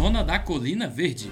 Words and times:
Zona 0.00 0.24
da 0.24 0.38
Colina 0.38 0.88
Verde. 0.88 1.30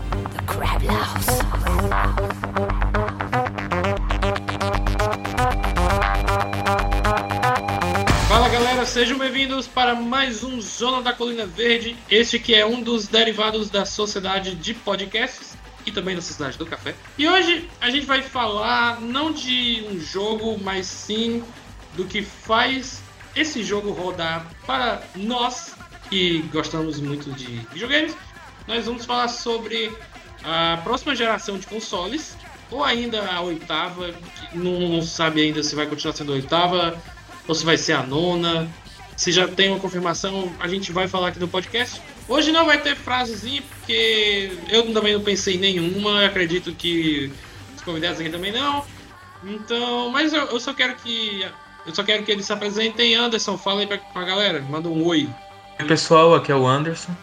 Fala 8.29 8.49
galera, 8.51 8.85
sejam 8.85 9.17
bem-vindos 9.17 9.67
para 9.67 9.95
mais 9.95 10.45
um 10.45 10.61
Zona 10.61 11.01
da 11.01 11.15
Colina 11.15 11.47
Verde. 11.47 11.97
Este 12.11 12.39
que 12.39 12.55
é 12.55 12.67
um 12.67 12.83
dos 12.83 13.09
derivados 13.09 13.71
da 13.71 13.87
Sociedade 13.87 14.55
de 14.55 14.75
Podcasts 14.75 15.57
e 15.87 15.91
também 15.91 16.15
da 16.15 16.21
Sociedade 16.21 16.59
do 16.59 16.67
Café. 16.67 16.95
E 17.17 17.27
hoje 17.27 17.67
a 17.81 17.89
gente 17.89 18.05
vai 18.05 18.21
falar 18.21 19.01
não 19.01 19.33
de 19.33 19.83
um 19.91 19.99
jogo, 19.99 20.59
mas 20.63 20.87
sim 20.87 21.43
do 21.95 22.05
que 22.05 22.21
faz 22.21 23.03
esse 23.35 23.65
jogo 23.65 23.93
rodar 23.93 24.47
para 24.67 25.03
nós 25.17 25.75
que 26.11 26.43
gostamos 26.53 27.01
muito 27.01 27.31
de 27.33 27.47
videogames. 27.73 28.15
Nós 28.69 28.85
vamos 28.85 29.07
falar 29.07 29.29
sobre 29.29 29.91
a 30.45 30.79
próxima 30.85 31.17
geração 31.17 31.59
de 31.59 31.67
consoles, 31.67 32.37
ou 32.71 32.85
ainda 32.85 33.27
a 33.27 33.41
oitava, 33.41 34.15
não, 34.53 34.79
não 34.81 35.03
sabe 35.03 35.41
ainda 35.41 35.63
se 35.63 35.75
vai 35.75 35.87
continuar 35.87 36.15
sendo 36.15 36.33
a 36.33 36.35
oitava, 36.35 37.03
ou 37.49 37.55
se 37.55 37.65
vai 37.65 37.79
ser 37.79 37.95
a 37.95 38.03
nona. 38.03 38.69
Se 39.17 39.33
já 39.33 39.49
tem 39.49 39.71
uma 39.71 39.81
confirmação, 39.81 40.53
a 40.61 40.69
gente 40.69 40.93
vai 40.93 41.09
falar 41.09 41.29
aqui 41.29 41.41
no 41.41 41.49
podcast. 41.49 42.01
Hoje 42.29 42.53
não 42.53 42.67
vai 42.67 42.79
ter 42.81 42.95
frasezinha, 42.95 43.63
porque 43.63 44.53
eu 44.69 44.93
também 44.93 45.15
não 45.15 45.23
pensei 45.23 45.55
em 45.55 45.59
nenhuma, 45.59 46.27
acredito 46.27 46.71
que 46.75 47.33
os 47.75 47.81
convidados 47.81 48.21
aqui 48.21 48.29
também 48.29 48.53
não. 48.53 48.85
Então, 49.43 50.11
mas 50.11 50.35
eu, 50.35 50.45
eu 50.45 50.61
só 50.61 50.75
quero 50.75 50.95
que 50.97 51.45
eu 51.87 51.95
só 51.95 52.05
quero 52.05 52.23
que 52.23 52.31
eles 52.31 52.45
se 52.45 52.53
apresentem. 52.53 53.15
Anderson, 53.15 53.57
fala 53.57 53.81
aí 53.81 53.87
pra, 53.87 53.97
pra 53.97 54.25
galera, 54.25 54.61
manda 54.61 54.91
um 54.91 55.07
oi. 55.07 55.27
Oi 55.81 55.87
pessoal, 55.87 56.35
aqui 56.35 56.53
é 56.53 56.55
o 56.55 56.67
Anderson. 56.67 57.17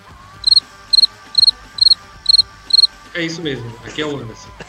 É 3.16 3.24
isso 3.24 3.42
mesmo, 3.42 3.74
aqui 3.86 4.02
é 4.02 4.06
o 4.06 4.18
Anderson. 4.18 4.50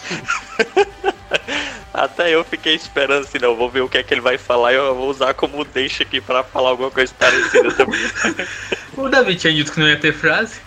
Até 1.93 2.33
eu 2.33 2.45
fiquei 2.45 2.75
esperando 2.75 3.25
assim, 3.25 3.39
não, 3.41 3.57
vou 3.57 3.69
ver 3.69 3.81
o 3.81 3.89
que 3.89 3.99
é 3.99 4.03
que 4.03 4.15
ele 4.15 4.21
vai 4.21 4.39
falar 4.39 4.73
e 4.73 4.77
eu 4.77 4.95
vou 4.95 5.11
usar 5.11 5.35
como 5.35 5.65
deixa 5.65 6.05
aqui 6.05 6.21
pra 6.21 6.45
falar 6.45 6.71
alguma 6.71 6.91
coisa 6.91 7.13
parecida 7.19 7.73
também. 7.73 7.99
o 8.97 9.09
David 9.09 9.41
tinha 9.41 9.53
dito 9.53 9.73
que 9.73 9.81
não 9.81 9.89
ia 9.89 9.99
ter 9.99 10.13
frase. 10.13 10.61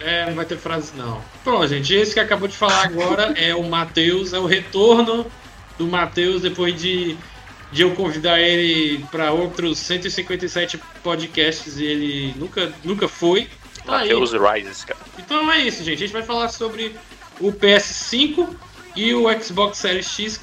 É, 0.00 0.26
não 0.26 0.34
vai 0.34 0.44
ter 0.44 0.58
frase 0.58 0.92
não. 0.96 1.22
Pronto, 1.42 1.66
gente, 1.66 1.94
esse 1.94 2.12
que 2.12 2.20
acabou 2.20 2.46
de 2.46 2.56
falar 2.56 2.84
agora 2.84 3.32
é 3.36 3.54
o 3.54 3.62
Matheus, 3.62 4.34
é 4.34 4.38
o 4.38 4.44
retorno 4.44 5.26
do 5.78 5.86
Matheus 5.86 6.42
depois 6.42 6.78
de, 6.78 7.16
de 7.72 7.82
eu 7.82 7.92
convidar 7.92 8.40
ele 8.40 9.02
para 9.10 9.32
outros 9.32 9.78
157 9.78 10.78
podcasts 11.02 11.78
e 11.78 11.84
ele 11.84 12.34
nunca, 12.36 12.72
nunca 12.84 13.08
foi. 13.08 13.48
Tá 13.84 13.98
Matheus 13.98 14.32
Rises, 14.32 14.84
cara. 14.84 15.00
Então 15.18 15.50
é 15.50 15.58
isso, 15.58 15.84
gente. 15.84 16.02
A 16.02 16.06
gente 16.06 16.12
vai 16.12 16.22
falar 16.22 16.48
sobre 16.48 16.94
o 17.40 17.52
PS5 17.52 18.48
e 18.96 19.14
o 19.14 19.26
Xbox 19.42 19.78
Series 19.78 20.06
X, 20.06 20.40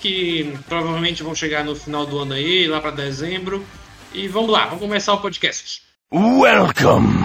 que 0.00 0.56
provavelmente 0.68 1.22
vão 1.22 1.34
chegar 1.34 1.64
no 1.64 1.74
final 1.74 2.04
do 2.04 2.18
ano 2.18 2.34
aí, 2.34 2.66
lá 2.66 2.80
para 2.80 2.90
dezembro. 2.90 3.64
E 4.12 4.28
vamos 4.28 4.50
lá, 4.50 4.66
vamos 4.66 4.80
começar 4.80 5.14
o 5.14 5.20
podcast. 5.20 5.82
Welcome! 6.12 7.24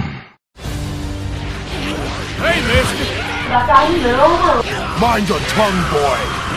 Hey, 2.39 2.61
mister! 2.61 3.27
Cair 3.47 3.97
não, 3.99 4.37
mano. 4.39 4.63
Mind 4.99 5.29
your 5.29 5.39
tongue, 5.55 5.83
boy! 5.91 6.47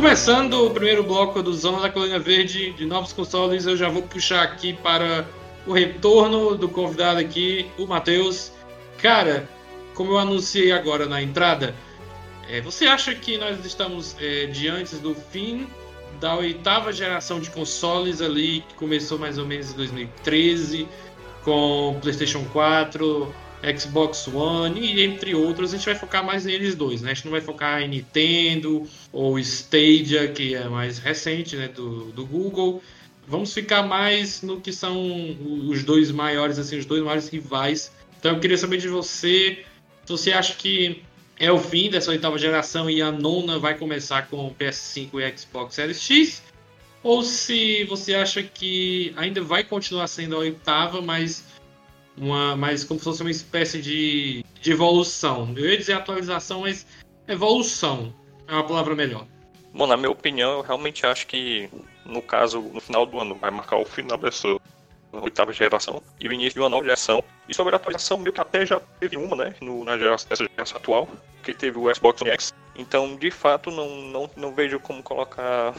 Começando 0.00 0.64
o 0.64 0.70
primeiro 0.70 1.04
bloco 1.04 1.42
do 1.42 1.52
Zona 1.52 1.82
da 1.82 1.90
Colônia 1.90 2.18
Verde 2.18 2.72
de 2.72 2.86
novos 2.86 3.12
consoles, 3.12 3.66
eu 3.66 3.76
já 3.76 3.90
vou 3.90 4.00
puxar 4.00 4.42
aqui 4.42 4.72
para 4.72 5.26
o 5.66 5.74
retorno 5.74 6.56
do 6.56 6.70
convidado 6.70 7.20
aqui, 7.20 7.70
o 7.76 7.86
Matheus. 7.86 8.50
Cara, 8.96 9.46
como 9.94 10.12
eu 10.12 10.18
anunciei 10.18 10.72
agora 10.72 11.04
na 11.04 11.20
entrada, 11.22 11.74
é, 12.48 12.62
você 12.62 12.86
acha 12.86 13.14
que 13.14 13.36
nós 13.36 13.62
estamos 13.62 14.16
é, 14.18 14.46
diante 14.46 14.96
do 14.96 15.14
fim 15.14 15.68
da 16.18 16.34
oitava 16.34 16.94
geração 16.94 17.38
de 17.38 17.50
consoles 17.50 18.22
ali, 18.22 18.64
que 18.70 18.74
começou 18.76 19.18
mais 19.18 19.36
ou 19.36 19.44
menos 19.44 19.70
em 19.74 19.76
2013, 19.76 20.88
com 21.44 21.98
PlayStation 22.00 22.42
4, 22.54 23.34
Xbox 23.78 24.26
One 24.28 24.80
e 24.80 25.02
entre 25.02 25.34
outros, 25.34 25.72
a 25.72 25.76
gente 25.76 25.86
vai 25.86 25.94
focar 25.94 26.24
mais 26.24 26.44
neles 26.44 26.74
dois, 26.74 27.02
né? 27.02 27.10
A 27.10 27.14
gente 27.14 27.26
não 27.26 27.32
vai 27.32 27.40
focar 27.40 27.82
em 27.82 27.88
Nintendo 27.88 28.88
ou 29.12 29.38
Stadia, 29.38 30.28
que 30.28 30.54
é 30.54 30.68
mais 30.68 30.98
recente, 30.98 31.56
né, 31.56 31.68
do, 31.68 32.06
do 32.12 32.24
Google. 32.24 32.82
Vamos 33.28 33.52
ficar 33.52 33.82
mais 33.82 34.42
no 34.42 34.60
que 34.60 34.72
são 34.72 34.98
os 35.68 35.84
dois 35.84 36.10
maiores, 36.10 36.58
assim, 36.58 36.78
os 36.78 36.86
dois 36.86 37.02
maiores 37.02 37.28
rivais. 37.28 37.92
Então 38.18 38.32
eu 38.32 38.40
queria 38.40 38.56
saber 38.56 38.78
de 38.78 38.88
você, 38.88 39.64
se 40.04 40.12
você 40.12 40.32
acha 40.32 40.54
que 40.54 41.02
é 41.38 41.50
o 41.50 41.58
fim 41.58 41.90
dessa 41.90 42.10
oitava 42.10 42.36
geração 42.38 42.90
e 42.90 43.00
a 43.00 43.12
nona 43.12 43.58
vai 43.58 43.76
começar 43.76 44.26
com 44.28 44.46
o 44.46 44.54
PS5 44.54 45.20
e 45.20 45.38
Xbox 45.38 45.74
Series 45.74 46.00
X, 46.00 46.42
ou 47.02 47.22
se 47.22 47.84
você 47.84 48.14
acha 48.14 48.42
que 48.42 49.12
ainda 49.16 49.40
vai 49.42 49.64
continuar 49.64 50.06
sendo 50.06 50.36
a 50.36 50.40
oitava, 50.40 51.00
mas 51.00 51.44
uma, 52.20 52.54
mas 52.54 52.84
como 52.84 53.00
se 53.00 53.04
fosse 53.04 53.22
uma 53.22 53.30
espécie 53.30 53.80
de, 53.80 54.44
de 54.60 54.72
evolução. 54.72 55.52
Eu 55.56 55.66
ia 55.66 55.78
dizer 55.78 55.94
atualização, 55.94 56.60
mas 56.60 56.86
evolução 57.26 58.14
é 58.46 58.52
uma 58.52 58.66
palavra 58.66 58.94
melhor. 58.94 59.26
Bom, 59.72 59.86
na 59.86 59.96
minha 59.96 60.10
opinião, 60.10 60.52
eu 60.52 60.60
realmente 60.60 61.06
acho 61.06 61.26
que, 61.26 61.70
no 62.04 62.20
caso, 62.20 62.60
no 62.60 62.80
final 62.80 63.06
do 63.06 63.18
ano, 63.18 63.34
vai 63.36 63.50
marcar 63.50 63.76
o 63.76 63.84
final 63.84 64.18
dessa 64.18 64.48
oitava 65.12 65.52
geração 65.52 66.02
e 66.20 66.28
o 66.28 66.32
início 66.32 66.54
de 66.54 66.60
uma 66.60 66.68
nova 66.68 66.84
geração. 66.84 67.22
E 67.48 67.54
sobre 67.54 67.74
a 67.74 67.76
atualização, 67.76 68.18
meio 68.18 68.32
que 68.32 68.40
até 68.40 68.66
já 68.66 68.80
teve 68.98 69.16
uma, 69.16 69.34
né, 69.36 69.54
no, 69.60 69.84
na 69.84 69.96
geração, 69.96 70.28
nessa 70.30 70.44
geração 70.44 70.76
atual, 70.76 71.08
que 71.42 71.54
teve 71.54 71.78
o 71.78 71.92
Xbox 71.94 72.20
One 72.20 72.30
X. 72.32 72.54
Então, 72.76 73.16
de 73.16 73.30
fato, 73.30 73.70
não, 73.70 73.88
não, 73.88 74.30
não 74.36 74.54
vejo 74.54 74.78
como 74.78 75.02
colocar 75.02 75.74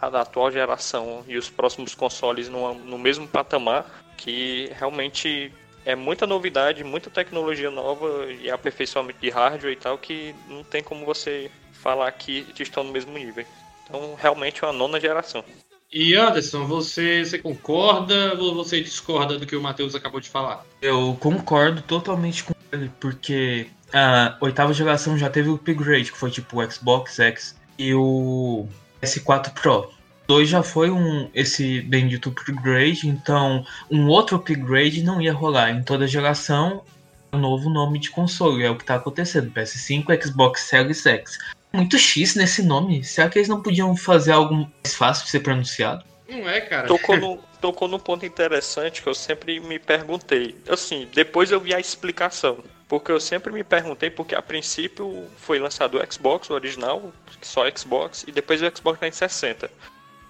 a 0.00 0.06
atual 0.06 0.50
geração 0.50 1.24
e 1.26 1.36
os 1.36 1.50
próximos 1.50 1.94
consoles 1.94 2.48
no, 2.48 2.74
no 2.74 2.98
mesmo 2.98 3.26
patamar, 3.26 3.86
que 4.18 4.70
realmente 4.78 5.50
é 5.86 5.94
muita 5.94 6.26
novidade, 6.26 6.84
muita 6.84 7.08
tecnologia 7.08 7.70
nova 7.70 8.26
e 8.30 8.50
aperfeiçoamento 8.50 9.18
de 9.20 9.30
hardware 9.30 9.72
e 9.72 9.76
tal, 9.76 9.96
que 9.96 10.34
não 10.48 10.62
tem 10.62 10.82
como 10.82 11.06
você 11.06 11.50
falar 11.72 12.12
que 12.12 12.46
estão 12.58 12.84
no 12.84 12.92
mesmo 12.92 13.16
nível. 13.16 13.46
Então, 13.84 14.14
realmente 14.20 14.62
é 14.62 14.66
uma 14.66 14.72
nona 14.74 15.00
geração. 15.00 15.42
E 15.90 16.14
Anderson, 16.14 16.66
você, 16.66 17.24
você 17.24 17.38
concorda 17.38 18.34
ou 18.38 18.54
você 18.54 18.82
discorda 18.82 19.38
do 19.38 19.46
que 19.46 19.56
o 19.56 19.62
Matheus 19.62 19.94
acabou 19.94 20.20
de 20.20 20.28
falar? 20.28 20.62
Eu 20.82 21.16
concordo 21.18 21.80
totalmente 21.80 22.44
com 22.44 22.52
ele, 22.70 22.90
porque 23.00 23.68
a 23.90 24.36
oitava 24.40 24.74
geração 24.74 25.16
já 25.16 25.30
teve 25.30 25.48
o 25.48 25.54
upgrade, 25.54 26.12
que 26.12 26.18
foi 26.18 26.30
tipo 26.30 26.60
o 26.60 26.70
Xbox 26.70 27.18
X 27.18 27.56
e 27.78 27.94
o 27.94 28.68
S4 29.00 29.54
Pro. 29.54 29.90
2 30.28 30.46
já 30.46 30.62
foi 30.62 30.90
um 30.90 31.30
esse 31.34 31.80
bendito 31.80 32.28
upgrade, 32.28 33.08
então 33.08 33.64
um 33.90 34.08
outro 34.08 34.36
upgrade 34.36 35.02
não 35.02 35.22
ia 35.22 35.32
rolar. 35.32 35.70
Em 35.70 35.82
toda 35.82 36.06
geração, 36.06 36.84
um 37.32 37.38
novo 37.38 37.70
nome 37.70 37.98
de 37.98 38.10
console, 38.10 38.62
é 38.62 38.70
o 38.70 38.76
que 38.76 38.82
está 38.82 38.96
acontecendo. 38.96 39.50
PS5, 39.50 40.22
Xbox 40.22 40.60
Series 40.60 41.04
X. 41.04 41.38
Muito 41.72 41.98
X 41.98 42.34
nesse 42.34 42.62
nome. 42.62 43.02
Será 43.02 43.30
que 43.30 43.38
eles 43.38 43.48
não 43.48 43.62
podiam 43.62 43.96
fazer 43.96 44.32
algo 44.32 44.54
mais 44.54 44.94
fácil 44.94 45.24
de 45.24 45.30
ser 45.30 45.40
pronunciado? 45.40 46.04
Não 46.28 46.46
é, 46.46 46.60
cara. 46.60 46.86
Tocou 46.86 47.16
no, 47.16 47.38
tocou 47.58 47.88
num 47.88 47.98
ponto 47.98 48.26
interessante 48.26 49.02
que 49.02 49.08
eu 49.08 49.14
sempre 49.14 49.58
me 49.60 49.78
perguntei. 49.78 50.54
Assim, 50.68 51.08
depois 51.14 51.50
eu 51.50 51.58
vi 51.58 51.74
a 51.74 51.80
explicação. 51.80 52.58
Porque 52.86 53.12
eu 53.12 53.20
sempre 53.20 53.52
me 53.52 53.62
perguntei, 53.62 54.08
porque 54.10 54.34
a 54.34 54.40
princípio 54.40 55.26
foi 55.36 55.58
lançado 55.58 55.98
o 55.98 56.12
Xbox, 56.12 56.48
o 56.48 56.54
original, 56.54 57.12
só 57.42 57.64
Xbox, 57.70 58.24
e 58.26 58.32
depois 58.32 58.62
o 58.62 58.64
Xbox 58.64 58.98
360. 58.98 59.70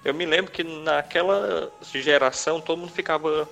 Eu 0.04 0.14
me 0.14 0.24
lembro 0.24 0.52
que 0.52 0.62
naquela 0.62 1.70
geração 1.82 2.60
todo 2.60 2.78
mundo 2.78 2.92
ficava 2.92 3.48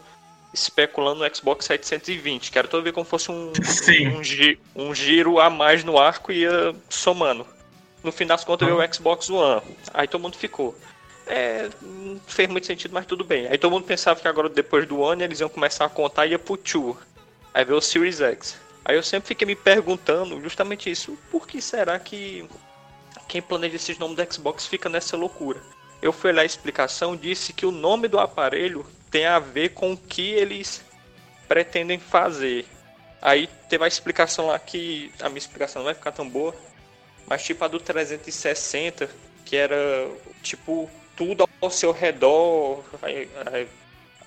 especulando 0.53 1.23
no 1.23 1.37
Xbox 1.37 1.67
720, 1.67 2.51
que 2.51 2.59
era 2.59 2.69
todo 2.69 2.83
ver 2.83 2.93
como 2.93 3.05
fosse 3.05 3.31
um, 3.31 3.53
um, 4.17 4.25
gi 4.25 4.59
um, 4.75 4.95
giro 4.95 5.39
a 5.39 5.51
mais 5.51 5.85
no 5.85 5.99
arco 5.99 6.33
e 6.33 6.43
ia 6.43 6.75
somando. 6.89 7.47
No 8.03 8.13
fim 8.13 8.27
das 8.27 8.45
contas 8.45 8.67
veio 8.69 8.81
o 8.81 8.95
Xbox 8.95 9.29
One. 9.29 9.63
Aí 9.93 10.07
todo 10.09 10.23
mundo 10.23 10.37
ficou. 10.37 10.77
É, 11.27 11.69
não 11.83 12.21
fez 12.27 12.49
muito 12.49 12.67
sentido, 12.67 12.95
mas 12.95 13.05
tudo 13.05 13.25
bem. 13.25 13.49
Aí 13.49 13.59
todo 13.59 13.73
mundo 13.73 13.85
pensava 13.85 14.21
que 14.21 14.29
agora 14.29 14.49
depois 14.49 14.87
do 14.87 15.01
One 15.01 15.25
eles 15.25 15.41
iam 15.41 15.49
começar 15.49 15.85
a 15.85 15.89
contar 15.89 16.27
e 16.27 16.31
ia 16.31 16.39
pro 16.39 16.57
2. 16.57 16.97
Aí 17.53 17.65
veio 17.65 17.79
o 17.79 17.83
Series 17.83 18.21
X. 18.21 18.57
Aí 18.85 18.95
eu 18.95 19.03
sempre 19.03 19.27
fiquei 19.27 19.45
me 19.45 19.57
perguntando 19.57 20.41
justamente 20.41 20.89
isso, 20.89 21.19
por 21.29 21.49
que 21.49 21.61
será 21.61 21.99
que 21.99 22.49
quem 23.27 23.43
planeja 23.43 23.75
esses 23.75 23.99
nomes 23.99 24.17
do 24.17 24.33
Xbox 24.33 24.65
fica 24.67 24.89
nessa 24.89 25.17
loucura? 25.17 25.61
Eu 26.07 26.13
fui 26.13 26.33
lá 26.33 26.43
a 26.43 26.45
explicação, 26.45 27.17
disse 27.17 27.53
que 27.53 27.67
o 27.67 27.73
nome 27.73 28.07
do 28.07 28.21
aparelho 28.21 28.87
tem 29.11 29.27
a 29.27 29.41
ver 29.41 29.71
com 29.71 29.93
o 29.93 29.97
que 29.97 30.31
eles 30.31 30.85
pretendem 31.49 31.99
fazer. 31.99 32.65
Aí 33.21 33.49
teve 33.69 33.83
a 33.83 33.89
explicação 33.89 34.47
lá 34.47 34.57
que 34.57 35.13
a 35.21 35.29
minha 35.29 35.39
explicação 35.39 35.81
não 35.81 35.87
vai 35.87 35.95
ficar 35.95 36.13
tão 36.13 36.29
boa, 36.29 36.55
mas 37.27 37.43
tipo 37.43 37.65
a 37.65 37.67
do 37.67 37.81
360, 37.81 39.11
que 39.45 39.57
era 39.57 39.77
tipo 40.45 40.89
tudo 41.17 41.49
ao 41.61 41.71
seu 41.71 41.91
redor, 41.91 42.85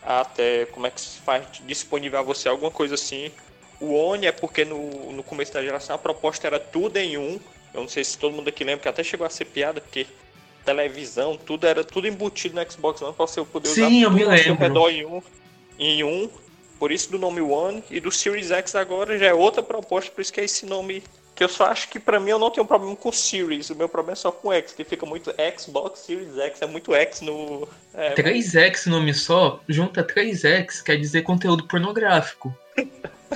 até 0.03 0.65
como 0.65 0.85
é 0.85 0.91
que 0.91 0.99
se 0.99 1.21
faz 1.21 1.47
disponível 1.65 2.19
a 2.19 2.23
você 2.23 2.49
alguma 2.49 2.71
coisa 2.71 2.95
assim. 2.95 3.31
O 3.79 3.93
Oni 3.93 4.25
é 4.25 4.33
porque 4.33 4.65
no, 4.65 5.13
no 5.13 5.23
começo 5.23 5.53
da 5.53 5.63
geração 5.63 5.95
a 5.95 5.99
proposta 5.99 6.45
era 6.45 6.59
tudo 6.59 6.97
em 6.97 7.17
um. 7.17 7.39
Eu 7.73 7.79
não 7.79 7.87
sei 7.87 8.03
se 8.03 8.17
todo 8.17 8.35
mundo 8.35 8.49
aqui 8.49 8.65
lembra 8.65 8.81
que 8.81 8.89
até 8.89 9.01
chegou 9.01 9.25
a 9.25 9.29
ser 9.29 9.45
piada, 9.45 9.79
porque 9.79 10.05
televisão, 10.69 11.38
tudo 11.38 11.66
era 11.66 11.83
tudo 11.83 12.07
embutido 12.07 12.56
no 12.56 12.71
Xbox 12.71 13.01
One 13.01 13.13
para 13.13 13.25
você 13.25 13.44
poder 13.44 13.69
Sim, 13.69 13.81
usar 13.81 13.94
eu 13.95 14.10
tudo 14.10 14.16
me 14.16 14.25
lembro. 14.25 14.89
em 14.89 15.06
um, 15.06 15.21
em 15.77 16.04
um. 16.04 16.30
Por 16.77 16.92
isso 16.92 17.12
do 17.12 17.19
nome 17.19 17.42
One 17.42 17.83
e 17.89 18.00
do 18.00 18.10
Series 18.10 18.51
X 18.51 18.74
agora 18.75 19.18
já 19.18 19.25
é 19.25 19.33
outra 19.33 19.62
proposta, 19.62 20.10
por 20.12 20.21
isso 20.21 20.31
que 20.31 20.39
é 20.39 20.45
esse 20.45 20.66
nome 20.66 21.04
que 21.36 21.44
eu 21.44 21.50
só 21.50 21.66
acho 21.66 21.89
que 21.89 22.00
pra 22.00 22.19
mim 22.19 22.31
eu 22.31 22.39
não 22.39 22.50
tenho 22.50 22.66
problema 22.66 22.95
com 22.95 23.12
Series, 23.12 23.69
o 23.69 23.75
meu 23.75 23.89
problema 23.89 24.13
é 24.13 24.16
só 24.16 24.31
com 24.31 24.51
X, 24.54 24.74
que 24.74 24.83
fica 24.86 25.06
muito 25.06 25.33
Xbox 25.57 26.00
Series 26.00 26.38
X, 26.38 26.62
é 26.62 26.66
muito 26.66 26.94
X 26.94 27.21
no 27.21 27.68
é, 27.94 28.13
3X 28.13 28.88
nome 28.88 29.13
só, 29.13 29.60
junta 29.68 30.04
3X, 30.04 30.81
quer 30.83 30.98
dizer 30.98 31.24
conteúdo 31.24 31.68
pornográfico. 31.68 32.54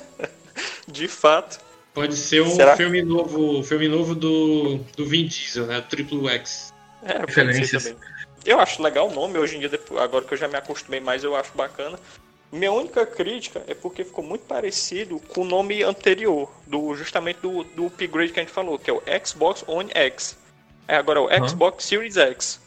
de 0.88 1.08
fato. 1.08 1.60
Pode 1.94 2.16
ser 2.16 2.42
um 2.42 2.50
Será? 2.50 2.76
filme 2.76 3.02
novo, 3.04 3.62
filme 3.64 3.88
novo 3.88 4.16
do, 4.16 4.80
do 4.98 5.06
Vin 5.06 5.28
Diesel, 5.28 5.68
né? 5.68 5.82
Triple 5.82 6.28
X. 6.28 6.73
É, 7.06 7.20
Referências. 7.20 7.84
também. 7.84 7.98
Eu 8.46 8.60
acho 8.60 8.82
legal 8.82 9.10
o 9.10 9.14
nome, 9.14 9.38
hoje 9.38 9.56
em 9.56 9.60
dia, 9.60 9.70
depois- 9.70 10.02
agora 10.02 10.26
que 10.26 10.34
eu 10.34 10.38
já 10.38 10.48
me 10.48 10.56
acostumei 10.56 11.00
mais, 11.00 11.24
eu 11.24 11.36
acho 11.36 11.52
bacana. 11.56 11.98
Minha 12.52 12.72
única 12.72 13.06
crítica 13.06 13.64
é 13.68 13.74
porque 13.74 14.04
ficou 14.04 14.24
muito 14.24 14.46
parecido 14.46 15.20
com 15.20 15.42
o 15.42 15.46
nome 15.46 15.82
anterior, 15.82 16.52
do 16.68 16.94
justamente 16.96 17.40
do, 17.40 17.64
do 17.64 17.88
upgrade 17.88 18.32
que 18.32 18.40
a 18.40 18.44
gente 18.44 18.52
falou, 18.52 18.78
que 18.78 18.90
é 18.90 18.94
o 18.94 19.02
Xbox 19.26 19.64
One 19.66 19.90
X. 19.94 20.38
É 20.88 20.96
agora 20.96 21.22
o 21.22 21.30
Aham. 21.30 21.48
Xbox 21.48 21.86
Series 21.86 22.18
X. 22.18 22.62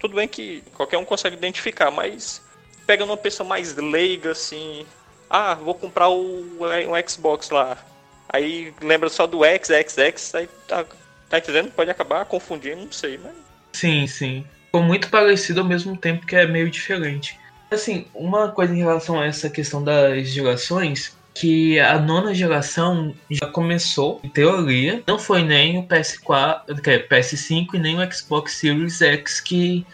Tudo 0.00 0.16
bem 0.16 0.26
que 0.26 0.62
qualquer 0.74 0.96
um 0.96 1.04
consegue 1.04 1.36
identificar, 1.36 1.90
mas 1.90 2.40
pegando 2.86 3.10
uma 3.10 3.16
pessoa 3.16 3.46
mais 3.48 3.76
leiga, 3.76 4.32
assim, 4.32 4.86
ah, 5.28 5.54
vou 5.54 5.74
comprar 5.74 6.08
o, 6.08 6.40
o 6.60 7.08
Xbox 7.08 7.50
lá. 7.50 7.76
Aí 8.28 8.72
lembra 8.80 9.08
só 9.08 9.26
do 9.26 9.44
X, 9.44 9.70
X, 9.70 9.98
X, 9.98 10.34
aí 10.34 10.48
tá, 10.66 10.84
tá 11.28 11.38
entendendo? 11.38 11.70
Pode 11.70 11.90
acabar 11.90 12.24
confundindo, 12.24 12.82
não 12.84 12.92
sei, 12.92 13.18
mas 13.18 13.32
Sim, 13.78 14.08
sim. 14.08 14.44
Ficou 14.66 14.82
muito 14.82 15.08
parecido 15.08 15.60
ao 15.60 15.66
mesmo 15.66 15.96
tempo 15.96 16.26
que 16.26 16.34
é 16.34 16.44
meio 16.48 16.68
diferente. 16.68 17.38
Assim, 17.70 18.06
uma 18.12 18.48
coisa 18.50 18.74
em 18.74 18.78
relação 18.78 19.20
a 19.20 19.26
essa 19.26 19.48
questão 19.48 19.84
das 19.84 20.26
gerações, 20.30 21.16
que 21.32 21.78
a 21.78 21.96
nona 21.96 22.34
geração 22.34 23.14
já 23.30 23.46
começou, 23.46 24.20
em 24.24 24.28
teoria, 24.28 25.00
não 25.06 25.16
foi 25.16 25.44
nem 25.44 25.78
o 25.78 25.84
PS4, 25.84 26.80
que 26.82 26.90
é 26.90 26.98
PS5 26.98 27.74
e 27.74 27.78
nem 27.78 28.02
o 28.02 28.12
Xbox 28.12 28.54
Series 28.54 29.00
X 29.00 29.40
que 29.40 29.86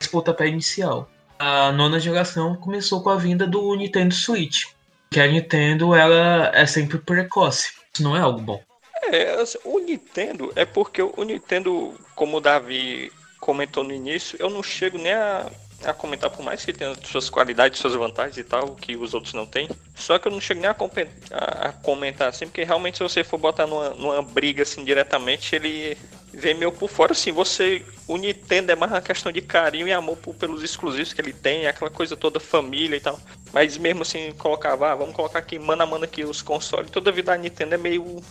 esse 0.00 0.08
pontapé 0.08 0.46
inicial. 0.46 1.10
A 1.36 1.72
nona 1.72 1.98
geração 1.98 2.54
começou 2.54 3.02
com 3.02 3.10
a 3.10 3.16
vinda 3.16 3.44
do 3.44 3.74
Nintendo 3.74 4.14
Switch, 4.14 4.66
que 5.10 5.18
a 5.18 5.26
Nintendo 5.26 5.96
ela 5.96 6.52
é 6.54 6.64
sempre 6.64 6.98
precoce. 6.98 7.72
Isso 7.92 8.04
não 8.04 8.16
é 8.16 8.20
algo 8.20 8.40
bom. 8.40 8.62
É, 9.10 9.40
assim, 9.40 9.58
o 9.64 9.80
Nintendo 9.80 10.52
é 10.54 10.64
porque 10.64 11.02
o 11.02 11.24
Nintendo, 11.24 11.94
como 12.14 12.36
o 12.36 12.40
Davi 12.40 13.10
comentou 13.46 13.84
no 13.84 13.92
início, 13.94 14.36
eu 14.40 14.50
não 14.50 14.60
chego 14.62 14.98
nem 14.98 15.12
a, 15.12 15.48
a 15.84 15.94
comentar, 15.94 16.28
por 16.30 16.42
mais 16.42 16.64
que 16.64 16.72
tenha 16.72 16.92
suas 17.04 17.30
qualidades, 17.30 17.78
suas 17.78 17.94
vantagens 17.94 18.36
e 18.36 18.42
tal, 18.44 18.74
que 18.74 18.96
os 18.96 19.14
outros 19.14 19.34
não 19.34 19.46
têm. 19.46 19.68
Só 19.94 20.18
que 20.18 20.26
eu 20.26 20.32
não 20.32 20.40
chego 20.40 20.60
nem 20.60 20.68
a, 20.68 20.76
a- 21.30 21.68
a 21.68 21.72
comentar 21.72 22.28
assim, 22.28 22.46
porque 22.46 22.64
realmente 22.64 22.96
se 22.98 23.04
você 23.04 23.22
for 23.22 23.38
botar 23.38 23.66
numa, 23.68 23.90
numa 23.90 24.20
briga 24.22 24.62
assim 24.64 24.84
diretamente, 24.84 25.54
ele 25.54 25.96
vem 26.34 26.54
meio 26.54 26.72
por 26.72 26.88
fora. 26.90 27.12
Assim, 27.12 27.30
você. 27.30 27.84
O 28.08 28.16
Nintendo 28.16 28.72
é 28.72 28.76
mais 28.76 28.90
uma 28.92 29.00
questão 29.00 29.30
de 29.32 29.40
carinho 29.40 29.86
e 29.88 29.92
amor 29.92 30.16
por- 30.16 30.34
pelos 30.34 30.62
exclusivos 30.62 31.12
que 31.12 31.20
ele 31.20 31.32
tem, 31.32 31.66
aquela 31.66 31.90
coisa 31.90 32.16
toda 32.16 32.40
família 32.40 32.96
e 32.96 33.00
tal. 33.00 33.20
Mas 33.52 33.78
mesmo 33.78 34.02
assim, 34.02 34.32
colocava, 34.32 34.90
ah, 34.92 34.94
vamos 34.96 35.14
colocar 35.14 35.38
aqui 35.38 35.58
mano 35.58 35.82
a 35.82 35.86
mano 35.86 36.04
aqui 36.04 36.24
os 36.24 36.42
consoles, 36.42 36.90
toda 36.90 37.12
vida 37.12 37.32
a 37.32 37.36
Nintendo 37.38 37.74
é 37.74 37.78
meio 37.78 38.22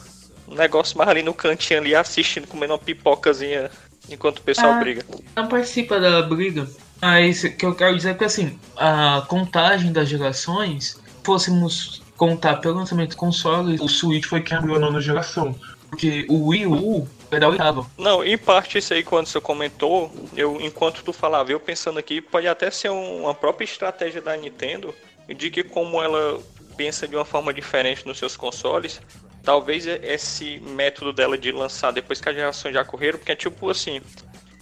um 0.48 0.54
negócio 0.56 0.98
mais 0.98 1.10
ali 1.10 1.24
no 1.24 1.34
cantinho 1.34 1.80
ali 1.80 1.96
assistindo, 1.96 2.48
comendo 2.48 2.74
uma 2.74 2.80
pipocazinha 2.80 3.72
enquanto 4.10 4.40
o 4.40 4.42
pessoal 4.42 4.74
Ah. 4.74 4.80
briga. 4.80 5.06
não 5.36 5.48
participa 5.48 6.00
da 6.00 6.22
briga. 6.22 6.68
Mas 7.02 7.44
o 7.44 7.52
que 7.52 7.66
eu 7.66 7.76
quero 7.76 7.96
dizer 7.96 8.12
é 8.12 8.14
que 8.14 8.24
assim, 8.24 8.58
a 8.78 9.24
contagem 9.28 9.92
das 9.92 10.08
gerações, 10.10 10.94
se 10.94 10.98
fôssemos 11.24 12.02
contar 12.18 12.58
pelo 12.58 12.76
lançamento 12.76 13.12
do 13.12 13.18
console, 13.18 13.78
o 13.82 13.88
Switch 13.90 14.26
foi 14.26 14.42
quem 14.42 14.58
abriu 14.58 14.76
a 14.76 14.80
nona 14.80 15.02
geração. 15.02 15.54
Porque 15.90 16.26
o 16.30 16.48
Wii 16.48 16.66
U 16.68 17.08
foi 17.30 17.40
da 17.40 17.48
oitava. 17.50 17.86
Não, 17.98 18.24
em 18.24 18.38
parte 18.38 18.78
isso 18.78 18.94
aí 18.94 19.04
quando 19.04 19.28
você 19.28 19.40
comentou, 19.42 20.12
eu 20.36 20.60
enquanto 20.62 21.04
tu 21.04 21.12
falava, 21.14 21.52
eu 21.52 21.60
pensando 21.60 22.00
aqui, 22.00 22.22
pode 22.22 22.48
até 22.48 22.70
ser 22.72 22.90
um- 22.90 23.24
uma 23.24 23.34
própria 23.36 23.66
estratégia 23.66 24.22
da 24.22 24.36
Nintendo 24.36 24.94
de 25.28 25.50
que 25.50 25.64
como 25.64 26.02
ela 26.02 26.40
pensa 26.78 27.08
de 27.08 27.16
uma 27.16 27.24
forma 27.26 27.54
diferente 27.54 28.06
nos 28.06 28.18
seus 28.18 28.36
consoles, 28.36 29.00
talvez 29.46 29.86
esse 29.86 30.60
método 30.60 31.14
dela 31.14 31.38
de 31.38 31.52
lançar 31.52 31.92
depois 31.92 32.20
que 32.20 32.28
as 32.28 32.36
gerações 32.36 32.74
já 32.74 32.84
correram, 32.84 33.20
porque 33.20 33.32
é 33.32 33.36
tipo 33.36 33.70
assim, 33.70 34.02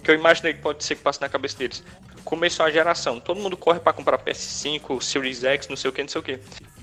que 0.03 0.11
eu 0.11 0.15
imaginei 0.15 0.53
que 0.53 0.61
pode 0.61 0.83
ser 0.83 0.95
que 0.95 1.01
passe 1.01 1.21
na 1.21 1.29
cabeça 1.29 1.57
deles. 1.57 1.81
Começou 2.25 2.65
a 2.65 2.71
geração, 2.71 3.19
todo 3.19 3.39
mundo 3.39 3.55
corre 3.55 3.79
para 3.79 3.93
comprar 3.93 4.17
PS5, 4.17 5.01
Series 5.01 5.43
X, 5.43 5.67
não 5.69 5.77
sei 5.77 5.89
o 5.89 5.93
que, 5.93 6.01
não 6.01 6.09
sei 6.09 6.19
o 6.19 6.23
que. 6.23 6.39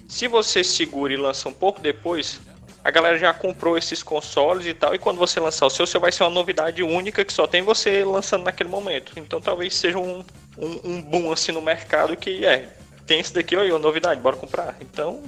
Se 0.09 0.27
você 0.27 0.65
segura 0.65 1.13
e 1.13 1.17
lança 1.17 1.49
um 1.49 1.53
pouco 1.53 1.81
depois, 1.81 2.41
a 2.83 2.91
galera 2.91 3.19
já 3.19 3.33
comprou 3.35 3.77
esses 3.77 4.03
consoles 4.03 4.67
e 4.67 4.73
tal, 4.73 4.95
e 4.95 4.99
quando 4.99 5.19
você 5.19 5.39
lançar 5.39 5.67
o 5.67 5.71
seu, 5.71 5.87
seu 5.87 6.01
vai 6.01 6.11
ser 6.11 6.25
uma 6.25 6.31
novidade 6.31 6.83
única 6.83 7.25
que 7.25 7.33
só 7.33 7.47
tem 7.47 7.63
você 7.63 8.03
lançando 8.05 8.45
naquele 8.45 8.71
momento. 8.71 9.13
Então 9.17 9.41
talvez 9.41 9.75
seja 9.75 9.99
um, 9.99 10.25
um, 10.59 10.81
um 10.85 11.03
boom 11.03 11.31
assim 11.31 11.53
no 11.53 11.61
mercado 11.61 12.17
que 12.17 12.45
é, 12.45 12.69
tem 13.07 13.21
esse 13.21 13.35
daqui, 13.35 13.55
olha, 13.57 13.79
novidade, 13.79 14.21
bora 14.21 14.37
comprar. 14.37 14.77
Então, 14.81 15.23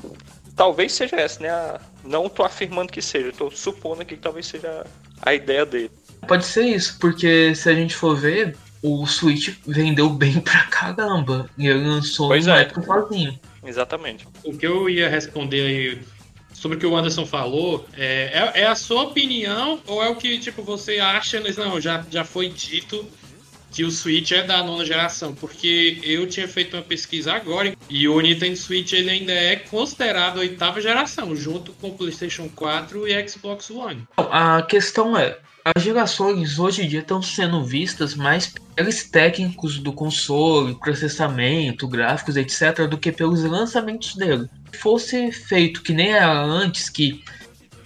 talvez 0.57 0.93
seja 0.93 1.17
essa, 1.17 1.43
né? 1.43 1.51
A- 1.51 1.81
não 2.05 2.29
tô 2.29 2.43
afirmando 2.43 2.93
que 2.93 3.03
seja, 3.03 3.33
tô 3.33 3.51
supondo 3.51 4.03
aqui 4.03 4.17
que 4.17 4.23
talvez 4.23 4.47
seja 4.47 4.85
a 5.21 5.35
ideia 5.35 5.65
dele. 5.65 5.91
Pode 6.27 6.45
ser 6.47 6.65
isso, 6.65 6.99
porque 7.01 7.55
se 7.55 7.69
a 7.69 7.75
gente 7.75 7.95
for 7.95 8.17
ver, 8.17 8.57
o 8.83 9.07
Switch 9.07 9.57
vendeu 9.67 10.09
bem 10.09 10.41
pra 10.41 10.65
caramba. 10.65 11.49
E 11.59 11.67
ele 11.67 11.85
lançou 11.85 12.29
Pois 12.29 12.47
na 12.47 12.59
é. 12.59 12.63
época 12.63 12.83
sozinho. 12.83 13.39
Exatamente. 13.65 14.27
O 14.45 14.57
que 14.57 14.67
eu 14.67 14.89
ia 14.89 15.09
responder 15.09 15.61
aí 15.63 16.03
sobre 16.53 16.77
o 16.77 16.81
que 16.81 16.87
o 16.87 16.97
Anderson 16.97 17.27
falou 17.27 17.87
é, 17.97 18.53
é, 18.55 18.61
é 18.63 18.67
a 18.67 18.75
sua 18.75 19.03
opinião 19.03 19.81
ou 19.87 20.03
é 20.03 20.09
o 20.09 20.17
que 20.17 20.39
tipo 20.39 20.63
você 20.63 20.99
acha? 20.99 21.41
mas 21.41 21.57
Não, 21.57 21.81
já, 21.81 22.05
já 22.11 22.25
foi 22.25 22.49
dito 22.49 23.05
que 23.73 23.85
o 23.85 23.91
Switch 23.91 24.31
é 24.33 24.43
da 24.43 24.63
nona 24.63 24.85
geração, 24.85 25.35
porque 25.35 25.99
eu 26.03 26.27
tinha 26.27 26.47
feito 26.47 26.77
uma 26.77 26.83
pesquisa 26.83 27.33
agora 27.33 27.75
e 27.89 28.07
o 28.07 28.21
Nintendo 28.21 28.57
Switch 28.57 28.93
ele 28.93 29.11
ainda 29.11 29.33
é 29.33 29.57
considerado 29.57 30.39
oitava 30.39 30.81
geração, 30.81 31.35
junto 31.35 31.73
com 31.73 31.89
o 31.89 31.95
PlayStation 31.95 32.49
4 32.55 33.09
e 33.09 33.29
Xbox 33.29 33.71
One. 33.71 34.07
A 34.17 34.63
questão 34.63 35.17
é, 35.17 35.39
as 35.65 35.83
gerações 35.83 36.59
hoje 36.59 36.83
em 36.83 36.89
dia 36.89 37.01
estão 37.01 37.23
sendo 37.23 37.65
vistas 37.65 38.15
mais 38.15 38.53
pelos 38.75 39.05
técnicos 39.05 39.79
do 39.79 39.93
console, 39.93 40.75
processamento, 40.75 41.87
gráficos, 41.87 42.37
etc., 42.37 42.87
do 42.89 42.99
que 42.99 43.13
pelos 43.13 43.43
lançamentos 43.45 44.17
dele. 44.17 44.49
Se 44.73 44.79
fosse 44.79 45.31
feito 45.31 45.83
que 45.83 45.93
nem 45.93 46.13
era 46.13 46.43
antes, 46.43 46.91
que 46.91 47.23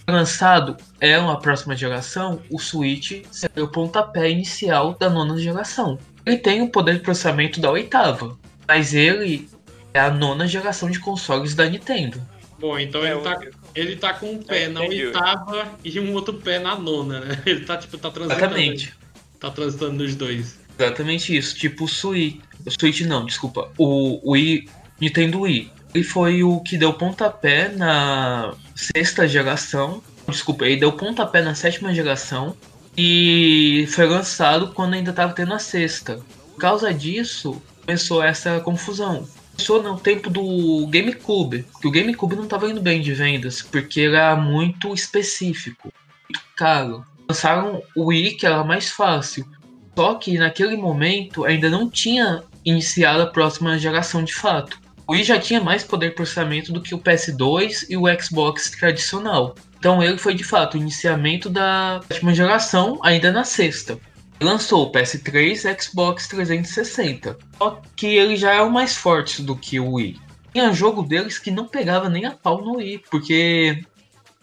lançado 0.09 0.77
é 0.99 1.17
uma 1.17 1.39
próxima 1.39 1.75
geração, 1.75 2.41
o 2.49 2.59
Switch 2.59 3.23
seria 3.31 3.63
o 3.63 3.67
pontapé 3.67 4.29
inicial 4.29 4.93
da 4.93 5.09
nona 5.09 5.37
geração. 5.37 5.99
Ele 6.25 6.37
tem 6.37 6.61
o 6.61 6.69
poder 6.69 6.95
de 6.95 7.01
processamento 7.01 7.59
da 7.59 7.71
oitava, 7.71 8.37
mas 8.67 8.93
ele 8.93 9.49
é 9.93 9.99
a 9.99 10.11
nona 10.11 10.47
geração 10.47 10.89
de 10.89 10.99
consoles 10.99 11.55
da 11.55 11.69
Nintendo. 11.69 12.21
Bom, 12.59 12.77
então 12.79 13.05
É, 13.05 13.11
ele 13.11 13.21
tá, 13.21 13.39
ele 13.75 13.95
tá 13.95 14.13
com 14.13 14.31
um 14.31 14.41
pé 14.41 14.65
Eu 14.65 14.71
na 14.71 14.81
oitava 14.81 15.71
e 15.83 15.99
um 15.99 16.13
outro 16.13 16.33
pé 16.33 16.59
na 16.59 16.75
nona, 16.75 17.19
né? 17.19 17.41
Ele 17.45 17.63
tá 17.63 17.77
tipo, 17.77 17.97
tá 17.97 18.09
transitando. 18.09 18.45
Exatamente. 18.45 18.93
Tá 19.39 19.51
transitando 19.51 20.03
nos 20.03 20.15
dois. 20.15 20.59
Exatamente 20.79 21.37
isso. 21.37 21.55
Tipo 21.55 21.83
o 21.83 21.87
Switch. 21.87 22.39
O 22.65 22.71
Switch 22.71 23.01
não, 23.01 23.25
desculpa. 23.25 23.71
O 23.77 24.31
Wii. 24.31 24.67
Nintendo 24.99 25.41
Wii. 25.41 25.71
Ele 25.97 26.03
foi 26.03 26.43
o 26.43 26.59
que 26.59 26.77
deu 26.77 26.93
pontapé 26.93 27.69
na 27.69 28.53
sexta 28.75 29.27
geração. 29.27 29.99
Desculpa, 30.29 30.63
ele 30.65 30.75
deu 30.75 30.91
pontapé 30.91 31.41
na 31.41 31.55
sétima 31.55 31.91
geração. 31.91 32.55
E 32.95 33.87
foi 33.89 34.05
lançado 34.05 34.73
quando 34.73 34.93
ainda 34.93 35.09
estava 35.09 35.33
tendo 35.33 35.55
a 35.55 35.59
sexta. 35.59 36.19
Por 36.53 36.59
causa 36.59 36.93
disso, 36.93 37.59
começou 37.83 38.21
essa 38.21 38.59
confusão. 38.59 39.27
começou 39.53 39.81
no 39.81 39.99
tempo 39.99 40.29
do 40.29 40.85
GameCube, 40.85 41.65
que 41.81 41.87
o 41.87 41.91
GameCube 41.91 42.35
não 42.35 42.43
estava 42.43 42.69
indo 42.69 42.79
bem 42.79 43.01
de 43.01 43.11
vendas, 43.11 43.63
porque 43.63 44.01
era 44.01 44.35
muito 44.35 44.93
específico, 44.93 45.91
muito 46.29 46.45
caro. 46.55 47.03
Lançaram 47.27 47.81
o 47.95 48.05
Wii, 48.05 48.35
que 48.35 48.45
era 48.45 48.63
mais 48.63 48.89
fácil. 48.89 49.47
Só 49.95 50.13
que 50.13 50.37
naquele 50.37 50.77
momento 50.77 51.43
ainda 51.43 51.71
não 51.71 51.89
tinha 51.89 52.43
iniciado 52.63 53.23
a 53.23 53.27
próxima 53.27 53.79
geração 53.79 54.23
de 54.23 54.35
fato. 54.35 54.79
O 55.07 55.13
Wii 55.13 55.23
já 55.23 55.39
tinha 55.39 55.61
mais 55.61 55.85
poder 55.85 56.09
de 56.09 56.15
processamento 56.15 56.73
do 56.73 56.81
que 56.81 56.93
o 56.93 56.99
PS2 56.99 57.85
e 57.89 57.95
o 57.95 58.03
Xbox 58.21 58.71
tradicional. 58.71 59.55
Então 59.79 60.03
ele 60.03 60.17
foi 60.17 60.33
de 60.33 60.43
fato 60.43 60.73
o 60.73 60.77
iniciamento 60.77 61.49
da 61.49 62.01
última 62.11 62.33
geração, 62.33 62.99
ainda 63.01 63.31
na 63.31 63.45
sexta. 63.45 63.97
Lançou 64.41 64.83
o 64.83 64.91
PS3 64.91 65.63
e 65.63 65.81
Xbox 65.81 66.27
360. 66.27 67.37
Só 67.57 67.81
que 67.95 68.05
ele 68.05 68.35
já 68.35 68.53
é 68.53 68.61
o 68.61 68.69
mais 68.69 68.97
forte 68.97 69.41
do 69.41 69.55
que 69.55 69.79
o 69.79 69.93
Wii. 69.93 70.19
Tinha 70.51 70.73
jogo 70.73 71.01
deles 71.03 71.39
que 71.39 71.51
não 71.51 71.67
pegava 71.67 72.09
nem 72.09 72.25
a 72.25 72.31
pau 72.31 72.61
no 72.61 72.75
Wii, 72.75 73.03
porque 73.09 73.81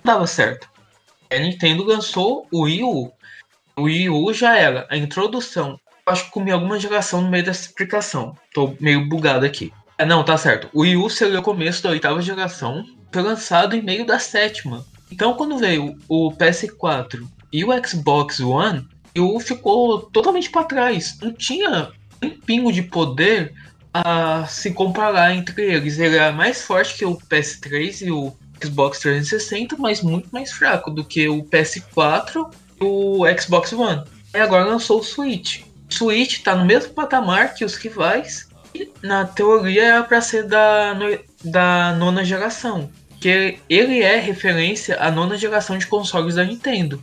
não 0.03 0.15
dava 0.15 0.27
certo. 0.27 0.67
A 1.31 1.39
Nintendo 1.39 1.85
lançou 1.85 2.47
o 2.51 2.63
Wii 2.63 2.85
U. 2.85 3.13
O 3.77 3.83
Wii 3.83 4.09
U 4.09 4.33
já 4.33 4.57
era 4.57 4.87
a 4.89 4.97
introdução. 4.97 5.79
Acho 6.07 6.25
que 6.25 6.31
comi 6.31 6.51
alguma 6.51 6.81
geração 6.81 7.21
no 7.21 7.31
meio 7.31 7.45
dessa 7.45 7.67
explicação. 7.67 8.35
Tô 8.55 8.75
meio 8.81 9.07
bugado 9.09 9.45
aqui. 9.45 9.71
É, 9.97 10.05
não, 10.05 10.25
tá 10.25 10.37
certo. 10.37 10.69
O 10.73 10.81
Wii 10.81 10.97
U 10.97 11.09
seria 11.09 11.39
o 11.39 11.43
começo 11.43 11.83
da 11.83 11.91
oitava 11.91 12.21
geração. 12.21 12.85
Foi 13.13 13.23
lançado 13.23 13.77
em 13.77 13.83
meio 13.83 14.05
da 14.05 14.19
sétima. 14.19 14.85
Então, 15.11 15.35
quando 15.35 15.59
veio 15.59 15.97
o 16.09 16.33
PS4 16.33 17.27
e 17.53 17.65
o 17.65 17.87
Xbox 17.87 18.41
One, 18.41 18.87
o 19.17 19.39
ficou 19.39 20.01
totalmente 20.01 20.51
para 20.51 20.65
trás. 20.65 21.17
Não 21.23 21.33
tinha 21.33 21.93
um 22.23 22.31
pingo 22.31 22.73
de 22.73 22.83
poder 22.83 23.55
a 23.93 24.45
se 24.47 24.73
comparar 24.73 25.35
entre 25.35 25.63
eles. 25.63 25.99
Ele 25.99 26.17
era 26.17 26.33
mais 26.33 26.63
forte 26.63 26.97
que 26.97 27.05
o 27.05 27.17
PS3 27.17 28.07
e 28.07 28.11
o 28.11 28.35
Xbox 28.63 28.99
360, 28.99 29.77
mas 29.79 30.03
muito 30.03 30.29
mais 30.33 30.51
fraco 30.51 30.91
do 30.91 31.05
que 31.05 31.29
o 31.29 31.45
PS4 31.45 32.53
e 32.81 32.85
o 32.85 33.21
Xbox 33.41 33.73
One. 33.73 34.03
E 34.35 34.39
agora 34.39 34.65
lançou 34.65 34.99
o 34.99 35.05
Switch. 35.05 35.63
O 35.89 35.95
Switch 35.95 36.39
está 36.39 36.57
no 36.57 36.65
mesmo 36.65 36.93
patamar 36.93 37.55
que 37.55 37.65
os 37.65 37.77
rivais. 37.77 38.49
Na 39.03 39.25
teoria 39.25 39.85
era 39.85 40.03
para 40.03 40.21
ser 40.21 40.45
da, 40.45 40.95
da 41.45 41.93
nona 41.93 42.25
geração 42.25 42.91
que 43.25 43.59
ele 43.71 44.03
é 44.03 44.19
referência 44.19 44.99
à 45.01 45.11
nona 45.11 45.39
geração 45.39 45.79
de 45.79 45.87
consoles 45.87 46.35
da 46.35 46.45
Nintendo. 46.45 47.03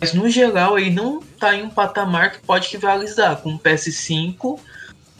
Mas 0.00 0.12
no 0.12 0.28
geral 0.28 0.76
ele 0.76 0.90
não 0.90 1.20
está 1.20 1.54
em 1.54 1.62
um 1.62 1.70
patamar 1.70 2.32
que 2.32 2.40
pode 2.40 2.68
rivalizar 2.70 3.36
com 3.36 3.54
o 3.54 3.58
PS5 3.60 4.58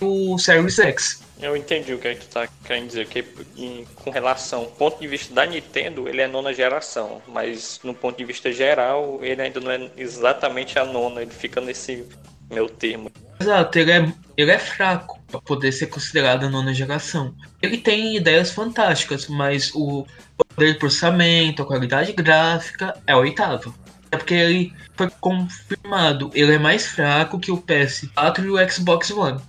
e 0.02 0.04
o 0.04 0.36
Series 0.38 0.80
X. 0.80 1.22
Eu 1.40 1.56
entendi 1.56 1.94
o 1.94 1.98
que, 1.98 2.08
é 2.08 2.14
que 2.16 2.26
tu 2.26 2.32
tá 2.32 2.48
querendo 2.64 2.88
dizer, 2.88 3.06
que 3.06 3.24
em, 3.56 3.86
com 3.94 4.10
relação 4.10 4.62
ao 4.62 4.66
ponto 4.66 4.98
de 5.00 5.06
vista 5.06 5.32
da 5.32 5.46
Nintendo, 5.46 6.08
ele 6.08 6.20
é 6.20 6.26
nona 6.26 6.52
geração, 6.52 7.22
mas 7.28 7.78
no 7.84 7.94
ponto 7.94 8.18
de 8.18 8.24
vista 8.24 8.50
geral, 8.50 9.20
ele 9.22 9.40
ainda 9.40 9.60
não 9.60 9.70
é 9.70 9.88
exatamente 9.96 10.80
a 10.80 10.84
nona, 10.84 11.22
ele 11.22 11.30
fica 11.30 11.60
nesse 11.60 12.04
meu 12.50 12.68
termo. 12.68 13.08
Exato, 13.40 13.78
ele 13.78 13.92
é, 13.92 14.12
ele 14.36 14.50
é 14.50 14.58
fraco 14.58 15.19
para 15.30 15.40
poder 15.40 15.72
ser 15.72 15.86
considerado 15.86 16.44
a 16.44 16.50
nona 16.50 16.74
geração. 16.74 17.34
Ele 17.62 17.78
tem 17.78 18.16
ideias 18.16 18.50
fantásticas, 18.50 19.28
mas 19.28 19.70
o 19.74 20.06
poder 20.36 20.72
de 20.72 20.78
processamento, 20.78 21.62
a 21.62 21.66
qualidade 21.66 22.12
gráfica 22.12 22.94
é 23.06 23.12
a 23.12 23.18
oitava. 23.18 23.72
É 24.10 24.16
porque 24.16 24.34
ele 24.34 24.72
foi 24.96 25.08
confirmado, 25.20 26.30
ele 26.34 26.54
é 26.54 26.58
mais 26.58 26.86
fraco 26.88 27.38
que 27.38 27.52
o 27.52 27.58
PS4 27.58 28.44
e 28.44 28.50
o 28.50 28.70
Xbox 28.70 29.10
One. 29.10 29.40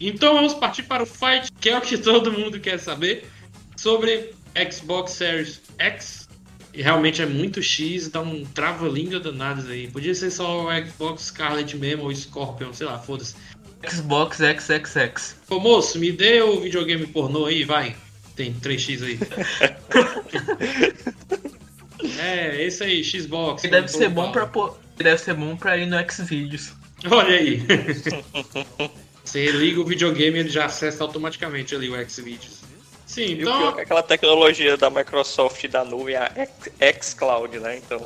Então 0.00 0.34
vamos 0.34 0.54
partir 0.54 0.84
para 0.84 1.02
o 1.02 1.06
fight, 1.06 1.50
que 1.60 1.70
é 1.70 1.78
o 1.78 1.80
que 1.80 1.98
todo 1.98 2.32
mundo 2.32 2.60
quer 2.60 2.78
saber 2.78 3.28
sobre 3.76 4.32
Xbox 4.70 5.12
Series 5.12 5.60
X 5.78 6.23
e 6.74 6.82
realmente 6.82 7.22
é 7.22 7.26
muito 7.26 7.62
X, 7.62 8.08
dá 8.08 8.20
um 8.20 8.44
trava-língua 8.44 9.20
danado 9.20 9.70
aí. 9.70 9.86
Podia 9.86 10.14
ser 10.14 10.30
só 10.30 10.66
o 10.66 10.84
Xbox 10.84 11.26
Scarlet 11.26 11.76
mesmo 11.76 12.02
ou 12.02 12.14
Scorpion, 12.14 12.72
sei 12.72 12.86
lá, 12.86 12.98
foda-se. 12.98 13.36
Xbox 13.88 14.38
XXX. 14.38 15.36
Ô 15.48 15.60
moço, 15.60 15.98
me 16.00 16.10
dê 16.10 16.42
o 16.42 16.60
videogame 16.60 17.06
pornô 17.06 17.46
aí, 17.46 17.62
vai. 17.62 17.94
Tem 18.34 18.52
3x 18.52 19.04
aí. 19.04 19.18
é, 22.18 22.64
esse 22.64 22.82
aí, 22.82 23.04
Xbox. 23.04 23.62
Deve 23.62 23.86
ser 23.86 24.08
bom 24.08 24.32
para 24.32 24.50
deve 24.96 25.18
ser 25.18 25.34
bom 25.34 25.56
para 25.56 25.76
ir 25.76 25.86
no 25.86 25.96
Xvideos. 26.10 26.72
Olha 27.08 27.36
aí. 27.36 27.62
Você 29.24 29.46
liga 29.46 29.80
o 29.80 29.84
videogame 29.84 30.38
e 30.38 30.40
ele 30.40 30.48
já 30.48 30.64
acessa 30.64 31.04
automaticamente 31.04 31.74
ali 31.74 31.88
o 31.88 32.10
Xvideos. 32.10 32.63
Sim, 33.14 33.32
então. 33.40 33.78
É 33.78 33.82
aquela 33.82 34.02
tecnologia 34.02 34.76
da 34.76 34.90
Microsoft 34.90 35.68
da 35.68 35.84
nuvem, 35.84 36.16
a 36.16 36.30
xCloud, 37.00 37.58
né? 37.60 37.76
Então. 37.76 38.00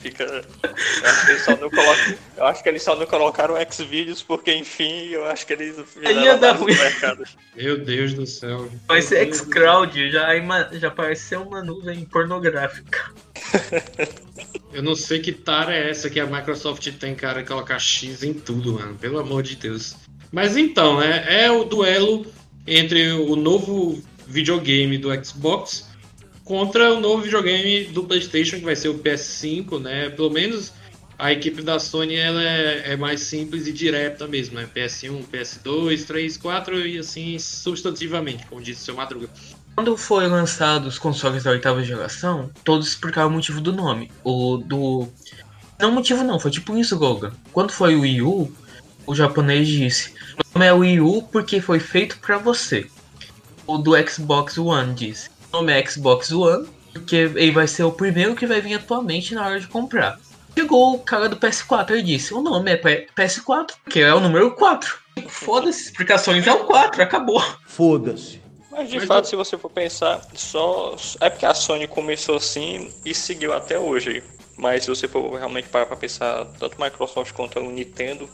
Fica. 0.00 0.24
Eu 0.24 1.08
acho 1.08 1.24
que 1.24 1.30
eles 1.30 1.42
só 1.42 1.56
não, 1.56 1.70
colocam, 1.70 2.14
eu 2.36 2.44
acho 2.44 2.62
que 2.62 2.68
eles 2.68 2.82
só 2.82 2.96
não 2.96 3.06
colocaram 3.06 3.54
Xvideos 3.70 4.22
porque, 4.22 4.54
enfim, 4.54 5.08
eu 5.08 5.24
acho 5.24 5.46
que 5.46 5.54
eles 5.54 5.76
Ia 6.02 6.36
dar 6.36 6.52
ruim. 6.52 6.74
mercado. 6.74 7.24
Meu 7.56 7.78
Deus 7.78 8.12
do 8.12 8.26
céu. 8.26 8.70
Vai 8.86 9.00
ser 9.00 9.32
xCloud, 9.32 10.10
já, 10.10 10.28
já 10.72 10.90
parece 10.90 11.22
ser 11.28 11.38
uma 11.38 11.62
nuvem 11.62 12.04
pornográfica. 12.04 13.10
Eu 14.72 14.82
não 14.82 14.94
sei 14.94 15.18
que 15.18 15.32
tara 15.32 15.74
é 15.74 15.90
essa 15.90 16.10
que 16.10 16.20
a 16.20 16.26
Microsoft 16.26 16.86
tem, 16.98 17.14
cara, 17.14 17.42
colocar 17.42 17.78
X 17.78 18.22
em 18.22 18.34
tudo, 18.34 18.74
mano. 18.74 18.94
Pelo 18.96 19.18
amor 19.18 19.42
de 19.42 19.56
Deus. 19.56 19.96
Mas 20.30 20.56
então, 20.56 21.00
né? 21.00 21.24
É 21.26 21.50
o 21.50 21.64
duelo 21.64 22.26
entre 22.66 23.10
o 23.12 23.34
novo 23.34 24.00
videogame 24.30 24.96
do 24.96 25.08
Xbox 25.24 25.90
contra 26.44 26.94
o 26.94 27.00
novo 27.00 27.22
videogame 27.22 27.84
do 27.84 28.04
PlayStation, 28.04 28.56
que 28.56 28.64
vai 28.64 28.76
ser 28.76 28.88
o 28.88 28.98
PS5, 28.98 29.80
né? 29.80 30.10
Pelo 30.10 30.30
menos 30.30 30.72
a 31.18 31.32
equipe 31.32 31.60
da 31.62 31.78
Sony 31.78 32.14
ela 32.14 32.42
é, 32.42 32.92
é, 32.92 32.96
mais 32.96 33.20
simples 33.20 33.66
e 33.66 33.72
direta 33.72 34.26
mesmo, 34.26 34.56
né? 34.56 34.68
PS1, 34.74 35.24
PS2, 35.30 36.06
3, 36.06 36.36
4 36.36 36.86
e 36.86 36.98
assim 36.98 37.38
substantivamente, 37.38 38.46
como 38.46 38.62
disse 38.62 38.82
o 38.82 38.84
seu 38.86 38.94
Madruga. 38.94 39.28
Quando 39.74 39.96
foi 39.96 40.26
lançado 40.26 40.86
os 40.86 40.98
consoles 40.98 41.44
da 41.44 41.50
oitava 41.50 41.82
geração, 41.82 42.50
todos 42.64 42.88
explicaram 42.88 43.28
o 43.28 43.32
motivo 43.32 43.60
do 43.60 43.72
nome. 43.72 44.10
O 44.24 44.56
do. 44.56 45.08
Não 45.78 45.92
motivo 45.92 46.22
não, 46.22 46.38
foi 46.38 46.50
tipo 46.50 46.76
isso, 46.76 46.98
Goga. 46.98 47.32
Quando 47.52 47.72
foi 47.72 47.94
o 47.94 48.00
Wii 48.00 48.22
U, 48.22 48.52
o 49.06 49.14
japonês 49.14 49.68
disse: 49.68 50.12
O 50.38 50.58
nome 50.58 50.66
é 50.66 50.72
Wii 50.72 51.00
U 51.00 51.22
porque 51.30 51.60
foi 51.60 51.80
feito 51.80 52.18
para 52.18 52.38
você 52.38 52.88
o 53.74 53.78
do 53.78 53.92
Xbox 54.08 54.58
One 54.58 54.94
disse. 54.94 55.30
O 55.52 55.58
nome 55.58 55.72
é 55.72 55.86
Xbox 55.86 56.32
One, 56.32 56.68
porque 56.92 57.16
ele 57.16 57.52
vai 57.52 57.66
ser 57.66 57.84
o 57.84 57.92
primeiro 57.92 58.34
que 58.34 58.46
vai 58.46 58.60
vir 58.60 58.74
atualmente 58.74 59.34
na 59.34 59.46
hora 59.46 59.60
de 59.60 59.68
comprar. 59.68 60.18
Chegou 60.56 60.94
o 60.94 60.98
cara 60.98 61.28
do 61.28 61.36
PS4 61.36 61.98
e 61.98 62.02
disse: 62.02 62.34
O 62.34 62.42
nome 62.42 62.72
é 62.72 63.06
PS4, 63.16 63.72
que 63.88 64.00
é 64.00 64.12
o 64.12 64.20
número 64.20 64.50
4. 64.52 64.98
Foda-se, 65.28 65.84
explicações 65.84 66.46
é 66.46 66.52
o 66.52 66.64
4, 66.64 67.02
acabou. 67.02 67.42
Foda-se. 67.66 68.40
Mas 68.70 68.88
de 68.88 68.98
Mas 68.98 69.06
fato, 69.06 69.24
eu... 69.24 69.28
se 69.28 69.36
você 69.36 69.58
for 69.58 69.70
pensar, 69.70 70.20
só 70.34 70.96
é 71.20 71.30
porque 71.30 71.46
a 71.46 71.54
Sony 71.54 71.86
começou 71.86 72.36
assim 72.36 72.90
e 73.04 73.14
seguiu 73.14 73.52
até 73.52 73.78
hoje. 73.78 74.22
Mas 74.56 74.84
se 74.84 74.90
você 74.90 75.08
for 75.08 75.34
realmente 75.36 75.68
parar 75.68 75.86
pra 75.86 75.96
pensar, 75.96 76.44
tanto 76.58 76.80
Microsoft 76.80 77.32
quanto 77.32 77.58
o 77.58 77.70
Nintendo, 77.70 78.28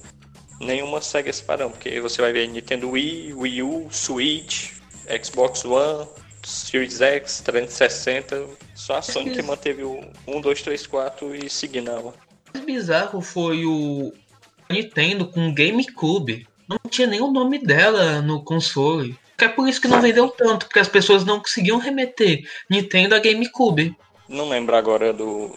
nenhuma 0.60 1.00
segue 1.00 1.30
esse 1.30 1.42
padrão, 1.42 1.70
porque 1.70 2.00
você 2.00 2.20
vai 2.20 2.32
ver 2.32 2.48
Nintendo 2.48 2.90
Wii, 2.90 3.34
Wii 3.34 3.62
U, 3.62 3.88
Switch, 3.90 4.75
Xbox 5.22 5.64
One, 5.64 6.06
Series 6.44 7.00
X, 7.00 7.40
360. 7.44 8.46
Só 8.74 8.96
a 8.96 9.02
Sony 9.02 9.30
que 9.30 9.42
manteve 9.42 9.82
o 9.82 10.00
1, 10.26 10.40
2, 10.40 10.62
3, 10.62 10.86
4 10.86 11.34
e 11.34 11.50
seguindo 11.50 11.90
ela. 11.90 12.10
O 12.10 12.14
mais 12.54 12.64
bizarro 12.64 13.20
foi 13.20 13.64
o 13.64 14.12
Nintendo 14.70 15.26
com 15.26 15.52
GameCube. 15.52 16.46
Não 16.68 16.78
tinha 16.88 17.06
nem 17.06 17.20
o 17.20 17.30
nome 17.30 17.58
dela 17.58 18.20
no 18.20 18.42
console. 18.42 19.18
É 19.38 19.48
por 19.48 19.68
isso 19.68 19.80
que 19.80 19.88
não 19.88 20.00
vendeu 20.00 20.28
tanto, 20.28 20.66
porque 20.66 20.78
as 20.78 20.88
pessoas 20.88 21.24
não 21.24 21.40
conseguiam 21.40 21.78
remeter 21.78 22.48
Nintendo 22.70 23.14
a 23.14 23.18
GameCube. 23.18 23.94
Não 24.28 24.48
lembro 24.48 24.74
agora 24.74 25.12
do 25.12 25.56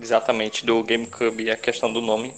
exatamente 0.00 0.64
do 0.64 0.82
GameCube 0.82 1.50
a 1.50 1.56
questão 1.56 1.92
do 1.92 2.00
nome. 2.00 2.34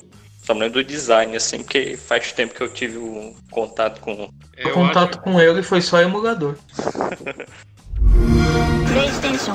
Só 0.50 0.54
me 0.54 0.62
lembro 0.62 0.82
do 0.82 0.88
design, 0.88 1.36
assim, 1.36 1.58
porque 1.58 1.96
faz 1.96 2.32
tempo 2.32 2.52
que 2.52 2.60
eu 2.60 2.72
tive 2.72 2.98
um 2.98 3.32
contato 3.52 4.00
com. 4.00 4.24
o 4.24 4.70
contato 4.72 5.10
acho... 5.10 5.20
com 5.20 5.40
ele 5.40 5.62
foi 5.62 5.80
só 5.80 6.02
emulador. 6.02 6.56
PlayStation. 8.92 9.52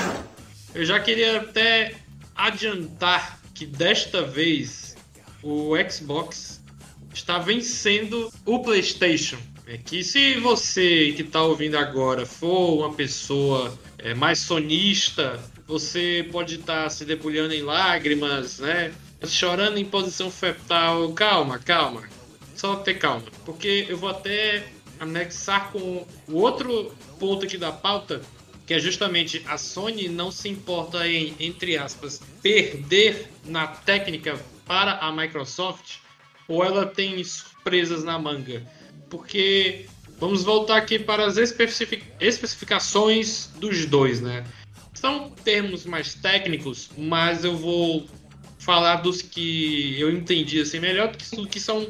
Eu 0.74 0.86
já 0.86 0.98
queria 1.02 1.42
até 1.42 1.96
adiantar 2.34 3.42
que 3.54 3.66
desta 3.66 4.22
vez 4.22 4.96
o 5.44 5.74
Xbox 5.90 6.64
está 7.14 7.40
vencendo 7.40 8.32
o 8.46 8.60
PlayStation. 8.60 9.38
É 9.68 9.78
que 9.78 10.02
se 10.02 10.36
você 10.36 11.12
que 11.12 11.24
está 11.24 11.42
ouvindo 11.42 11.78
agora 11.78 12.26
for 12.26 12.86
uma 12.86 12.94
pessoa 12.94 13.78
é, 13.98 14.14
mais 14.14 14.40
sonista, 14.40 15.44
você 15.68 16.26
pode 16.32 16.56
estar 16.56 16.84
tá 16.84 16.90
se 16.90 17.04
debulhando 17.04 17.54
em 17.54 17.64
lágrimas, 17.64 18.60
né? 18.60 18.94
Chorando 19.26 19.78
em 19.78 19.86
posição 19.86 20.30
fetal. 20.30 21.12
Calma, 21.14 21.60
calma. 21.60 22.04
Só 22.56 22.78
ter 22.78 22.96
calma. 22.96 23.26
Porque 23.46 23.86
eu 23.90 23.98
vou 23.98 24.10
até 24.10 24.68
anexar 25.00 25.72
com 25.72 26.06
o 26.28 26.36
outro 26.36 26.94
ponto 27.20 27.46
aqui 27.46 27.58
da 27.58 27.72
pauta, 27.72 28.22
que 28.66 28.74
é 28.74 28.80
justamente 28.80 29.44
a 29.48 29.58
Sony 29.58 30.08
não 30.08 30.32
se 30.32 30.50
importa 30.50 31.08
em, 31.08 31.36
entre 31.40 31.78
aspas, 31.78 32.22
perder 32.42 33.30
na 33.46 33.68
técnica 33.68 34.40
para 34.66 34.94
a 34.98 35.12
Microsoft, 35.12 35.98
ou 36.48 36.64
ela 36.64 36.86
tem 36.86 37.24
surpresas 37.24 38.04
na 38.04 38.18
manga. 38.18 38.64
Porque 39.10 39.86
vamos 40.20 40.44
voltar 40.44 40.78
aqui 40.78 40.98
para 40.98 41.26
as 41.26 41.38
especific 41.38 42.04
especificações 42.20 43.50
dos 43.58 43.86
dois, 43.86 44.22
né? 44.22 44.46
São 44.94 45.30
termos 45.30 45.86
mais 45.86 46.16
técnicos, 46.16 46.90
mas 46.98 47.44
eu 47.44 47.56
vou 47.56 48.08
falar 48.66 48.96
dos 48.96 49.22
que 49.22 49.96
eu 50.00 50.10
entendi 50.12 50.60
assim 50.60 50.80
melhor 50.80 51.12
do 51.12 51.48
que, 51.48 51.60
são 51.60 51.88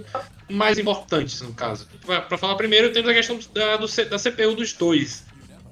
mais 0.49 0.77
importantes 0.77 1.39
no 1.41 1.53
caso. 1.53 1.87
Para 2.05 2.37
falar 2.37 2.55
primeiro, 2.55 2.91
temos 2.91 3.09
a 3.09 3.13
questão 3.13 3.39
da, 3.53 3.77
do, 3.77 3.87
da 3.87 4.19
CPU 4.19 4.53
dos 4.55 4.73
dois, 4.73 5.23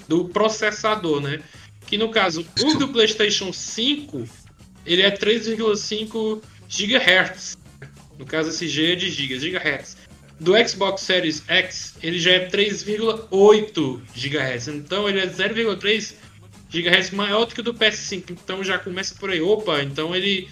do 0.07 0.29
processador, 0.29 1.19
né? 1.19 1.41
Que 1.85 1.97
no 1.97 2.09
caso, 2.09 2.45
o 2.61 2.77
do 2.77 2.87
PlayStation 2.87 3.51
5, 3.51 4.23
ele 4.85 5.01
é 5.01 5.11
3,5 5.11 6.41
GHz. 6.69 7.57
No 8.17 8.25
caso, 8.25 8.49
esse 8.49 8.69
G 8.69 8.93
é 8.93 8.95
de 8.95 9.09
gigas, 9.09 9.43
GHz. 9.43 9.97
Do 10.39 10.53
Xbox 10.67 11.01
Series 11.01 11.43
X, 11.47 11.95
ele 12.01 12.19
já 12.19 12.31
é 12.31 12.47
3,8 12.47 14.01
GHz. 14.15 14.67
Então, 14.69 15.09
ele 15.09 15.19
é 15.19 15.27
0,3 15.27 16.15
GHz 16.69 17.11
maior 17.11 17.45
do 17.45 17.53
que 17.53 17.59
o 17.59 17.63
do 17.63 17.73
PS5. 17.73 18.31
Então, 18.31 18.63
já 18.63 18.79
começa 18.79 19.13
por 19.15 19.29
aí. 19.29 19.41
Opa, 19.41 19.81
então 19.83 20.15
ele 20.15 20.47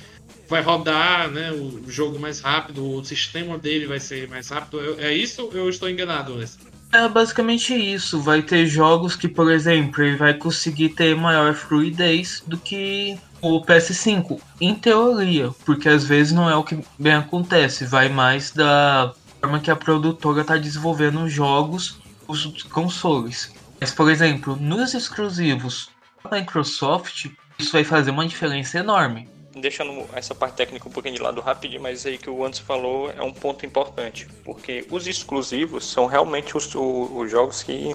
vai 0.51 0.61
rodar 0.61 1.31
né, 1.31 1.49
o 1.51 1.89
jogo 1.89 2.19
mais 2.19 2.41
rápido, 2.41 2.85
o 2.85 3.03
sistema 3.05 3.57
dele 3.57 3.87
vai 3.87 4.01
ser 4.01 4.27
mais 4.27 4.49
rápido. 4.49 4.99
É 4.99 5.13
isso 5.13 5.45
ou 5.45 5.53
eu 5.53 5.69
estou 5.69 5.89
enganado, 5.89 6.33
Anderson? 6.33 6.59
É 6.91 7.07
basicamente 7.07 7.73
isso. 7.73 8.21
Vai 8.21 8.41
ter 8.41 8.67
jogos 8.67 9.15
que, 9.15 9.29
por 9.29 9.49
exemplo, 9.49 10.03
ele 10.03 10.17
vai 10.17 10.33
conseguir 10.33 10.89
ter 10.89 11.15
maior 11.15 11.53
fluidez 11.53 12.43
do 12.45 12.57
que 12.57 13.17
o 13.41 13.61
PS5, 13.61 14.39
em 14.59 14.75
teoria, 14.75 15.49
porque 15.65 15.87
às 15.87 16.03
vezes 16.03 16.33
não 16.33 16.49
é 16.49 16.55
o 16.55 16.63
que 16.63 16.77
bem 16.99 17.13
acontece, 17.13 17.85
vai 17.85 18.07
mais 18.07 18.51
da 18.51 19.15
forma 19.39 19.59
que 19.59 19.71
a 19.71 19.75
produtora 19.75 20.41
está 20.41 20.57
desenvolvendo 20.57 21.23
os 21.23 21.31
jogos, 21.31 21.97
os 22.27 22.61
consoles. 22.63 23.51
Mas, 23.79 23.89
por 23.91 24.11
exemplo, 24.11 24.55
nos 24.57 24.93
exclusivos 24.93 25.89
da 26.23 26.37
Microsoft, 26.37 27.31
isso 27.57 27.71
vai 27.71 27.83
fazer 27.83 28.11
uma 28.11 28.27
diferença 28.27 28.77
enorme. 28.77 29.27
Deixando 29.53 30.07
essa 30.13 30.33
parte 30.33 30.55
técnica 30.55 30.87
um 30.87 30.91
pouquinho 30.91 31.15
de 31.15 31.21
lado 31.21 31.41
rapidinho, 31.41 31.81
mas 31.81 32.05
aí 32.05 32.17
que 32.17 32.29
o 32.29 32.45
Anderson 32.45 32.63
falou 32.63 33.11
é 33.11 33.21
um 33.21 33.33
ponto 33.33 33.65
importante, 33.65 34.27
porque 34.45 34.85
os 34.89 35.07
exclusivos 35.07 35.85
são 35.85 36.05
realmente 36.05 36.55
os, 36.55 36.73
os 36.73 37.29
jogos 37.29 37.61
que 37.61 37.93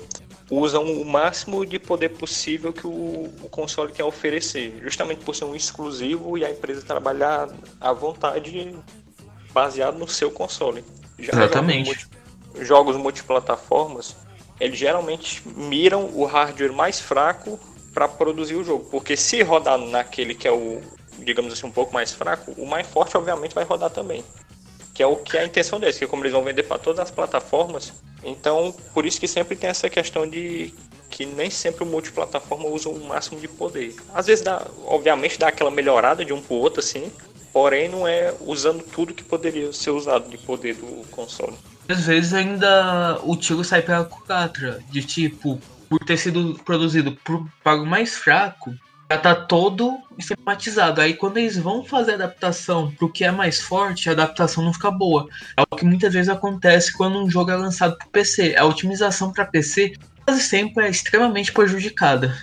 usam 0.51 0.85
o 0.85 1.05
máximo 1.05 1.65
de 1.67 1.79
poder 1.79 2.11
possível 2.11 2.73
que 2.73 2.87
o, 2.87 2.91
o, 3.43 3.49
console 3.51 3.93
quer 3.93 4.05
oferecer, 4.05 4.79
justamente 4.83 5.25
por 5.25 5.35
ser 5.35 5.45
um 5.45 5.57
exclusivo 5.57 6.39
e 6.39 6.45
a 6.45 6.51
empresa 6.51 6.83
trabalhar 6.83 7.49
à 7.81 7.93
vontade 7.93 8.75
baseado 9.53 9.99
no 9.99 10.07
seu 10.07 10.31
console. 10.31 10.85
Já 11.19 11.33
Exatamente. 11.33 11.87
Jogos, 11.87 12.07
multi, 12.55 12.67
jogos 12.67 12.97
multiplataformas, 12.97 14.17
eles 14.61 14.79
geralmente 14.79 15.43
miram 15.49 16.11
o 16.15 16.25
hardware 16.25 16.73
mais 16.73 17.01
fraco 17.01 17.59
para 17.93 18.07
produzir 18.07 18.55
o 18.55 18.63
jogo, 18.63 18.85
porque 18.91 19.17
se 19.17 19.43
rodar 19.43 19.79
naquele 19.79 20.35
que 20.35 20.47
é 20.47 20.53
o, 20.53 20.83
digamos 21.27 21.53
assim, 21.53 21.67
um 21.67 21.71
pouco 21.71 21.93
mais 21.93 22.13
fraco, 22.13 22.53
o 22.57 22.67
mais 22.67 22.87
forte 22.87 23.17
obviamente 23.17 23.55
vai 23.55 23.65
rodar 23.65 23.91
também 23.91 24.25
que 24.97 25.03
é 25.03 25.07
o 25.07 25.15
que 25.15 25.37
é 25.37 25.41
a 25.41 25.45
intenção 25.45 25.79
deles, 25.79 25.99
que 25.99 26.07
como 26.07 26.23
eles 26.23 26.33
vão 26.33 26.43
vender 26.43 26.63
para 26.63 26.79
todas 26.79 27.01
as 27.01 27.11
plataformas, 27.11 27.93
então 28.25 28.75
por 28.95 29.05
isso 29.05 29.21
que 29.21 29.29
sempre 29.29 29.55
tem 29.55 29.69
essa 29.69 29.91
questão 29.91 30.27
de 30.27 30.73
que 31.11 31.27
nem 31.27 31.51
sempre 31.51 31.85
o 31.85 31.87
multiplataforma 31.87 32.67
usa 32.67 32.89
o 32.89 33.05
máximo 33.05 33.39
de 33.39 33.47
poder. 33.47 33.95
Às 34.15 34.27
vezes 34.27 34.43
dá, 34.43 34.67
obviamente 34.87 35.39
dá 35.39 35.49
aquela 35.49 35.71
melhorada 35.71 36.25
de 36.25 36.33
um 36.33 36.41
pro 36.41 36.57
outro 36.57 36.81
assim, 36.81 37.13
porém 37.53 37.91
não 37.91 38.09
é 38.09 38.33
usando 38.41 38.83
tudo 38.83 39.13
que 39.13 39.23
poderia 39.23 39.71
ser 39.71 39.91
usado 39.91 40.31
de 40.31 40.39
poder 40.39 40.75
do 40.77 41.07
console. 41.11 41.57
Às 41.89 42.07
vezes 42.07 42.33
ainda 42.33 43.21
o 43.23 43.37
tiro 43.37 43.63
sai 43.63 43.83
pela 43.83 44.05
culatra, 44.07 44.83
de 44.91 45.03
tipo, 45.03 45.61
por 45.91 45.99
ter 46.07 46.17
sido 46.17 46.59
produzido 46.65 47.13
por 47.25 47.47
pago 47.63 47.85
mais 47.85 48.17
fraco, 48.17 48.75
já 49.11 49.19
tá 49.19 49.35
todo 49.35 49.99
esquematizado. 50.19 51.01
Aí 51.01 51.15
quando 51.15 51.39
eles 51.39 51.57
vão 51.57 51.85
fazer 51.85 52.13
a 52.13 52.15
adaptação 52.15 52.91
pro 52.93 53.11
que 53.11 53.25
é 53.25 53.31
mais 53.31 53.61
forte, 53.61 54.09
a 54.09 54.13
adaptação 54.13 54.65
não 54.65 54.73
fica 54.73 54.91
boa. 54.91 55.29
É 55.57 55.63
o 55.63 55.77
que 55.77 55.85
muitas 55.85 56.13
vezes 56.13 56.29
acontece 56.29 56.93
quando 56.93 57.19
um 57.19 57.31
jogo 57.31 57.51
é 57.51 57.57
lançado 57.57 57.97
pro 57.97 58.09
PC. 58.09 58.57
A 58.57 58.65
otimização 58.65 59.33
para 59.33 59.45
PC 59.45 59.95
quase 60.25 60.43
sempre 60.43 60.87
é 60.87 60.91
extremamente 60.91 61.53
prejudicada. 61.53 62.37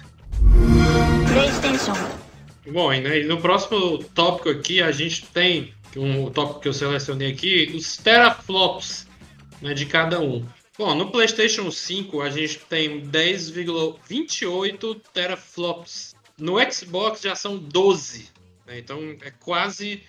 PlayStation. 1.31 1.93
Bom, 2.71 2.91
né, 2.91 3.19
e 3.19 3.25
no 3.25 3.41
próximo 3.41 3.97
tópico 4.15 4.49
aqui 4.49 4.81
a 4.81 4.91
gente 4.91 5.25
tem 5.25 5.73
um 5.97 6.29
tópico 6.29 6.61
que 6.61 6.67
eu 6.69 6.73
selecionei 6.73 7.31
aqui, 7.31 7.73
os 7.75 7.97
teraflops 7.97 9.05
né, 9.61 9.73
de 9.73 9.85
cada 9.85 10.21
um. 10.21 10.45
Bom, 10.77 10.95
no 10.95 11.11
PlayStation 11.11 11.69
5 11.69 12.21
a 12.21 12.29
gente 12.29 12.59
tem 12.59 13.01
10,28 13.01 15.01
teraflops 15.13 16.12
no 16.37 16.55
Xbox 16.71 17.21
já 17.21 17.35
são 17.35 17.57
12, 17.57 18.29
né? 18.65 18.79
então 18.79 18.99
é 19.21 19.31
quase 19.31 20.03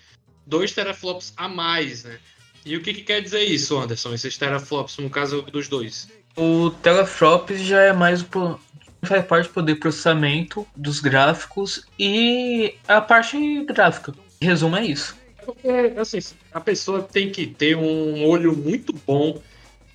2 0.45 0.71
teraflops 0.71 1.33
a 1.37 1.47
mais, 1.47 2.03
né? 2.03 2.19
E 2.65 2.75
o 2.75 2.81
que, 2.81 2.93
que, 2.93 3.03
quer 3.03 3.21
dizer 3.21 3.43
isso, 3.43 3.77
Anderson, 3.77 4.13
esses 4.13 4.37
teraflops, 4.37 4.97
no 4.97 5.09
caso 5.09 5.43
dos 5.43 5.67
dois? 5.67 6.09
O 6.35 6.71
teraflops 6.81 7.61
já 7.61 7.81
é 7.81 7.93
mais 7.93 8.23
o 8.23 8.59
faz 9.05 9.25
parte 9.25 9.47
do 9.47 9.53
poder 9.53 9.73
de 9.75 9.79
processamento 9.79 10.67
dos 10.75 10.99
gráficos 10.99 11.85
e 11.97 12.73
a 12.87 12.99
parte 12.99 13.63
gráfica. 13.65 14.13
Resumo, 14.41 14.75
é 14.75 14.85
isso. 14.85 15.15
Porque, 15.45 15.67
assim, 15.95 16.19
a 16.51 16.59
pessoa 16.59 17.03
tem 17.03 17.29
que 17.31 17.45
ter 17.45 17.77
um 17.77 18.25
olho 18.25 18.55
muito 18.57 18.91
bom 19.05 19.39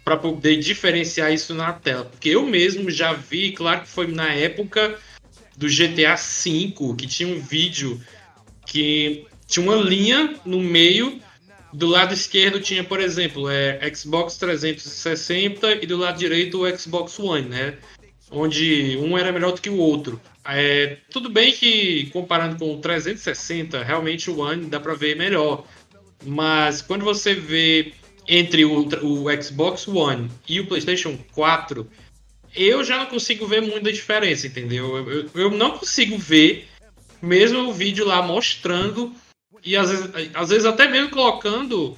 para 0.04 0.16
poder 0.16 0.56
diferenciar 0.58 1.32
isso 1.32 1.52
na 1.54 1.72
tela. 1.72 2.04
Porque 2.04 2.30
eu 2.30 2.46
mesmo 2.46 2.88
já 2.88 3.12
vi, 3.12 3.52
claro 3.52 3.82
que 3.82 3.88
foi 3.88 4.06
na 4.06 4.32
época 4.32 4.96
do 5.60 5.68
GTA 5.68 6.16
V, 6.16 6.94
que 6.96 7.06
tinha 7.06 7.28
um 7.28 7.38
vídeo 7.38 8.00
que 8.64 9.26
tinha 9.46 9.62
uma 9.62 9.76
linha 9.76 10.36
no 10.46 10.58
meio. 10.58 11.20
Do 11.70 11.86
lado 11.86 12.14
esquerdo 12.14 12.60
tinha, 12.60 12.82
por 12.82 12.98
exemplo, 12.98 13.48
é, 13.50 13.78
Xbox 13.94 14.38
360 14.38 15.84
e 15.84 15.86
do 15.86 15.98
lado 15.98 16.18
direito 16.18 16.62
o 16.62 16.78
Xbox 16.78 17.18
One, 17.20 17.46
né? 17.46 17.76
Onde 18.30 18.96
um 19.02 19.18
era 19.18 19.30
melhor 19.30 19.52
do 19.52 19.60
que 19.60 19.68
o 19.68 19.76
outro. 19.76 20.18
É, 20.46 20.96
tudo 21.10 21.28
bem 21.28 21.52
que 21.52 22.08
comparando 22.10 22.56
com 22.56 22.74
o 22.74 22.78
360, 22.78 23.84
realmente 23.84 24.30
o 24.30 24.40
One 24.40 24.64
dá 24.64 24.80
para 24.80 24.94
ver 24.94 25.14
melhor. 25.14 25.66
Mas 26.24 26.80
quando 26.80 27.04
você 27.04 27.34
vê 27.34 27.92
entre 28.26 28.64
o, 28.64 28.88
o 29.02 29.42
Xbox 29.42 29.86
One 29.86 30.30
e 30.48 30.58
o 30.58 30.66
PlayStation 30.66 31.18
4, 31.32 31.86
eu 32.54 32.82
já 32.82 32.98
não 32.98 33.06
consigo 33.06 33.46
ver 33.46 33.62
muita 33.62 33.92
diferença, 33.92 34.46
entendeu? 34.46 34.96
Eu, 34.96 35.10
eu, 35.10 35.30
eu 35.34 35.50
não 35.50 35.78
consigo 35.78 36.18
ver, 36.18 36.68
mesmo 37.22 37.68
o 37.68 37.72
vídeo 37.72 38.04
lá 38.04 38.22
mostrando, 38.22 39.14
e 39.64 39.76
às 39.76 39.90
vezes, 39.90 40.10
às 40.34 40.48
vezes 40.48 40.64
até 40.64 40.88
mesmo 40.88 41.10
colocando 41.10 41.96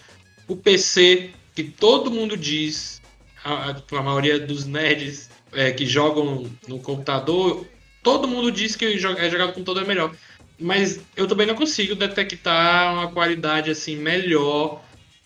o 0.48 0.56
PC, 0.56 1.30
que 1.54 1.64
todo 1.64 2.10
mundo 2.10 2.36
diz, 2.36 3.00
a, 3.44 3.76
a 3.90 4.02
maioria 4.02 4.38
dos 4.38 4.66
nerds 4.66 5.30
é, 5.52 5.70
que 5.70 5.86
jogam 5.86 6.50
no 6.66 6.78
computador, 6.78 7.66
todo 8.02 8.28
mundo 8.28 8.50
diz 8.50 8.76
que 8.76 8.84
é 8.84 8.98
jogado 8.98 9.48
com 9.48 9.54
computador 9.54 9.84
é 9.84 9.86
melhor. 9.86 10.14
Mas 10.58 11.00
eu 11.16 11.26
também 11.26 11.46
não 11.46 11.54
consigo 11.54 11.94
detectar 11.94 12.92
uma 12.92 13.10
qualidade 13.10 13.70
assim 13.70 13.96
melhor. 13.96 14.82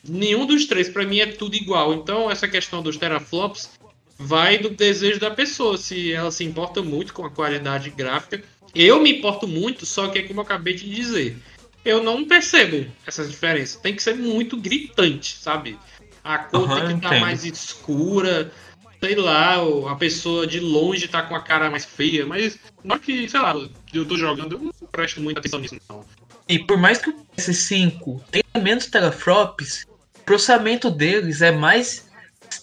Nenhum 0.09 0.47
dos 0.47 0.67
três, 0.67 0.89
para 0.89 1.05
mim, 1.05 1.19
é 1.19 1.27
tudo 1.27 1.57
igual. 1.57 1.93
Então, 1.95 2.31
essa 2.31 2.49
questão 2.49 2.83
dos 2.83 2.97
teraflops 2.97 3.76
vai 4.19 4.59
do 4.59 4.71
desejo 4.71 5.21
da 5.21 5.31
pessoa, 5.31 5.77
se 5.77 6.13
ela 6.13 6.31
se 6.31 6.45
importa 6.45 6.83
muito 6.83 7.13
com 7.13 7.25
a 7.25 7.31
qualidade 7.31 7.91
gráfica. 7.91 8.43
Eu 8.75 9.01
me 9.01 9.19
importo 9.19 9.47
muito, 9.47 9.87
só 9.87 10.09
que 10.09 10.19
é 10.19 10.23
como 10.23 10.41
eu 10.41 10.45
acabei 10.45 10.75
de 10.75 10.89
dizer, 10.89 11.37
eu 11.85 12.03
não 12.03 12.25
percebo 12.25 12.91
essa 13.07 13.25
diferença. 13.25 13.79
Tem 13.79 13.95
que 13.95 14.03
ser 14.03 14.15
muito 14.15 14.57
gritante, 14.57 15.37
sabe? 15.41 15.79
A 16.23 16.39
cor 16.39 16.69
uhum, 16.69 16.77
tem 16.77 16.87
que 16.89 17.07
estar 17.07 17.11
tá 17.11 17.21
mais 17.21 17.45
escura, 17.45 18.53
sei 19.01 19.15
lá, 19.15 19.57
a 19.91 19.95
pessoa 19.95 20.47
de 20.47 20.59
longe 20.59 21.07
tá 21.09 21.23
com 21.23 21.37
a 21.37 21.41
cara 21.41 21.71
mais 21.71 21.85
feia, 21.85 22.27
mas 22.27 22.59
não 22.83 22.99
que, 22.99 23.29
sei 23.29 23.41
lá, 23.41 23.55
eu 23.95 24.05
tô 24.05 24.17
jogando, 24.17 24.57
eu 24.57 24.59
não 24.59 24.89
presto 24.89 25.21
muita 25.21 25.41
atenção 25.41 25.61
nisso, 25.61 25.77
não. 25.89 26.05
E 26.49 26.59
por 26.59 26.77
mais 26.77 26.99
que 26.99 27.11
o 27.11 27.27
PS5 27.37 28.21
tenha 28.31 28.45
menos 28.65 28.87
teraflops, 28.87 29.87
o 30.17 30.23
processamento 30.25 30.91
deles 30.91 31.43
é 31.43 31.53
mais 31.53 32.09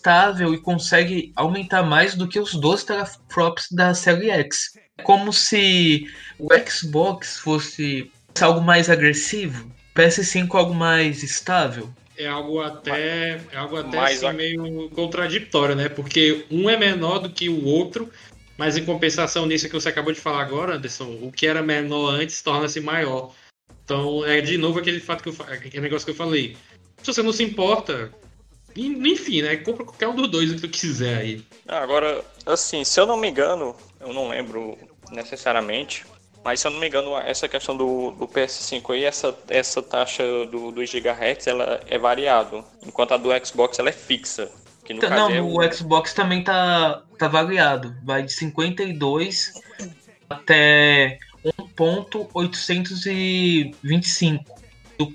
estável 0.07 0.53
e 0.53 0.59
consegue 0.59 1.31
aumentar 1.33 1.81
mais 1.83 2.13
do 2.13 2.27
que 2.27 2.37
os 2.39 2.53
12 2.53 2.85
teraflops 2.85 3.67
da 3.71 3.93
série 3.93 4.29
X. 4.29 4.73
É 4.97 5.01
como 5.03 5.31
se 5.31 6.05
o 6.37 6.49
Xbox 6.69 7.39
fosse 7.39 8.11
algo 8.41 8.61
mais 8.61 8.89
agressivo, 8.89 9.71
PS5 9.95 10.53
algo 10.55 10.73
mais 10.73 11.23
estável. 11.23 11.89
é 12.17 12.27
algo 12.27 12.61
até, 12.61 13.39
é 13.51 13.57
algo 13.57 13.77
até 13.77 13.97
assim, 13.97 14.25
a- 14.25 14.33
meio 14.33 14.89
contraditório, 14.89 15.73
né? 15.75 15.87
Porque 15.89 16.45
um 16.51 16.69
é 16.69 16.77
menor 16.77 17.19
do 17.19 17.29
que 17.29 17.47
o 17.49 17.63
outro, 17.65 18.09
mas 18.57 18.75
em 18.77 18.85
compensação 18.85 19.45
nisso 19.45 19.67
que 19.67 19.73
você 19.73 19.89
acabou 19.89 20.13
de 20.13 20.19
falar 20.19 20.41
agora, 20.41 20.75
Anderson, 20.75 21.17
o 21.21 21.31
que 21.31 21.47
era 21.47 21.63
menor 21.63 22.09
antes 22.13 22.41
torna-se 22.41 22.79
maior. 22.81 23.33
Então 23.83 24.23
é 24.25 24.41
de 24.41 24.57
novo 24.57 24.79
aquele 24.79 24.99
fato 24.99 25.23
que 25.23 25.29
eu, 25.29 25.35
aquele 25.47 25.79
negócio 25.81 26.05
que 26.05 26.11
eu 26.11 26.15
falei. 26.15 26.55
Se 27.01 27.07
você 27.07 27.23
não 27.23 27.33
se 27.33 27.43
importa, 27.43 28.11
enfim, 28.75 29.41
né? 29.41 29.57
Compra 29.57 29.85
qualquer 29.85 30.07
um 30.07 30.15
dos 30.15 30.29
dois 30.29 30.51
o 30.51 30.55
que 30.55 30.61
tu 30.61 30.69
quiser 30.69 31.17
aí. 31.17 31.43
Ah, 31.67 31.79
Agora, 31.79 32.23
assim, 32.45 32.83
se 32.83 32.99
eu 32.99 33.05
não 33.05 33.17
me 33.17 33.29
engano, 33.29 33.75
eu 33.99 34.13
não 34.13 34.29
lembro 34.29 34.77
necessariamente, 35.11 36.05
mas 36.43 36.59
se 36.59 36.67
eu 36.67 36.71
não 36.71 36.79
me 36.79 36.87
engano, 36.87 37.15
essa 37.17 37.47
questão 37.47 37.77
do, 37.77 38.11
do 38.11 38.27
PS5 38.27 38.93
aí, 38.93 39.03
essa, 39.05 39.35
essa 39.47 39.81
taxa 39.81 40.23
do, 40.47 40.71
dos 40.71 40.91
GHz, 40.91 41.47
ela 41.47 41.79
é 41.87 41.97
variado, 41.97 42.63
enquanto 42.85 43.13
a 43.13 43.17
do 43.17 43.29
Xbox 43.45 43.79
ela 43.79 43.89
é 43.89 43.93
fixa. 43.93 44.51
Que 44.83 44.93
no 44.93 44.99
Tá, 44.99 45.07
caso 45.07 45.21
Não, 45.21 45.29
é 45.31 45.41
o 45.41 45.71
Xbox 45.71 46.13
também 46.13 46.43
tá, 46.43 47.01
tá 47.17 47.29
variado. 47.29 47.95
Vai 48.03 48.23
de 48.23 48.33
52 48.33 49.53
até 50.29 51.17
1.825. 51.45 54.45
Do 54.97 55.09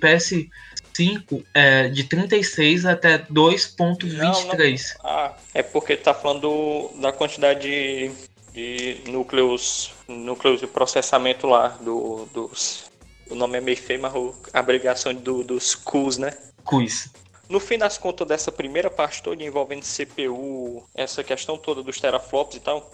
PS5 0.98 1.44
é 1.54 1.88
de 1.88 2.04
36 2.04 2.84
até 2.86 3.18
2.23. 3.18 4.96
Ah, 5.04 5.34
é 5.54 5.62
porque 5.62 5.96
tá 5.96 6.12
falando 6.14 6.40
do- 6.42 7.00
da 7.00 7.12
quantidade 7.12 7.60
de, 7.62 8.10
de 8.52 9.10
núcleos, 9.10 9.92
núcleos 10.08 10.60
de 10.60 10.66
processamento 10.66 11.46
lá, 11.46 11.68
do, 11.80 12.26
dos. 12.32 12.84
O 13.30 13.34
nome 13.34 13.58
é 13.58 13.60
meio 13.60 13.76
feio, 13.76 14.00
mas 14.00 14.12
a 14.52 14.58
abreviação 14.58 15.14
do, 15.14 15.44
dos 15.44 15.74
CUs, 15.74 16.18
né? 16.18 16.32
Quiz. 16.66 17.10
No 17.48 17.60
fim 17.60 17.78
das 17.78 17.96
contas 17.96 18.26
dessa 18.26 18.52
primeira 18.52 18.90
parte 18.90 19.22
toda 19.22 19.42
envolvendo 19.42 19.82
CPU, 19.82 20.84
essa 20.94 21.24
questão 21.24 21.56
toda 21.56 21.82
dos 21.82 21.98
teraflops 22.00 22.56
e 22.56 22.60
tal, 22.60 22.90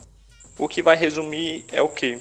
o 0.59 0.69
que 0.69 0.81
vai 0.83 0.97
resumir 0.97 1.65
é 1.73 1.83
o 1.83 1.89
que? 1.89 2.21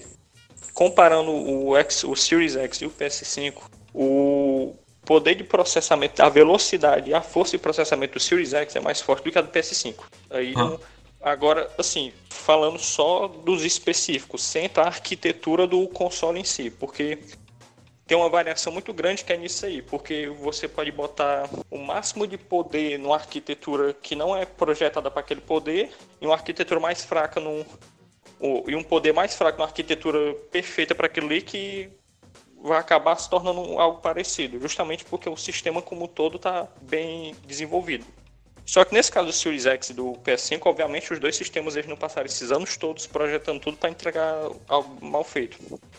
Comparando 0.73 1.31
o, 1.31 1.77
X, 1.77 2.03
o 2.03 2.15
Series 2.15 2.55
X 2.55 2.81
e 2.81 2.85
o 2.85 2.89
PS5, 2.89 3.53
o 3.93 4.75
poder 5.05 5.35
de 5.35 5.43
processamento, 5.43 6.21
a 6.21 6.29
velocidade 6.29 7.13
a 7.13 7.21
força 7.21 7.51
de 7.51 7.57
processamento 7.57 8.13
do 8.13 8.19
Series 8.19 8.53
X 8.53 8.75
é 8.75 8.79
mais 8.79 9.01
forte 9.01 9.23
do 9.23 9.31
que 9.31 9.37
a 9.37 9.41
do 9.41 9.49
PS5. 9.49 10.05
Aí, 10.29 10.53
Ah. 10.55 10.77
agora, 11.21 11.69
assim, 11.77 12.11
falando 12.29 12.79
só 12.79 13.27
dos 13.27 13.63
específicos, 13.63 14.43
sem 14.43 14.69
a 14.75 14.81
arquitetura 14.81 15.65
do 15.67 15.87
console 15.87 16.39
em 16.39 16.43
si, 16.43 16.69
porque 16.69 17.19
tem 18.05 18.17
uma 18.17 18.29
variação 18.29 18.71
muito 18.73 18.93
grande 18.93 19.23
que 19.23 19.31
é 19.31 19.37
nisso 19.37 19.65
aí, 19.65 19.81
porque 19.81 20.27
você 20.27 20.67
pode 20.67 20.91
botar 20.91 21.49
o 21.71 21.77
máximo 21.77 22.27
de 22.27 22.37
poder 22.37 22.99
numa 22.99 23.15
arquitetura 23.15 23.93
que 23.93 24.15
não 24.15 24.35
é 24.35 24.45
projetada 24.45 25.09
para 25.09 25.21
aquele 25.21 25.41
poder 25.41 25.89
e 26.21 26.25
uma 26.25 26.35
arquitetura 26.35 26.79
mais 26.79 27.03
fraca 27.03 27.39
num 27.39 27.65
e 28.67 28.75
um 28.75 28.83
poder 28.83 29.13
mais 29.13 29.33
fraco 29.35 29.57
numa 29.57 29.67
arquitetura 29.67 30.33
perfeita 30.51 30.93
para 30.93 31.05
aquilo 31.07 31.27
ali 31.27 31.41
que 31.41 31.89
vai 32.63 32.79
acabar 32.79 33.17
se 33.17 33.29
tornando 33.29 33.77
algo 33.77 33.99
parecido, 33.99 34.57
justamente 34.59 35.03
porque 35.03 35.29
o 35.29 35.35
sistema 35.35 35.81
como 35.81 36.05
um 36.05 36.07
todo 36.07 36.37
está 36.37 36.65
bem 36.81 37.35
desenvolvido. 37.45 38.05
Só 38.65 38.85
que 38.85 38.93
nesse 38.93 39.11
caso 39.11 39.27
do 39.27 39.33
Series 39.33 39.65
X 39.65 39.89
e 39.89 39.93
do 39.93 40.13
PS5, 40.23 40.61
obviamente 40.63 41.11
os 41.11 41.19
dois 41.19 41.35
sistemas 41.35 41.75
eles 41.75 41.89
não 41.89 41.97
passaram 41.97 42.25
esses 42.25 42.49
anos 42.49 42.77
todos 42.77 43.05
projetando 43.05 43.59
tudo 43.59 43.75
para 43.75 43.89
entregar 43.89 44.49
algo 44.69 45.05
mal 45.05 45.25
feito. 45.25 45.57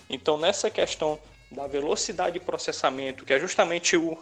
Então 0.08 0.38
nessa 0.38 0.70
questão 0.70 1.18
da 1.50 1.66
velocidade 1.66 2.38
de 2.38 2.44
processamento, 2.44 3.26
que 3.26 3.34
é 3.34 3.38
justamente 3.38 3.98
o, 3.98 4.16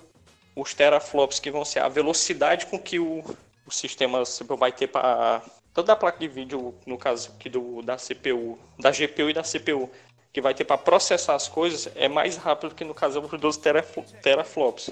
os 0.56 0.74
teraflops 0.74 1.38
que 1.38 1.50
vão 1.50 1.64
ser 1.64 1.78
a 1.78 1.88
velocidade 1.88 2.66
com 2.66 2.78
que 2.78 2.98
o, 2.98 3.24
o 3.64 3.70
sistema 3.70 4.24
vai 4.58 4.72
ter 4.72 4.88
para 4.88 5.40
toda 5.72 5.92
a 5.92 5.96
placa 5.96 6.18
de 6.18 6.26
vídeo, 6.26 6.74
no 6.84 6.98
caso 6.98 7.30
aqui 7.36 7.48
do, 7.48 7.80
da 7.82 7.96
CPU, 7.96 8.58
da 8.80 8.90
GPU 8.90 9.30
e 9.30 9.32
da 9.32 9.42
CPU, 9.42 9.88
que 10.32 10.40
vai 10.40 10.54
ter 10.54 10.64
para 10.64 10.78
processar 10.78 11.34
as 11.34 11.48
coisas, 11.48 11.90
é 11.94 12.08
mais 12.08 12.36
rápido 12.36 12.74
que 12.74 12.84
no 12.84 12.94
caso 12.94 13.20
dos 13.20 13.56
terafl- 13.56 14.02
teraflops. 14.22 14.90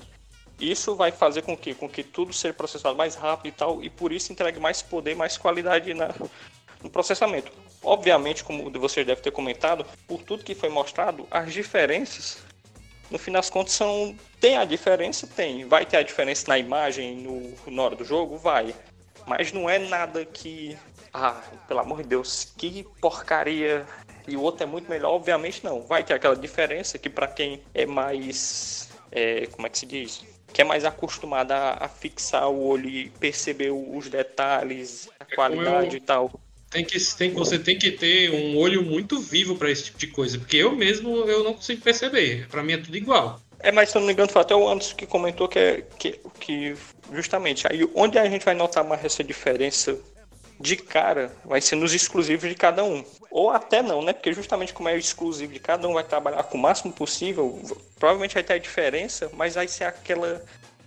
Isso 0.61 0.95
vai 0.95 1.11
fazer 1.11 1.43
com 1.43 1.57
que, 1.57 1.75
com 1.75 1.89
que 1.89 2.03
tudo 2.05 2.33
seja 2.33 2.53
processado 2.53 2.95
mais 2.95 3.15
rápido 3.15 3.47
e 3.47 3.53
tal, 3.53 3.83
e 3.83 3.89
por 3.89 4.13
isso 4.13 4.31
entregue 4.31 4.61
mais 4.61 4.83
poder, 4.83 5.17
mais 5.17 5.39
qualidade 5.39 5.95
na, 5.95 6.11
no 6.83 6.91
processamento. 6.91 7.51
Obviamente, 7.83 8.45
como 8.45 8.71
vocês 8.79 9.07
devem 9.07 9.23
ter 9.23 9.31
comentado, 9.31 9.87
por 10.07 10.23
tudo 10.23 10.45
que 10.45 10.55
foi 10.55 10.69
mostrado, 10.69 11.27
as 11.31 11.51
diferenças, 11.51 12.39
no 13.11 13.19
fim 13.19 13.33
das 13.33 13.49
contas, 13.49 13.73
são. 13.73 14.15
Tem 14.39 14.57
a 14.57 14.65
diferença? 14.65 15.27
Tem. 15.27 15.65
Vai 15.67 15.87
ter 15.87 15.97
a 15.97 16.03
diferença 16.03 16.45
na 16.49 16.59
imagem, 16.59 17.17
no, 17.17 17.71
na 17.71 17.83
hora 17.83 17.97
do 17.97 18.05
jogo? 18.05 18.37
Vai. 18.37 18.75
Mas 19.27 19.53
não 19.53 19.69
é 19.69 19.79
nada 19.79 20.25
que. 20.25 20.77
Ah, 21.13 21.43
pelo 21.67 21.81
amor 21.81 22.03
de 22.03 22.09
Deus, 22.11 22.53
que 22.57 22.85
porcaria. 23.01 23.87
E 24.29 24.37
o 24.37 24.43
outro 24.43 24.63
é 24.65 24.67
muito 24.67 24.89
melhor? 24.91 25.13
Obviamente 25.13 25.65
não. 25.65 25.83
Vai 25.83 26.05
ter 26.05 26.15
aquela 26.15 26.37
diferença 26.37 26.99
que, 26.99 27.09
para 27.11 27.27
quem 27.27 27.61
é 27.75 27.87
mais. 27.87 28.89
é, 29.13 29.47
como 29.47 29.67
é 29.67 29.71
que 29.71 29.79
se 29.79 29.87
diz? 29.87 30.23
Que 30.53 30.63
é 30.63 30.65
mais 30.65 30.85
acostumado 30.85 31.53
a, 31.53 31.79
a 31.81 31.89
fixar 31.89 32.49
o 32.51 32.63
olho 32.67 32.89
e 32.89 33.09
perceber 33.11 33.71
os 33.71 34.09
detalhes, 34.09 35.09
a 35.19 35.25
como 35.25 35.37
qualidade 35.37 35.97
eu- 35.97 35.99
e 35.99 36.01
tal. 36.01 36.31
Tem 36.71 36.85
que, 36.85 36.99
tem, 37.17 37.33
você 37.33 37.59
tem 37.59 37.77
que 37.77 37.91
ter 37.91 38.31
um 38.31 38.57
olho 38.57 38.81
muito 38.81 39.19
vivo 39.19 39.57
para 39.57 39.69
esse 39.73 39.87
tipo 39.87 39.99
de 39.99 40.07
coisa, 40.07 40.39
porque 40.39 40.57
eu 40.57 40.71
mesmo 40.71 41.17
eu 41.29 41.43
não 41.43 41.55
consigo 41.55 41.83
perceber. 41.83 42.47
Para 42.49 42.63
mim 42.63 42.75
é 42.75 42.79
tudo 42.79 42.97
igual. 42.97 43.41
É, 43.59 43.73
mas 43.73 43.91
se 43.91 43.97
eu 43.97 44.01
não 44.01 44.07
me 44.07 44.13
engano, 44.13 44.31
foi 44.31 44.41
até 44.41 44.55
o 44.55 44.69
Anderson 44.69 44.95
que 44.95 45.05
comentou 45.05 45.49
que, 45.49 45.59
é, 45.59 45.83
que, 45.99 46.21
que 46.39 46.77
justamente 47.13 47.67
aí 47.69 47.81
onde 47.95 48.19
a 48.21 48.29
gente 48.31 48.45
vai 48.45 48.55
notar 48.55 48.85
mais 48.85 49.05
essa 49.05 49.25
diferença 49.25 49.99
de 50.61 50.77
cara 50.77 51.33
vai 51.45 51.61
ser 51.61 51.77
nos 51.77 51.95
exclusivos 51.95 52.49
de 52.49 52.55
cada 52.55 52.85
um. 52.85 53.03
Ou 53.31 53.51
até 53.51 53.83
não, 53.83 54.03
né? 54.03 54.13
Porque 54.13 54.33
justamente 54.33 54.75
como 54.75 54.89
é 54.89 54.97
exclusivo 54.97 55.53
de 55.53 55.59
cada 55.59 55.89
um 55.89 55.95
vai 55.95 56.05
trabalhar 56.05 56.43
com 56.43 56.59
o 56.59 56.61
máximo 56.61 56.93
possível, 56.93 57.61
provavelmente 57.99 58.35
vai 58.35 58.43
ter 58.43 58.53
a 58.53 58.59
diferença, 58.59 59.31
mas 59.35 59.55
vai 59.55 59.67
ser 59.67 59.85
aquela 59.85 60.43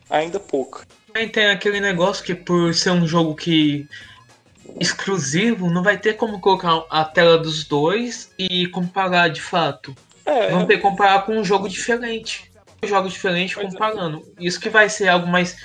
ainda 0.09 0.39
pouca. 0.39 0.85
Também 1.07 1.27
tem 1.27 1.47
aquele 1.47 1.79
negócio 1.79 2.23
que 2.23 2.35
por 2.35 2.73
ser 2.75 2.91
um 2.91 3.07
jogo 3.07 3.35
que 3.35 3.87
exclusivo, 4.79 5.69
não 5.69 5.83
vai 5.83 5.97
ter 5.97 6.13
como 6.13 6.39
colocar 6.39 6.85
a 6.89 7.03
tela 7.03 7.37
dos 7.37 7.63
dois 7.63 8.31
e 8.37 8.67
comparar 8.67 9.29
de 9.29 9.41
fato. 9.41 9.95
É, 10.25 10.51
Vão 10.51 10.65
ter 10.65 10.77
que 10.77 10.81
comparar 10.81 11.25
com 11.25 11.37
um 11.37 11.43
jogo 11.43 11.67
diferente. 11.67 12.51
Jogos 12.83 13.13
diferentes 13.13 13.57
é. 13.57 13.61
comparando. 13.61 14.23
Isso 14.39 14.59
que 14.59 14.69
vai 14.69 14.89
ser 14.89 15.07
algo 15.07 15.27
mais 15.27 15.57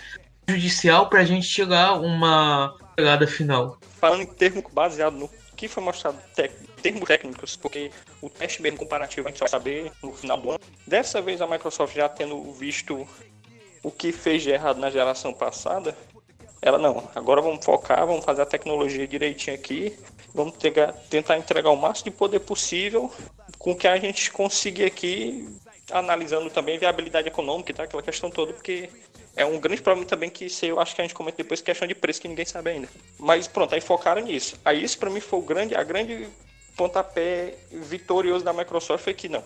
judicial 0.49 1.09
pra 1.09 1.25
gente 1.25 1.49
tirar 1.49 1.94
uma 1.94 2.75
pegada 2.99 3.27
final. 3.29 3.79
falando 4.01 4.23
em 4.23 4.27
termo 4.27 4.65
baseado 4.73 5.17
no 5.17 5.31
que 5.57 5.69
foi 5.69 5.83
mostrado 5.83 6.19
termos 6.83 7.05
técnicos, 7.05 7.57
porque 7.57 7.91
o 8.23 8.31
teste 8.31 8.63
mesmo 8.63 8.79
comparativo 8.79 9.27
a 9.27 9.31
gente 9.31 9.41
vai 9.41 9.49
saber 9.49 9.91
no 10.01 10.13
final 10.13 10.37
do 10.39 10.51
ano. 10.51 10.61
Dessa 10.87 11.21
vez 11.21 11.41
a 11.41 11.49
Microsoft 11.49 11.97
já 11.97 12.09
tendo 12.09 12.53
visto 12.53 13.07
o 13.83 13.91
que 13.91 14.13
fez 14.13 14.43
de 14.43 14.51
errado 14.51 14.79
na 14.79 14.89
geração 14.89 15.33
passada, 15.33 15.97
ela 16.63 16.79
não, 16.79 17.09
agora 17.15 17.41
vamos 17.41 17.65
focar, 17.65 18.07
vamos 18.07 18.25
fazer 18.25 18.43
a 18.43 18.47
tecnologia 18.47 19.07
direitinho 19.07 19.57
aqui, 19.57 19.99
vamos 20.33 20.55
tentar 21.11 21.39
entregar 21.39 21.71
o 21.71 21.77
máximo 21.77 22.13
de 22.13 22.17
poder 22.17 22.41
possível 22.41 23.13
com 23.59 23.75
que 23.75 23.89
a 23.89 23.97
gente 23.97 24.31
conseguir 24.31 24.85
aqui, 24.85 25.49
analisando 25.91 26.51
também 26.51 26.79
viabilidade 26.79 27.27
econômica 27.27 27.73
e 27.73 27.75
tal, 27.75 27.85
aquela 27.85 28.03
questão 28.03 28.31
toda, 28.31 28.53
porque 28.53 28.89
é 29.38 29.46
um 29.46 29.59
grande 29.59 29.81
problema 29.81 30.07
também 30.07 30.29
que 30.29 30.48
aí 30.62 30.68
eu 30.68 30.81
acho 30.81 30.94
que 30.94 31.01
a 31.01 31.05
gente 31.05 31.14
comenta 31.14 31.37
depois, 31.37 31.61
questão 31.61 31.87
de 31.87 31.94
preço 31.94 32.20
que 32.20 32.29
ninguém 32.29 32.44
sabe 32.44 32.70
ainda. 32.70 32.88
Mas 33.18 33.46
pronto, 33.46 33.74
aí 33.74 33.81
focaram 33.81 34.20
nisso. 34.20 34.57
Aí 34.64 34.83
isso 34.83 34.98
pra 34.98 35.09
mim 35.09 35.20
foi 35.20 35.38
o 35.38 35.42
grande, 35.42 35.74
a 35.74 35.83
grande 35.85 36.29
pontapé 36.77 37.55
vitorioso 37.70 38.44
da 38.44 38.53
Microsoft 38.53 39.05
foi 39.05 39.14
que 39.14 39.29
não. 39.29 39.42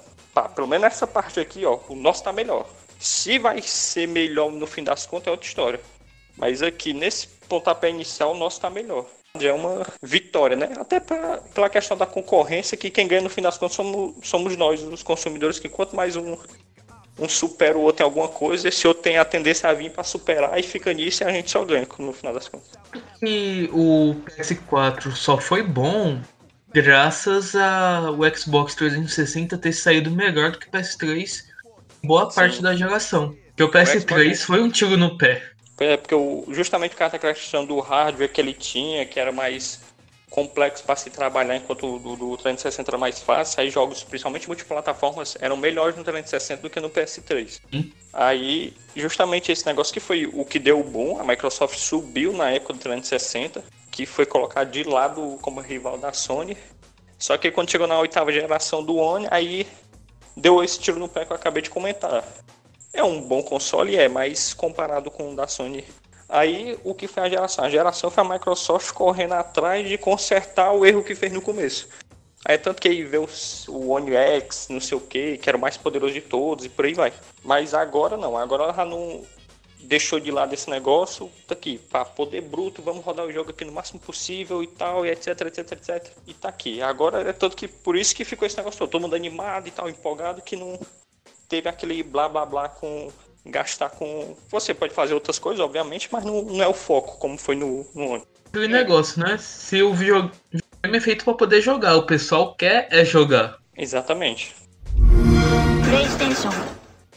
Pelo 0.55 0.66
menos 0.66 0.83
nessa 0.83 1.07
parte 1.07 1.38
aqui, 1.38 1.64
ó, 1.66 1.78
o 1.88 1.94
nosso 1.94 2.24
tá 2.24 2.33
melhor. 2.33 2.66
Se 2.98 3.38
vai 3.38 3.61
ser 3.61 4.09
melhor 4.09 4.50
no 4.50 4.66
fim 4.66 4.83
das 4.83 5.05
contas 5.07 5.28
é 5.28 5.31
outra 5.31 5.46
história. 5.46 5.81
Mas 6.37 6.62
aqui 6.62 6.94
nesse 6.94 7.28
pontapé 7.48 7.90
inicial 7.90 8.33
o 8.33 8.37
nosso 8.37 8.61
tá 8.61 8.70
melhor. 8.70 9.07
É 9.40 9.52
uma 9.52 9.87
vitória, 10.02 10.57
né? 10.57 10.70
Até 10.78 11.00
pra, 11.00 11.38
pela 11.55 11.68
questão 11.70 11.96
da 11.96 12.05
concorrência, 12.05 12.76
que 12.76 12.90
quem 12.90 13.09
ganha 13.09 13.22
no 13.22 13.31
fim 13.31 13.40
das 13.40 13.57
contas 13.57 13.76
somos, 13.76 14.28
somos 14.28 14.57
nós, 14.57 14.83
os 14.83 15.02
consumidores, 15.02 15.59
que 15.59 15.70
quanto 15.70 15.96
mais 15.96 16.16
um, 16.16 16.37
um 17.18 17.29
supera 17.29 17.77
o 17.77 17.83
outro 17.83 18.03
em 18.03 18.07
alguma 18.07 18.29
coisa, 18.29 18.68
esse 18.68 18.87
outro 18.87 19.03
tem 19.03 19.18
a 19.18 19.25
tendência 19.25 19.68
a 19.68 19.72
vir 19.72 19.90
para 19.90 20.03
superar 20.03 20.59
e 20.59 20.62
fica 20.62 20.92
nisso 20.92 21.22
e 21.22 21.27
a 21.27 21.33
gente 21.33 21.51
só 21.51 21.64
ganha 21.64 21.87
no 21.98 22.12
final 22.12 22.33
das 22.35 22.48
contas. 22.48 22.70
E 23.22 23.68
o 23.72 24.16
PS4 24.27 25.12
só 25.12 25.38
foi 25.38 25.62
bom 25.62 26.20
graças 26.72 27.55
ao 27.55 28.16
Xbox 28.35 28.75
360 28.75 29.59
ter 29.59 29.72
saído 29.72 30.11
melhor 30.11 30.53
do 30.53 30.59
que 30.59 30.68
o 30.68 30.70
PS3 30.70 31.44
boa 32.03 32.29
parte 32.31 32.62
da 32.62 32.75
geração. 32.75 33.37
Porque 33.48 33.62
o 33.62 33.70
PS3 33.70 34.01
Xbox- 34.01 34.42
foi 34.44 34.62
um 34.62 34.70
tiro 34.70 34.96
no 34.96 35.16
pé. 35.18 35.42
É 35.79 35.96
porque 35.96 36.14
o, 36.14 36.44
justamente 36.48 36.92
por 36.92 36.98
causa 36.98 37.12
daquela 37.12 37.35
questão 37.35 37.64
do 37.66 37.79
hardware 37.81 38.31
que 38.31 38.40
ele 38.40 38.53
tinha, 38.53 39.05
que 39.05 39.18
era 39.18 39.33
mais 39.33 39.81
complexo 40.33 40.83
para 40.83 40.97
se 40.97 41.11
trabalhar, 41.11 41.57
enquanto 41.57 41.97
o 41.97 41.99
do, 41.99 42.16
do 42.16 42.37
360 42.38 42.90
era 42.90 42.99
mais 42.99 43.21
fácil. 43.21 43.61
Aí 43.61 43.71
jogos, 43.71 44.03
principalmente 44.03 44.49
multiplataformas, 44.49 45.37
eram 45.38 45.57
melhores 45.59 45.95
no 45.95 46.03
360 46.03 46.62
do 46.62 46.71
que 46.71 46.81
no 46.81 46.88
PS3. 46.88 47.61
Sim. 47.71 47.92
Aí, 48.12 48.75
justamente 48.97 49.53
esse 49.53 49.66
negócio 49.66 49.92
que 49.92 50.01
foi 50.01 50.27
o 50.27 50.45
que 50.45 50.59
deu 50.59 50.81
o 50.81 50.85
boom, 50.85 51.21
a 51.21 51.25
Microsoft 51.25 51.79
subiu 51.79 52.33
na 52.33 52.51
época 52.51 52.73
do 52.73 52.79
360, 52.79 53.62
que 53.90 54.07
foi 54.07 54.25
colocado 54.25 54.71
de 54.71 54.83
lado 54.85 55.38
como 55.42 55.61
rival 55.61 55.99
da 55.99 56.14
Sony. 56.14 56.57
Só 57.18 57.37
que 57.37 57.51
quando 57.51 57.71
chegou 57.71 57.87
na 57.87 57.99
oitava 57.99 58.33
geração 58.33 58.83
do 58.83 58.97
One, 58.97 59.29
aí 59.31 59.66
deu 60.35 60.64
esse 60.64 60.81
tiro 60.81 60.99
no 60.99 61.09
pé 61.09 61.27
que 61.27 61.33
eu 61.33 61.37
acabei 61.37 61.62
de 61.62 61.68
comentar. 61.68 62.25
É 62.95 63.05
um 63.05 63.21
bom 63.21 63.42
console, 63.42 63.97
é, 63.97 64.09
mas 64.09 64.55
comparado 64.55 65.11
com 65.11 65.33
o 65.33 65.37
da 65.37 65.47
Sony 65.47 65.85
Aí 66.33 66.79
o 66.83 66.95
que 66.95 67.07
foi 67.07 67.25
a 67.25 67.29
geração? 67.29 67.62
A 67.62 67.68
geração 67.68 68.11
foi 68.11 68.25
a 68.25 68.27
Microsoft 68.27 68.90
correndo 68.92 69.35
atrás 69.35 69.87
de 69.87 69.99
consertar 69.99 70.73
o 70.73 70.87
erro 70.87 71.05
que 71.05 71.14
fez 71.14 71.31
no 71.31 71.42
começo. 71.42 71.87
Aí 72.42 72.57
tanto 72.57 72.81
que 72.81 72.88
aí 72.88 73.05
veio 73.05 73.29
o 73.68 73.90
One 73.90 74.16
X, 74.16 74.68
não 74.71 74.81
sei 74.81 74.97
o 74.97 75.01
que, 75.01 75.37
que 75.37 75.51
era 75.51 75.59
o 75.59 75.61
mais 75.61 75.77
poderoso 75.77 76.14
de 76.14 76.23
todos 76.23 76.64
e 76.64 76.71
por 76.71 76.87
aí 76.87 76.95
vai. 76.95 77.12
Mas 77.45 77.75
agora 77.75 78.16
não, 78.16 78.35
agora 78.35 78.62
ela 78.62 78.85
não 78.87 79.23
deixou 79.83 80.18
de 80.18 80.31
lado 80.31 80.55
esse 80.55 80.71
negócio, 80.71 81.31
tá 81.47 81.53
aqui, 81.53 81.77
para 81.77 82.07
poder 82.07 82.40
bruto, 82.40 82.81
vamos 82.81 83.05
rodar 83.05 83.27
o 83.27 83.33
jogo 83.33 83.51
aqui 83.51 83.66
no 83.66 83.73
máximo 83.73 84.01
possível 84.01 84.62
e 84.62 84.66
tal, 84.66 85.05
e 85.05 85.11
etc, 85.11 85.38
etc, 85.42 85.73
etc. 85.73 86.12
E 86.27 86.33
tá 86.33 86.49
aqui. 86.49 86.81
Agora 86.81 87.29
é 87.29 87.33
tanto 87.35 87.55
que 87.55 87.68
por 87.68 87.95
isso 87.95 88.16
que 88.16 88.25
ficou 88.25 88.47
esse 88.47 88.57
negócio 88.57 88.79
todo, 88.79 88.88
todo 88.88 89.03
mundo 89.03 89.14
animado 89.14 89.68
e 89.68 89.71
tal, 89.71 89.87
empolgado, 89.87 90.40
que 90.40 90.57
não 90.57 90.81
teve 91.47 91.68
aquele 91.68 92.03
blá 92.03 92.27
blá 92.27 92.47
blá 92.47 92.71
com 92.71 93.12
gastar 93.44 93.90
com. 93.90 94.37
Você 94.50 94.72
pode 94.72 94.94
fazer 94.94 95.14
outras 95.14 95.38
coisas, 95.38 95.61
obviamente, 95.61 96.09
mas 96.11 96.24
não, 96.24 96.42
não 96.42 96.62
é 96.62 96.68
o 96.68 96.74
foco, 96.74 97.18
como 97.18 97.38
foi 97.38 97.57
no, 97.57 97.87
no 97.94 98.26
Aquele 98.52 98.68
negócio, 98.68 99.18
né? 99.18 99.38
Se 99.38 99.83
o 99.83 99.94
videogame 99.94 100.31
é 100.83 101.00
feito 101.00 101.24
para 101.24 101.33
poder 101.33 101.62
jogar, 101.62 101.96
o 101.96 102.05
pessoal 102.05 102.55
quer 102.55 102.87
é 102.90 103.02
jogar. 103.02 103.59
Exatamente. 103.76 104.55
PlayStation. 105.88 106.50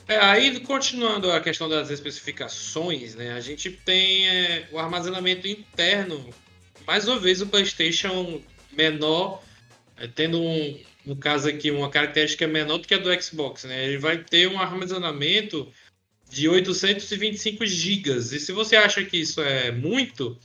É, 0.08 0.18
aí, 0.18 0.60
continuando 0.62 1.32
a 1.32 1.42
questão 1.42 1.68
das 1.68 1.90
especificações, 1.90 3.16
né? 3.16 3.34
A 3.34 3.42
gente 3.42 3.70
tem 3.70 4.30
é, 4.30 4.68
o 4.72 4.80
armazenamento 4.80 5.46
interno. 5.46 6.30
Mais 6.88 7.08
uma 7.08 7.20
vez, 7.20 7.42
o 7.42 7.48
PlayStation 7.48 8.42
menor, 8.72 9.42
é, 9.98 10.08
tendo 10.08 10.40
um, 10.40 10.80
no 11.06 11.16
caso 11.16 11.50
aqui, 11.50 11.70
uma 11.70 11.90
característica 11.90 12.48
menor 12.48 12.78
do 12.78 12.88
que 12.88 12.94
a 12.94 12.98
do 12.98 13.22
Xbox, 13.22 13.66
né? 13.66 13.86
Ele 13.86 13.98
vai 13.98 14.18
ter 14.20 14.48
um 14.48 14.60
armazenamento 14.60 15.70
de 16.30 16.50
825 16.50 17.66
GB. 17.66 18.12
E 18.12 18.40
se 18.40 18.52
você 18.52 18.76
acha 18.76 19.04
que 19.04 19.18
isso 19.18 19.42
é 19.42 19.72
muito, 19.72 20.38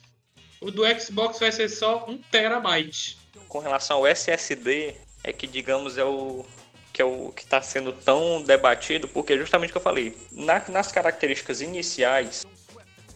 o 0.60 0.70
do 0.70 0.82
Xbox 1.00 1.38
vai 1.38 1.50
ser 1.50 1.68
só 1.68 2.04
1 2.08 2.18
terabyte. 2.30 3.18
Com 3.48 3.58
relação 3.58 3.98
ao 3.98 4.06
SSD, 4.06 4.94
é 5.24 5.32
que 5.32 5.46
digamos 5.46 5.98
é 5.98 6.04
o 6.04 6.44
que 6.92 7.00
é 7.00 7.04
o 7.04 7.30
que 7.30 7.42
está 7.42 7.62
sendo 7.62 7.92
tão 7.92 8.42
debatido, 8.42 9.06
porque 9.08 9.38
justamente 9.38 9.70
o 9.70 9.72
que 9.72 9.78
eu 9.78 9.82
falei, 9.82 10.16
na, 10.32 10.62
nas 10.68 10.90
características 10.90 11.60
iniciais 11.60 12.44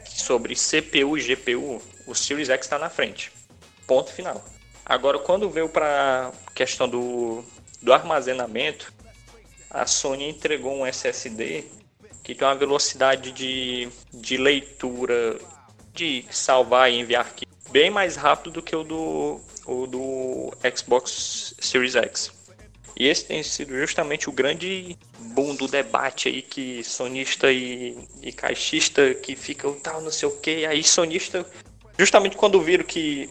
sobre 0.05 0.55
CPU 0.55 1.19
e 1.19 1.23
GPU, 1.23 1.83
o 2.07 2.15
Series 2.15 2.49
X 2.49 2.67
está 2.67 2.79
na 2.79 2.89
frente. 2.89 3.33
Ponto 3.87 4.13
final. 4.13 4.45
Agora, 4.87 5.19
quando 5.19 5.51
veio 5.51 5.69
para 5.69 6.33
questão 6.55 6.89
do, 6.89 7.45
do 7.83 7.93
armazenamento, 7.93 8.93
a 9.71 9.87
Sony 9.87 10.29
entregou 10.29 10.73
um 10.73 10.87
SSD 10.87 11.65
que 12.25 12.35
tem 12.35 12.49
uma 12.49 12.55
velocidade 12.55 13.31
de, 13.31 13.89
de 14.13 14.37
leitura, 14.39 15.39
de 15.93 16.25
salvar 16.31 16.91
e 16.91 16.99
enviar 16.99 17.27
arquivo 17.27 17.53
bem 17.71 17.91
mais 17.91 18.17
rápido 18.17 18.55
do 18.55 18.63
que 18.63 18.75
o 18.75 18.83
do, 18.83 19.41
o 19.67 19.87
do 19.87 20.53
Xbox 20.75 21.55
Series 21.61 21.95
X. 21.95 22.33
E 22.97 23.09
esse 23.09 23.25
tem 23.25 23.43
sido 23.43 23.77
justamente 23.77 24.29
o 24.29 24.33
grande 24.33 24.97
boom 25.19 25.55
do 25.55 25.67
debate 25.67 26.29
aí 26.29 26.41
que 26.41 26.83
sonista 26.85 27.53
e, 27.53 27.99
e 28.23 28.33
caixista 28.33 29.13
que 29.15 29.35
fica 29.35 29.71
tal, 29.83 30.01
não 30.01 30.13
sei 30.13 30.29
o 30.29 30.37
que. 30.37 30.65
Aí 30.65 30.83
sonista, 30.83 31.45
justamente 31.99 32.37
quando 32.37 32.63
viram 32.63 32.85
que, 32.85 33.29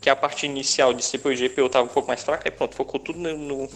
que 0.00 0.08
a 0.08 0.16
parte 0.16 0.46
inicial 0.46 0.94
de 0.94 1.06
CPU 1.06 1.32
e 1.32 1.48
GPU 1.48 1.66
estava 1.66 1.84
um 1.84 1.92
pouco 1.92 2.08
mais 2.08 2.24
fraca, 2.24 2.48
aí 2.48 2.50
pronto, 2.50 2.74
focou 2.74 2.98
tudo 2.98 3.18
no, 3.18 3.36
no, 3.36 3.68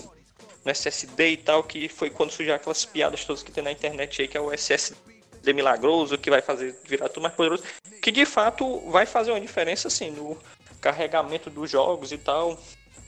no 0.68 0.70
SSD 0.70 1.30
e 1.30 1.36
tal, 1.38 1.64
que 1.64 1.88
foi 1.88 2.10
quando 2.10 2.30
surgiu 2.30 2.54
aquelas 2.54 2.84
piadas 2.84 3.24
todas 3.24 3.42
que 3.42 3.50
tem 3.50 3.64
na 3.64 3.72
internet 3.72 4.20
aí, 4.20 4.28
que 4.28 4.36
é 4.36 4.40
o 4.40 4.52
SSD 4.52 5.52
milagroso, 5.54 6.18
que 6.18 6.28
vai 6.28 6.42
fazer 6.42 6.78
virar 6.84 7.08
tudo 7.08 7.22
mais 7.22 7.34
poderoso, 7.34 7.64
que 8.02 8.12
de 8.12 8.26
fato 8.26 8.80
vai 8.90 9.06
fazer 9.06 9.30
uma 9.30 9.40
diferença 9.40 9.88
assim 9.88 10.10
no 10.10 10.36
carregamento 10.80 11.48
dos 11.48 11.70
jogos 11.70 12.12
e 12.12 12.18
tal. 12.18 12.60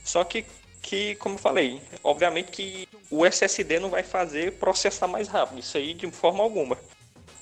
Só 0.03 0.23
que 0.23 0.43
que, 0.81 1.13
como 1.17 1.35
eu 1.35 1.39
falei, 1.39 1.79
obviamente 2.03 2.49
que 2.49 2.89
o 3.11 3.23
SSD 3.23 3.79
não 3.79 3.91
vai 3.91 4.01
fazer 4.01 4.53
processar 4.53 5.07
mais 5.07 5.27
rápido, 5.27 5.59
isso 5.59 5.77
aí 5.77 5.93
de 5.93 6.09
forma 6.09 6.41
alguma. 6.41 6.75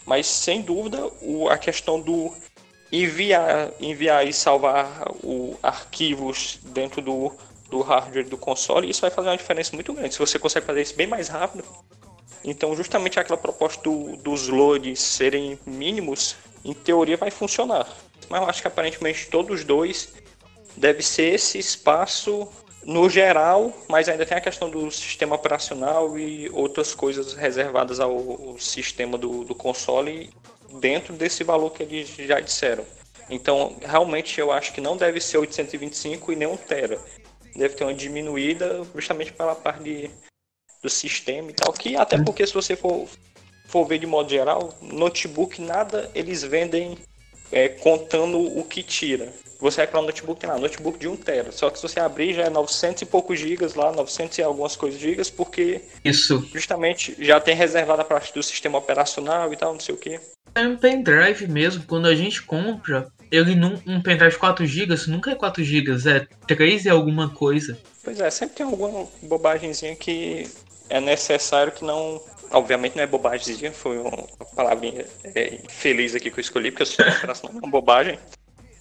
Mas 0.05 0.27
sem 0.27 0.62
dúvida, 0.62 1.10
o, 1.21 1.47
a 1.47 1.58
questão 1.58 2.01
do 2.01 2.36
enviar, 2.91 3.71
enviar 3.79 4.27
e 4.27 4.34
salvar 4.34 5.10
o, 5.23 5.58
arquivos 5.63 6.60
dentro 6.63 7.01
do 7.01 7.32
do 7.69 7.82
hardware 7.82 8.27
do 8.27 8.38
console, 8.38 8.89
isso 8.89 9.01
vai 9.01 9.12
fazer 9.12 9.29
uma 9.29 9.38
diferença 9.38 9.75
muito 9.75 9.93
grande. 9.93 10.13
Se 10.13 10.19
você 10.19 10.39
consegue 10.39 10.65
fazer 10.65 10.82
isso 10.82 10.95
bem 10.95 11.08
mais 11.08 11.27
rápido, 11.27 11.63
então 12.43 12.75
justamente 12.75 13.19
aquela 13.19 13.38
proposta 13.38 13.82
do, 13.84 14.15
dos 14.17 14.47
loads 14.47 14.99
serem 14.99 15.60
mínimos, 15.65 16.36
em 16.63 16.73
teoria 16.73 17.17
vai 17.17 17.32
funcionar. 17.32 17.88
Mas 18.29 18.41
eu 18.41 18.49
acho 18.49 18.62
que 18.62 18.67
aparentemente 18.67 19.27
todos 19.27 19.60
os 19.60 19.65
dois 19.65 20.13
deve 20.75 21.01
ser 21.03 21.34
esse 21.34 21.58
espaço 21.58 22.47
no 22.84 23.10
geral, 23.10 23.73
mas 23.89 24.08
ainda 24.08 24.25
tem 24.25 24.38
a 24.38 24.41
questão 24.41 24.69
do 24.69 24.89
sistema 24.89 25.36
operacional 25.36 26.17
e 26.17 26.49
outras 26.49 26.95
coisas 26.95 27.34
reservadas 27.34 27.99
ao, 27.99 28.12
ao 28.12 28.58
sistema 28.58 29.17
do, 29.17 29.43
do 29.43 29.53
console 29.53 30.29
dentro 30.79 31.13
desse 31.13 31.43
valor 31.43 31.71
que 31.71 31.84
eles 31.84 32.10
já 32.10 32.39
disseram. 32.39 32.86
Então, 33.29 33.75
realmente 33.82 34.39
eu 34.39 34.51
acho 34.51 34.73
que 34.73 34.82
não 34.82 34.97
deve 34.97 35.19
ser 35.21 35.38
825 35.38 36.32
e 36.32 36.36
nem 36.36 36.47
1 36.47 36.58
tera 36.58 36.99
deve 37.60 37.76
ter 37.76 37.84
uma 37.84 37.93
diminuída 37.93 38.82
justamente 38.95 39.32
pela 39.34 39.56
parte 39.56 39.84
de, 39.84 40.12
do 40.82 40.89
sistema 40.89 41.52
e 41.52 41.54
tal. 41.54 41.72
Que 41.74 41.95
até 41.95 42.17
porque 42.24 42.45
se 42.45 42.54
você 42.54 42.76
for, 42.76 43.08
for 43.67 43.86
ver 43.86 44.00
de 44.00 44.08
modo 44.08 44.30
geral, 44.30 44.74
notebook 44.82 45.62
nada 45.62 46.10
eles 46.15 46.43
vendem 46.43 46.98
é, 47.52 47.69
contando 47.69 48.39
o 48.39 48.63
que 48.63 48.82
tira. 48.82 49.32
Você 49.60 49.86
um 49.93 50.02
notebook, 50.02 50.39
tem 50.39 50.50
lá, 50.50 50.58
notebook 50.58 50.98
de 50.98 51.08
1 51.10 51.17
tera. 51.17 51.52
Só 51.52 51.69
que 51.69 51.78
se 51.78 51.84
você 51.84 52.00
abrir 52.00 52.34
já 52.34 52.43
é 52.43 52.50
900 52.50 53.02
e 53.02 53.06
poucos 53.06 53.38
gigas 53.38 53.74
lá, 53.74 53.91
900 53.91 54.38
e 54.38 54.41
algumas 54.41 54.78
coisas 54.78 54.98
gigas, 54.98 55.30
porque 55.30 55.82
Isso. 56.04 56.48
justamente 56.54 57.13
já 57.19 57.41
tem 57.41 57.56
reservado 57.56 58.02
a 58.02 58.06
parte 58.06 58.34
do 58.34 58.41
sistema 58.41 58.78
operacional 58.78 59.52
e 59.52 59.58
tal, 59.58 59.74
não 59.74 59.80
sei 59.82 59.93
o 59.93 59.98
que. 59.98 60.17
É 60.56 60.62
um 60.62 60.78
pendrive 60.78 61.45
mesmo, 61.45 61.84
quando 61.86 62.08
a 62.08 62.15
gente 62.15 62.41
compra, 62.41 63.12
ele 63.31 63.55
num, 63.55 63.79
um 63.85 64.01
pendrive 64.01 64.37
4 64.37 64.65
GB 64.65 64.95
nunca 65.07 65.31
é 65.31 65.35
4 65.35 65.63
GB, 65.63 65.91
é 66.09 66.27
3 66.47 66.85
e 66.85 66.89
alguma 66.89 67.29
coisa. 67.29 67.77
Pois 68.03 68.19
é, 68.19 68.29
sempre 68.29 68.55
tem 68.55 68.65
alguma 68.65 69.07
bobagemzinha 69.21 69.95
que 69.95 70.47
é 70.89 70.99
necessário 70.99 71.71
que 71.71 71.83
não. 71.83 72.21
Obviamente 72.51 72.95
não 72.95 73.03
é 73.03 73.07
bobagemzinha, 73.07 73.71
foi 73.71 73.99
uma 73.99 74.25
palavrinha 74.55 75.05
é, 75.23 75.59
feliz 75.69 76.15
aqui 76.15 76.31
que 76.31 76.39
eu 76.39 76.41
escolhi, 76.41 76.71
porque 76.71 76.81
eu 76.81 76.87
sou 76.87 77.05
uma 77.51 77.59
uma 77.59 77.69
bobagem. 77.69 78.17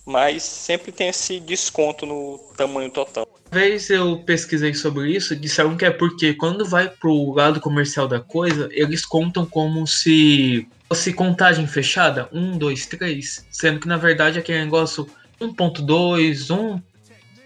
Mas 0.07 0.43
sempre 0.43 0.91
tem 0.91 1.09
esse 1.09 1.39
desconto 1.39 2.07
no 2.07 2.39
tamanho 2.57 2.91
total. 2.91 3.29
Uma 3.53 3.61
vez 3.61 3.91
eu 3.91 4.23
pesquisei 4.25 4.73
sobre 4.73 5.11
isso, 5.15 5.37
disseram 5.37 5.77
que 5.77 5.85
é 5.85 5.91
porque 5.91 6.33
quando 6.33 6.65
vai 6.65 6.89
pro 6.89 7.33
lado 7.33 7.61
comercial 7.61 8.09
da 8.09 8.19
coisa, 8.19 8.71
eles 8.73 9.05
contam 9.05 9.45
como 9.45 9.87
se 9.87 10.67
fosse 10.89 11.13
contagem 11.13 11.67
fechada, 11.67 12.29
1, 12.33 12.59
2, 12.59 12.87
3, 12.87 13.47
sendo 13.51 13.81
que 13.81 13.89
na 13.89 13.97
verdade 13.97 14.39
aquele 14.39 14.65
negócio 14.65 15.09
1.2, 15.41 16.51
1 16.51 16.83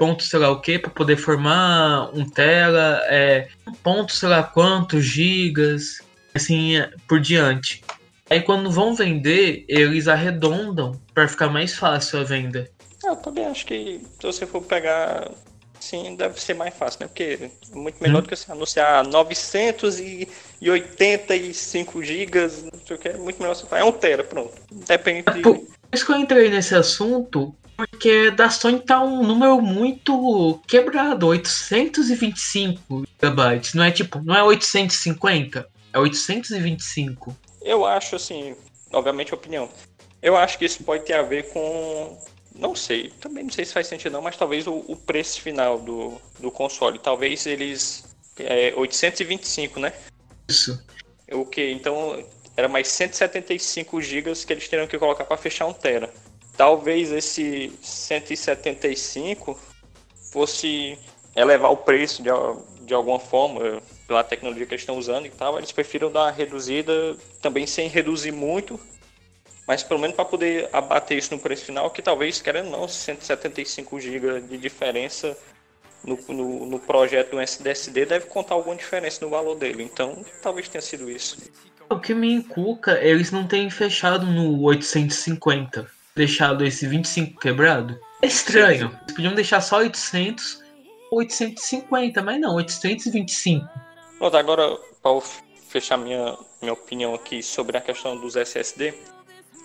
ponto 0.02 0.24
sei 0.24 0.40
lá 0.40 0.50
o 0.50 0.60
que 0.60 0.80
para 0.80 0.90
poder 0.90 1.16
formar 1.16 2.10
um 2.12 2.28
tela, 2.28 3.00
é, 3.04 3.48
um 3.64 3.72
ponto 3.72 4.12
sei 4.12 4.28
lá 4.28 4.42
quantos 4.42 5.04
gigas, 5.04 6.00
assim 6.34 6.72
por 7.06 7.20
diante. 7.20 7.84
Aí 8.28 8.40
quando 8.40 8.70
vão 8.70 8.96
vender, 8.96 9.64
eles 9.68 10.08
arredondam 10.08 11.00
para 11.14 11.28
ficar 11.28 11.48
mais 11.48 11.74
fácil 11.74 12.18
a 12.18 12.24
venda. 12.24 12.68
Eu 13.04 13.14
também 13.14 13.46
acho 13.46 13.64
que 13.64 14.00
se 14.18 14.26
você 14.26 14.44
for 14.44 14.62
pegar 14.62 15.30
Sim, 15.82 16.14
deve 16.14 16.40
ser 16.40 16.54
mais 16.54 16.72
fácil, 16.72 17.00
né? 17.00 17.08
Porque 17.08 17.40
é 17.40 17.50
muito 17.74 18.00
melhor 18.00 18.18
hum. 18.18 18.20
do 18.22 18.28
que 18.28 18.36
você 18.36 18.52
anunciar 18.52 19.04
985 19.04 22.04
gigas, 22.04 22.62
não 22.62 22.70
sei 22.86 22.94
o 22.94 22.98
que, 23.00 23.08
é 23.08 23.16
muito 23.16 23.42
melhor 23.42 23.56
você 23.56 23.66
falar, 23.66 23.82
é 23.82 23.84
um 23.84 23.90
tera, 23.90 24.22
pronto. 24.22 24.52
Depende 24.70 25.24
é 25.26 25.42
por 25.42 25.66
isso 25.92 26.06
que 26.06 26.12
eu 26.12 26.16
entrei 26.16 26.48
nesse 26.48 26.76
assunto, 26.76 27.52
porque 27.76 28.30
da 28.30 28.48
Sony 28.48 28.78
tá 28.78 29.02
um 29.02 29.24
número 29.24 29.60
muito 29.60 30.62
quebrado, 30.68 31.26
825 31.26 33.02
GB, 33.20 33.60
não 33.74 33.82
é 33.82 33.90
tipo, 33.90 34.22
não 34.22 34.36
é 34.36 34.44
850, 34.44 35.68
é 35.92 35.98
825. 35.98 37.36
Eu 37.60 37.84
acho 37.84 38.14
assim, 38.14 38.54
obviamente 38.92 39.34
opinião, 39.34 39.68
eu 40.22 40.36
acho 40.36 40.58
que 40.58 40.64
isso 40.64 40.84
pode 40.84 41.04
ter 41.04 41.14
a 41.14 41.22
ver 41.22 41.52
com 41.52 42.16
Não 42.54 42.74
sei, 42.74 43.10
também 43.20 43.44
não 43.44 43.50
sei 43.50 43.64
se 43.64 43.72
faz 43.72 43.86
sentido 43.86 44.12
não, 44.12 44.22
mas 44.22 44.36
talvez 44.36 44.66
o, 44.66 44.84
o 44.86 44.96
preço 44.96 45.40
final 45.40 45.78
do, 45.78 46.20
do 46.38 46.50
console, 46.50 46.98
talvez 46.98 47.46
eles... 47.46 48.04
É 48.38 48.72
825, 48.74 49.78
né? 49.78 49.92
Isso. 50.48 50.82
O 51.30 51.44
que? 51.44 51.70
Então 51.70 52.24
era 52.56 52.68
mais 52.68 52.88
175 52.88 54.00
GB 54.00 54.32
que 54.46 54.52
eles 54.52 54.68
teriam 54.68 54.86
que 54.86 54.98
colocar 54.98 55.24
para 55.24 55.36
fechar 55.36 55.66
um 55.66 55.72
tera. 55.72 56.12
Talvez 56.56 57.12
esse 57.12 57.72
175 57.82 59.58
fosse 60.30 60.98
elevar 61.34 61.70
o 61.70 61.76
preço 61.76 62.22
de, 62.22 62.30
de 62.84 62.94
alguma 62.94 63.18
forma 63.18 63.82
pela 64.06 64.22
tecnologia 64.22 64.66
que 64.66 64.74
eles 64.74 64.82
estão 64.82 64.98
usando 64.98 65.26
e 65.26 65.30
tal. 65.30 65.56
Eles 65.58 65.72
prefiram 65.72 66.10
dar 66.10 66.24
uma 66.24 66.30
reduzida 66.30 67.16
também 67.40 67.66
sem 67.66 67.88
reduzir 67.88 68.32
muito, 68.32 68.78
mas 69.66 69.82
pelo 69.82 70.00
menos 70.00 70.16
para 70.16 70.24
poder 70.24 70.68
abater 70.72 71.18
isso 71.18 71.34
no 71.34 71.40
preço 71.40 71.64
final, 71.64 71.90
que 71.90 72.02
talvez, 72.02 72.40
querendo 72.40 72.72
ou 72.72 72.80
não, 72.80 72.88
175 72.88 74.00
GB 74.00 74.40
de 74.42 74.58
diferença 74.58 75.36
no, 76.04 76.18
no, 76.28 76.66
no, 76.66 76.78
projeto 76.80 77.32
do 77.32 77.40
SDSD 77.40 78.06
deve 78.06 78.26
contar 78.26 78.54
alguma 78.54 78.74
diferença 78.74 79.24
no 79.24 79.30
valor 79.30 79.54
dele. 79.54 79.84
Então, 79.84 80.24
talvez 80.42 80.68
tenha 80.68 80.82
sido 80.82 81.10
isso. 81.10 81.36
O 81.88 81.98
que 81.98 82.14
me 82.14 82.32
encuca, 82.32 82.98
eles 83.02 83.30
não 83.30 83.46
têm 83.46 83.70
fechado 83.70 84.26
no 84.26 84.62
850, 84.62 85.88
deixado 86.16 86.64
esse 86.64 86.86
25 86.86 87.38
quebrado. 87.38 87.98
É 88.20 88.26
estranho. 88.26 88.98
Eles 89.02 89.14
podiam 89.14 89.34
deixar 89.34 89.60
só 89.60 89.78
800 89.78 90.62
ou 91.10 91.18
850, 91.18 92.22
mas 92.22 92.40
não, 92.40 92.54
825. 92.56 93.68
Pronto, 94.18 94.36
agora, 94.36 94.76
para 95.02 95.20
fechar 95.68 95.96
minha, 95.98 96.36
minha 96.60 96.72
opinião 96.72 97.14
aqui 97.14 97.42
sobre 97.42 97.76
a 97.76 97.80
questão 97.80 98.16
dos 98.16 98.36
SSD, 98.36 98.94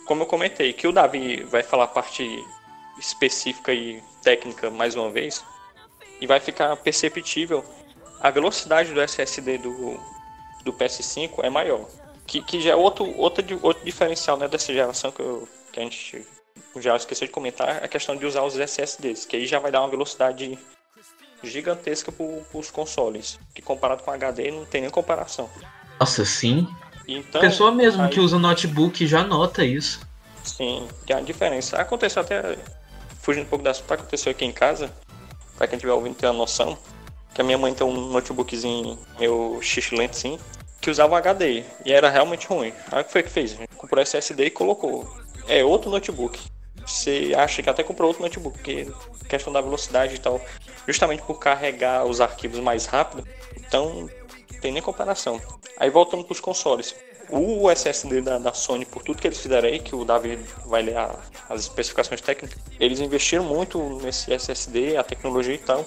como 0.08 0.24
eu 0.24 0.28
comentei, 0.28 0.74
que 0.74 0.88
o 0.88 0.92
Davi 0.92 1.44
vai 1.44 1.62
falar 1.62 1.84
a 1.84 1.88
parte 1.88 2.26
específica 2.98 3.74
e 3.74 4.02
técnica 4.24 4.72
mais 4.72 4.96
uma 4.96 5.12
vez, 5.12 5.44
e 6.20 6.26
vai 6.26 6.40
ficar 6.40 6.76
perceptível 6.78 7.64
a 8.20 8.32
velocidade 8.32 8.94
do 8.94 9.02
SSD 9.02 9.60
do, 9.60 10.00
do 10.64 10.74
PS5 10.74 11.44
é 11.44 11.50
maior. 11.50 11.88
Que, 12.26 12.42
que 12.42 12.60
já 12.60 12.72
é 12.72 12.76
outro, 12.76 13.06
outro, 13.18 13.60
outro 13.62 13.86
diferencial 13.86 14.38
né, 14.38 14.48
dessa 14.48 14.74
geração 14.74 15.12
que, 15.12 15.22
eu, 15.22 15.48
que 15.72 15.80
a 15.80 15.84
gente 15.84 16.26
já 16.78 16.96
esqueceu 16.96 17.28
de 17.28 17.34
comentar, 17.34 17.84
a 17.84 17.88
questão 17.88 18.16
de 18.16 18.26
usar 18.26 18.44
os 18.44 18.58
SSDs, 18.58 19.26
que 19.26 19.36
aí 19.36 19.46
já 19.46 19.60
vai 19.60 19.72
dar 19.72 19.82
uma 19.82 19.90
velocidade 19.90 20.58
gigantesca 21.44 22.12
para 22.12 22.26
os 22.54 22.72
consoles, 22.72 23.40
que 23.54 23.62
comparado 23.62 24.04
com 24.04 24.12
HD 24.12 24.52
não 24.52 24.66
tem 24.66 24.82
nem 24.82 24.90
comparação. 24.90 25.50
Nossa, 26.00 26.26
sim. 26.26 26.68
Então, 27.08 27.40
Pessoa 27.40 27.72
mesmo 27.72 28.04
aí, 28.04 28.10
que 28.10 28.20
usa 28.20 28.38
notebook 28.38 29.06
já 29.08 29.24
nota 29.24 29.64
isso. 29.64 30.02
Sim, 30.44 30.88
tem 31.06 31.16
a 31.16 31.22
diferença. 31.22 31.78
Aconteceu 31.78 32.22
até, 32.22 32.58
fugindo 33.22 33.46
um 33.46 33.50
pouco 33.50 33.64
da 33.64 33.72
assunto, 33.72 33.92
aconteceu 33.92 34.32
aqui 34.32 34.46
em 34.46 34.52
casa, 34.52 34.92
para 35.58 35.68
quem 35.68 35.78
estiver 35.78 35.94
ouvindo 35.94 36.16
ter 36.16 36.28
uma 36.28 36.34
noção, 36.34 36.78
que 37.34 37.42
a 37.42 37.44
minha 37.44 37.58
mãe 37.58 37.74
tem 37.74 37.86
um 37.86 38.10
notebookzinho 38.10 38.98
meu 39.20 39.60
xixilento 39.62 40.18
assim, 40.18 40.40
que 40.82 40.90
usava 40.90 41.18
HD, 41.18 41.64
e 41.86 41.92
era 41.92 42.10
realmente 42.10 42.48
ruim. 42.48 42.74
Aí 42.92 43.02
o 43.02 43.06
que 43.06 43.12
foi 43.12 43.24
que 43.24 43.30
fez? 43.30 43.58
A 43.60 43.76
comprou 43.76 44.02
SSD 44.02 44.46
e 44.46 44.50
colocou. 44.50 45.18
É 45.48 45.64
outro 45.64 45.90
notebook. 45.90 46.40
Você 46.86 47.34
acha 47.38 47.62
que 47.62 47.70
até 47.70 47.84
comprou 47.84 48.08
outro 48.08 48.24
notebook, 48.24 48.58
porque 48.58 48.92
questão 49.28 49.52
da 49.52 49.60
velocidade 49.60 50.16
e 50.16 50.20
tal, 50.20 50.42
justamente 50.88 51.22
por 51.24 51.38
carregar 51.38 52.06
os 52.06 52.22
arquivos 52.22 52.60
mais 52.60 52.86
rápido, 52.86 53.28
então 53.58 54.10
tem 54.56 54.72
nem 54.72 54.82
comparação. 54.82 55.42
Aí 55.78 55.90
voltando 55.90 56.24
para 56.24 56.34
os 56.34 56.40
consoles. 56.40 56.96
O 57.30 57.70
SSD 57.70 58.22
da, 58.22 58.40
da, 58.40 58.54
Sony, 58.54 58.86
por 58.86 59.04
tudo 59.04 59.20
que 59.20 59.28
eles 59.28 59.40
fizeram 59.40 59.68
aí, 59.68 59.80
que 59.80 59.94
o 59.94 60.06
David 60.06 60.42
vai 60.66 60.82
ler 60.82 60.98
a, 60.98 61.20
as 61.50 61.62
especificações 61.62 62.22
técnicas, 62.22 62.58
eles 62.80 63.02
investiram 63.02 63.44
muito 63.44 64.00
nesse 64.02 64.34
SSD, 64.34 64.96
a 64.96 65.04
tecnologia 65.04 65.56
e 65.56 65.58
tal. 65.58 65.86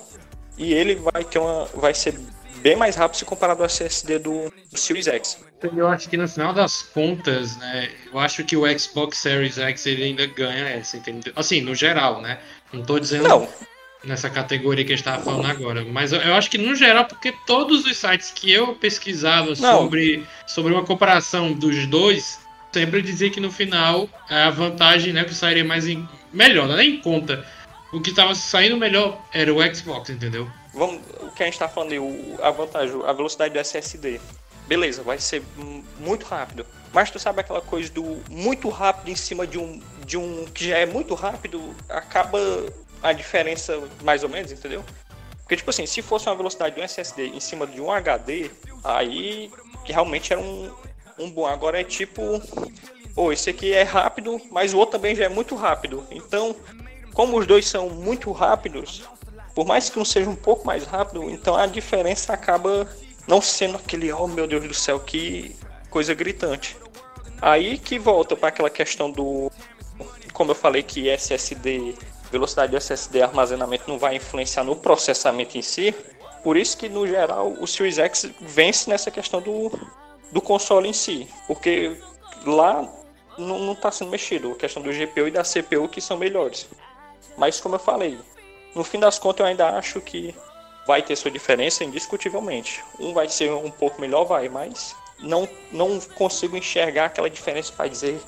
E 0.59 0.75
ele 0.75 0.97
vai 0.97 1.25
ter 1.25 1.39
uma. 1.39 1.65
vai 1.75 1.95
ser 1.95 2.15
bem 2.57 2.77
mais 2.77 2.95
rápido 2.95 3.17
se 3.17 3.25
comparado 3.25 3.63
ao 3.63 3.67
SSD 3.67 4.19
do, 4.19 4.53
do 4.71 4.79
Series 4.79 5.07
X. 5.07 5.39
Eu 5.77 5.89
acho 5.89 6.09
que 6.09 6.17
no 6.17 6.29
final 6.29 6.53
das 6.53 6.83
contas, 6.83 7.57
né, 7.57 7.91
eu 8.13 8.19
acho 8.19 8.45
que 8.45 8.57
o 8.57 8.79
Xbox 8.79 9.19
Series 9.19 9.59
X 9.59 9.87
ele 9.87 10.05
ainda 10.05 10.27
ganha 10.27 10.69
essa, 10.69 10.97
entendeu? 10.97 11.33
Assim, 11.37 11.61
no 11.61 11.75
geral, 11.75 12.21
né? 12.21 12.39
Não 12.73 12.83
tô 12.83 12.99
dizendo 12.99 13.29
Não. 13.29 13.49
Nessa 14.05 14.31
categoria 14.31 14.85
que 14.85 14.93
a 14.93 14.97
gente 14.97 15.05
tava 15.05 15.23
falando 15.23 15.47
agora, 15.47 15.85
mas 15.85 16.13
eu, 16.13 16.21
eu, 16.21 16.35
acho 16.35 16.51
que 16.51 16.59
no 16.59 16.75
geral, 16.75 17.05
porque 17.05 17.33
todos 17.47 17.85
os 17.85 17.97
sites 17.97 18.31
que 18.31 18.51
eu 18.51 18.75
pesquisava 18.75 19.55
sobre, 19.55 20.27
sobre 20.47 20.73
uma 20.73 20.85
comparação 20.85 21.53
dos 21.53 21.87
dois, 21.87 22.39
sempre 22.73 23.03
dizia 23.03 23.31
que 23.31 23.41
no 23.41 23.51
final 23.51 24.09
a 24.29 24.51
vantagem, 24.51 25.13
né, 25.13 25.27
sairia 25.29 25.65
mais 25.65 25.87
em, 25.87 26.09
melhor, 26.33 26.67
não 26.67 26.75
é 26.75 26.79
nem 26.79 26.95
em 26.97 27.01
conta. 27.01 27.47
O 27.93 28.01
que 28.01 28.15
tava 28.15 28.35
saindo 28.35 28.77
melhor 28.77 29.21
era 29.33 29.53
o 29.53 29.75
Xbox, 29.75 30.11
entendeu? 30.11 30.49
Vamos, 30.73 31.03
o 31.21 31.31
que 31.33 31.43
a 31.43 31.47
gente 31.47 31.59
tá 31.59 31.69
falando 31.69 31.93
aí, 31.93 31.99
o, 31.99 32.39
a 32.41 32.51
vantagem, 32.51 33.03
a 33.05 33.13
velocidade 33.13 33.53
do 33.53 33.59
SSD. 33.59 34.21
Beleza, 34.69 35.03
vai 35.03 35.19
ser 35.19 35.43
muito 35.99 36.25
rápido. 36.25 36.65
Mas 36.93 37.11
tu 37.11 37.19
sabe 37.19 37.41
aquela 37.41 37.61
coisa 37.61 37.91
do 37.91 38.23
muito 38.31 38.69
rápido 38.69 39.11
em 39.11 39.17
cima 39.17 39.45
de 39.47 39.59
um, 39.59 39.81
de 40.07 40.17
um 40.17 40.45
que 40.47 40.69
já 40.69 40.79
é 40.79 40.87
muito 40.87 41.15
rápido, 41.15 41.75
acaba 41.89 42.39
a 43.03 43.13
diferença 43.13 43.81
mais 44.03 44.23
ou 44.23 44.29
menos, 44.29 44.53
entendeu? 44.53 44.85
Porque, 45.41 45.57
tipo 45.57 45.71
assim, 45.71 45.87
se 45.87 46.01
fosse 46.01 46.29
uma 46.29 46.37
velocidade 46.37 46.75
de 46.77 46.81
um 46.81 46.85
SSD 46.85 47.29
em 47.29 47.41
cima 47.41 47.67
de 47.67 47.81
um 47.81 47.91
HD, 47.91 48.51
aí 48.85 49.51
que 49.85 49.93
realmente 49.93 50.33
era 50.33 50.41
um, 50.41 50.71
um 51.19 51.31
bom. 51.31 51.47
Agora 51.47 51.81
é 51.81 51.85
tipo, 51.85 52.41
oh, 53.17 53.33
esse 53.33 53.51
aqui 53.51 53.73
é 53.73 53.83
rápido, 53.83 54.41
mas 54.51 54.73
o 54.73 54.79
outro 54.79 54.93
também 54.93 55.15
já 55.15 55.25
é 55.25 55.29
muito 55.29 55.55
rápido. 55.57 56.07
Então, 56.11 56.55
como 57.13 57.39
os 57.39 57.47
dois 57.47 57.67
são 57.67 57.91
muito 57.91 58.31
rápidos, 58.31 59.03
por 59.55 59.67
mais 59.67 59.91
que 59.91 59.99
um 59.99 60.05
seja 60.05 60.31
um 60.31 60.37
pouco 60.37 60.67
mais 60.67 60.85
rápido, 60.85 61.29
então 61.31 61.57
a 61.57 61.67
diferença 61.67 62.33
acaba 62.33 62.89
não 63.27 63.41
sendo 63.41 63.77
aquele, 63.77 64.13
oh 64.13 64.27
meu 64.27 64.47
Deus 64.47 64.67
do 64.67 64.75
céu, 64.75 65.01
que 65.01 65.57
coisa 65.91 66.15
gritante. 66.15 66.77
Aí 67.43 67.79
que 67.79 67.99
volta 67.99 68.37
para 68.37 68.51
aquela 68.51 68.71
questão 68.71 69.11
do, 69.11 69.51
como 70.33 70.53
eu 70.53 70.55
falei 70.55 70.83
que 70.83 71.09
SSD, 71.09 71.95
velocidade 72.31 72.71
de 72.71 72.77
SSD 72.77 73.23
armazenamento 73.23 73.85
não 73.89 73.99
vai 73.99 74.17
influenciar 74.17 74.65
no 74.65 74.77
processamento 74.77 75.59
em 75.59 75.63
si. 75.63 75.95
Por 76.43 76.57
isso 76.57 76.77
que 76.77 76.89
no 76.89 77.07
geral 77.07 77.53
o 77.61 77.67
Series 77.67 77.99
X 77.99 78.31
vence 78.41 78.89
nessa 78.89 79.11
questão 79.11 79.41
do, 79.41 79.71
do 80.33 80.41
console 80.41 80.89
em 80.89 80.93
si, 80.93 81.29
porque 81.47 81.97
lá 82.47 82.89
não 83.37 83.73
está 83.73 83.91
sendo 83.91 84.11
mexido, 84.11 84.53
a 84.53 84.57
questão 84.57 84.83
do 84.83 84.93
GPU 84.93 85.29
e 85.29 85.31
da 85.31 85.43
CPU 85.43 85.89
que 85.89 86.01
são 86.01 86.17
melhores. 86.17 86.69
Mas 87.37 87.61
como 87.61 87.75
eu 87.75 87.79
falei, 87.79 88.19
no 88.75 88.85
fim 88.85 88.99
das 88.99 89.19
contas 89.19 89.41
eu 89.41 89.47
ainda 89.47 89.69
acho 89.71 90.01
que 90.01 90.35
vai 90.87 91.03
ter 91.03 91.17
sua 91.17 91.31
diferença 91.31 91.85
indiscutivelmente. 91.85 92.83
Um 92.99 93.13
vai 93.13 93.29
ser 93.29 93.51
um 93.53 93.71
pouco 93.71 94.01
melhor, 94.01 94.25
vai, 94.25 94.49
mas 94.49 94.95
não, 95.19 95.49
não 95.71 96.01
consigo 96.01 96.57
enxergar 96.57 97.07
aquela 97.07 97.31
diferença 97.31 97.73
para 97.73 97.89
dizer 97.89 98.21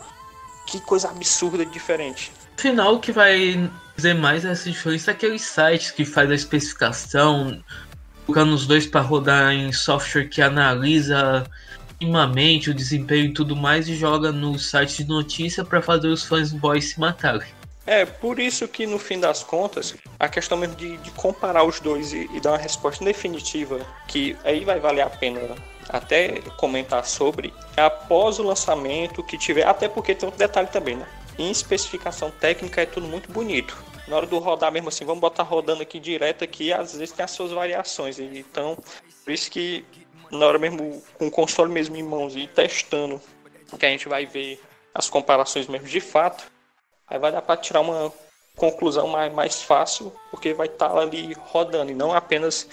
que 0.66 0.80
coisa 0.80 1.08
absurda 1.08 1.64
de 1.64 1.72
diferente. 1.72 2.32
Final, 2.56 3.00
que 3.00 3.10
vai 3.10 3.70
dizer 4.02 4.14
mais 4.14 4.44
essa 4.44 4.68
diferença 4.68 5.12
é 5.12 5.14
aqueles 5.14 5.42
sites 5.42 5.92
que 5.92 6.04
faz 6.04 6.28
a 6.28 6.34
especificação, 6.34 7.62
colocando 8.26 8.52
os 8.52 8.66
dois 8.66 8.84
para 8.84 9.00
rodar 9.00 9.52
em 9.52 9.70
software 9.72 10.28
que 10.28 10.42
analisa 10.42 11.46
minimamente 12.00 12.68
o 12.68 12.74
desempenho 12.74 13.26
e 13.26 13.32
tudo 13.32 13.54
mais 13.54 13.88
e 13.88 13.94
joga 13.94 14.32
no 14.32 14.58
site 14.58 15.04
de 15.04 15.08
notícia 15.08 15.64
para 15.64 15.80
fazer 15.80 16.08
os 16.08 16.24
fãs 16.24 16.52
boys 16.52 16.90
se 16.90 16.98
matarem. 16.98 17.46
É, 17.86 18.04
por 18.04 18.40
isso 18.40 18.66
que 18.66 18.86
no 18.86 18.98
fim 18.98 19.20
das 19.20 19.44
contas, 19.44 19.94
a 20.18 20.28
questão 20.28 20.58
mesmo 20.58 20.74
de, 20.74 20.96
de 20.96 21.10
comparar 21.12 21.62
os 21.62 21.78
dois 21.78 22.12
e, 22.12 22.28
e, 22.32 22.40
dar 22.40 22.52
uma 22.52 22.58
resposta 22.58 23.04
definitiva, 23.04 23.80
que 24.08 24.36
aí 24.44 24.64
vai 24.64 24.80
valer 24.80 25.02
a 25.02 25.10
pena 25.10 25.40
até 25.88 26.40
comentar 26.56 27.04
sobre, 27.04 27.52
é 27.76 27.82
após 27.82 28.38
o 28.38 28.42
lançamento 28.42 29.22
que 29.22 29.36
tiver, 29.36 29.66
até 29.66 29.88
porque 29.88 30.14
tem 30.14 30.26
outro 30.26 30.38
detalhe 30.38 30.68
também, 30.68 30.96
né? 30.96 31.06
Em 31.38 31.50
especificação 31.50 32.30
técnica 32.30 32.82
é 32.82 32.86
tudo 32.86 33.06
muito 33.06 33.30
bonito. 33.30 33.76
Na 34.06 34.16
hora 34.16 34.26
do 34.26 34.38
rodar 34.38 34.72
mesmo 34.72 34.88
assim, 34.88 35.04
vamos 35.04 35.20
botar 35.20 35.42
rodando 35.42 35.82
aqui 35.82 35.98
direto 36.00 36.44
aqui, 36.44 36.72
às 36.72 36.92
vezes 36.94 37.12
tem 37.12 37.24
as 37.24 37.30
suas 37.30 37.52
variações. 37.52 38.18
Então, 38.18 38.76
por 39.24 39.32
isso 39.32 39.50
que 39.50 39.84
na 40.30 40.46
hora 40.46 40.58
mesmo, 40.58 41.02
com 41.14 41.26
o 41.26 41.30
console 41.30 41.70
mesmo 41.70 41.96
em 41.96 42.02
mãos 42.02 42.34
e 42.34 42.46
testando, 42.46 43.20
que 43.78 43.86
a 43.86 43.88
gente 43.88 44.08
vai 44.08 44.26
ver 44.26 44.60
as 44.94 45.08
comparações 45.08 45.66
mesmo 45.66 45.86
de 45.86 46.00
fato, 46.00 46.44
Aí 47.12 47.18
vai 47.18 47.30
dar 47.30 47.42
para 47.42 47.60
tirar 47.60 47.82
uma 47.82 48.10
conclusão 48.56 49.06
mais, 49.06 49.30
mais 49.30 49.62
fácil, 49.62 50.10
porque 50.30 50.54
vai 50.54 50.66
estar 50.66 50.88
tá 50.88 50.98
ali 50.98 51.34
rodando 51.34 51.90
e 51.90 51.94
não 51.94 52.14
apenas 52.14 52.66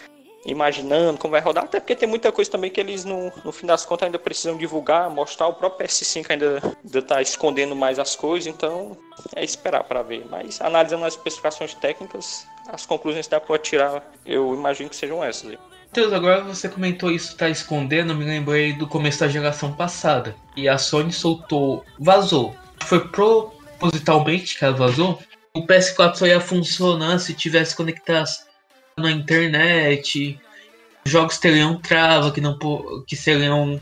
imaginando 0.45 1.17
como 1.17 1.31
vai 1.31 1.41
rodar, 1.41 1.65
até 1.65 1.79
porque 1.79 1.95
tem 1.95 2.07
muita 2.07 2.31
coisa 2.31 2.49
também 2.49 2.71
que 2.71 2.79
eles 2.79 3.05
no, 3.05 3.31
no 3.43 3.51
fim 3.51 3.67
das 3.67 3.85
contas 3.85 4.05
ainda 4.05 4.19
precisam 4.19 4.57
divulgar, 4.57 5.09
mostrar, 5.09 5.47
o 5.47 5.53
próprio 5.53 5.87
PS5 5.87 6.25
ainda 6.29 6.61
está 6.85 7.21
escondendo 7.21 7.75
mais 7.75 7.99
as 7.99 8.15
coisas, 8.15 8.47
então 8.47 8.97
é 9.35 9.43
esperar 9.43 9.83
para 9.83 10.01
ver. 10.01 10.25
Mas 10.29 10.61
analisando 10.61 11.05
as 11.05 11.15
especificações 11.15 11.73
técnicas, 11.73 12.45
as 12.67 12.85
conclusões 12.85 13.25
que 13.27 13.31
dá 13.31 13.39
para 13.39 13.57
tirar, 13.59 14.11
eu 14.25 14.53
imagino 14.53 14.89
que 14.89 14.95
sejam 14.95 15.23
essas. 15.23 15.57
Matheus, 15.87 16.13
agora 16.13 16.43
você 16.43 16.69
comentou 16.69 17.11
isso 17.11 17.35
tá 17.35 17.49
escondendo, 17.49 18.13
me 18.13 18.23
lembrei 18.23 18.73
do 18.73 18.87
começo 18.87 19.21
da 19.21 19.27
geração 19.27 19.73
passada. 19.73 20.35
E 20.55 20.69
a 20.69 20.77
Sony 20.77 21.11
soltou, 21.11 21.83
vazou. 21.97 22.55
Foi 22.85 23.07
pro 23.07 23.51
propositalmente 23.79 24.59
que 24.59 24.65
ela 24.65 24.75
vazou, 24.75 25.17
o 25.55 25.65
PS4 25.65 26.15
só 26.15 26.27
ia 26.27 26.41
funcionar 26.41 27.17
se 27.19 27.33
tivesse 27.33 27.75
conectado 27.75 28.27
na 28.99 29.11
internet, 29.11 30.39
jogos 31.05 31.37
teriam 31.37 31.79
trava, 31.79 32.31
que 32.31 32.41
não 32.41 32.57
que 33.05 33.15
seriam 33.15 33.79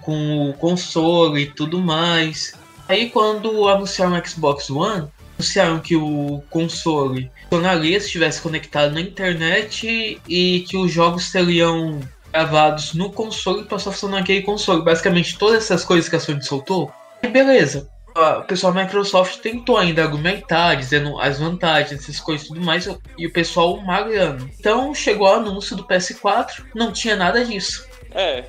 com 0.00 0.50
o 0.50 0.54
console 0.54 1.42
e 1.42 1.50
tudo 1.50 1.80
mais. 1.80 2.54
Aí 2.88 3.10
quando 3.10 3.68
anunciaram 3.68 4.18
o 4.18 4.26
Xbox 4.26 4.70
One, 4.70 5.08
anunciaram 5.38 5.80
que 5.80 5.96
o 5.96 6.42
console 6.50 7.30
funcionaria 7.50 7.98
se 7.98 8.06
estivesse 8.06 8.40
conectado 8.40 8.92
na 8.92 9.00
internet 9.00 10.20
e 10.28 10.64
que 10.68 10.76
os 10.76 10.92
jogos 10.92 11.30
seriam 11.30 12.00
gravados 12.32 12.94
no 12.94 13.12
console 13.12 13.64
para 13.64 13.78
só 13.78 13.90
funcionar 13.90 14.18
naquele 14.18 14.42
console. 14.42 14.82
Basicamente 14.82 15.38
todas 15.38 15.64
essas 15.64 15.84
coisas 15.84 16.08
que 16.08 16.16
a 16.16 16.20
Sony 16.20 16.42
soltou. 16.42 16.92
E 17.22 17.28
beleza. 17.28 17.88
O 18.14 18.42
pessoal 18.42 18.72
da 18.72 18.84
Microsoft 18.84 19.38
tentou 19.38 19.76
ainda 19.76 20.02
argumentar, 20.02 20.76
dizendo 20.76 21.18
as 21.20 21.40
vantagens, 21.40 22.00
essas 22.00 22.20
coisas 22.20 22.46
e 22.46 22.48
tudo 22.48 22.60
mais, 22.60 22.88
e 23.18 23.26
o 23.26 23.32
pessoal 23.32 23.76
magando. 23.78 24.48
Então 24.58 24.94
chegou 24.94 25.26
o 25.26 25.34
anúncio 25.34 25.76
do 25.76 25.84
PS4, 25.84 26.64
não 26.74 26.92
tinha 26.92 27.16
nada 27.16 27.44
disso. 27.44 27.88
É, 28.12 28.44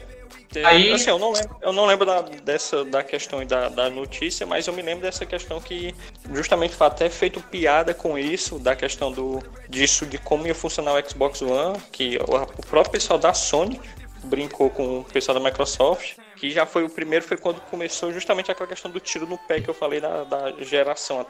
Aí... 0.63 0.91
Assim, 0.91 1.09
eu 1.09 1.19
não 1.19 1.31
lembro, 1.31 1.57
eu 1.61 1.73
não 1.73 1.85
lembro 1.85 2.05
da, 2.05 2.21
dessa, 2.21 2.85
da 2.85 3.03
questão 3.03 3.45
da, 3.45 3.67
da 3.67 3.89
notícia, 3.89 4.45
mas 4.45 4.67
eu 4.67 4.73
me 4.73 4.81
lembro 4.81 5.01
dessa 5.01 5.25
questão 5.25 5.59
que 5.59 5.93
justamente 6.31 6.75
foi 6.75 6.87
até 6.87 7.09
feito 7.09 7.41
piada 7.41 7.93
com 7.93 8.17
isso, 8.17 8.59
da 8.59 8.75
questão 8.75 9.11
do, 9.11 9.41
disso, 9.67 10.05
de 10.05 10.17
como 10.17 10.47
ia 10.47 10.55
funcionar 10.55 10.93
o 10.93 11.09
Xbox 11.09 11.41
One, 11.41 11.77
que 11.91 12.17
o, 12.17 12.35
o 12.35 12.65
próprio 12.67 12.91
pessoal 12.91 13.19
da 13.19 13.33
Sony 13.33 13.79
brincou 14.25 14.69
com 14.69 14.99
o 14.99 15.03
pessoal 15.05 15.39
da 15.39 15.43
Microsoft, 15.43 16.17
que 16.35 16.49
já 16.51 16.65
foi 16.65 16.83
o 16.83 16.89
primeiro, 16.89 17.23
foi 17.23 17.37
quando 17.37 17.61
começou 17.61 18.11
justamente 18.11 18.51
aquela 18.51 18.67
questão 18.67 18.91
do 18.91 18.99
tiro 18.99 19.25
no 19.25 19.37
pé 19.37 19.61
que 19.61 19.69
eu 19.69 19.73
falei 19.73 20.01
da, 20.01 20.23
da 20.23 20.51
geração. 20.63 21.25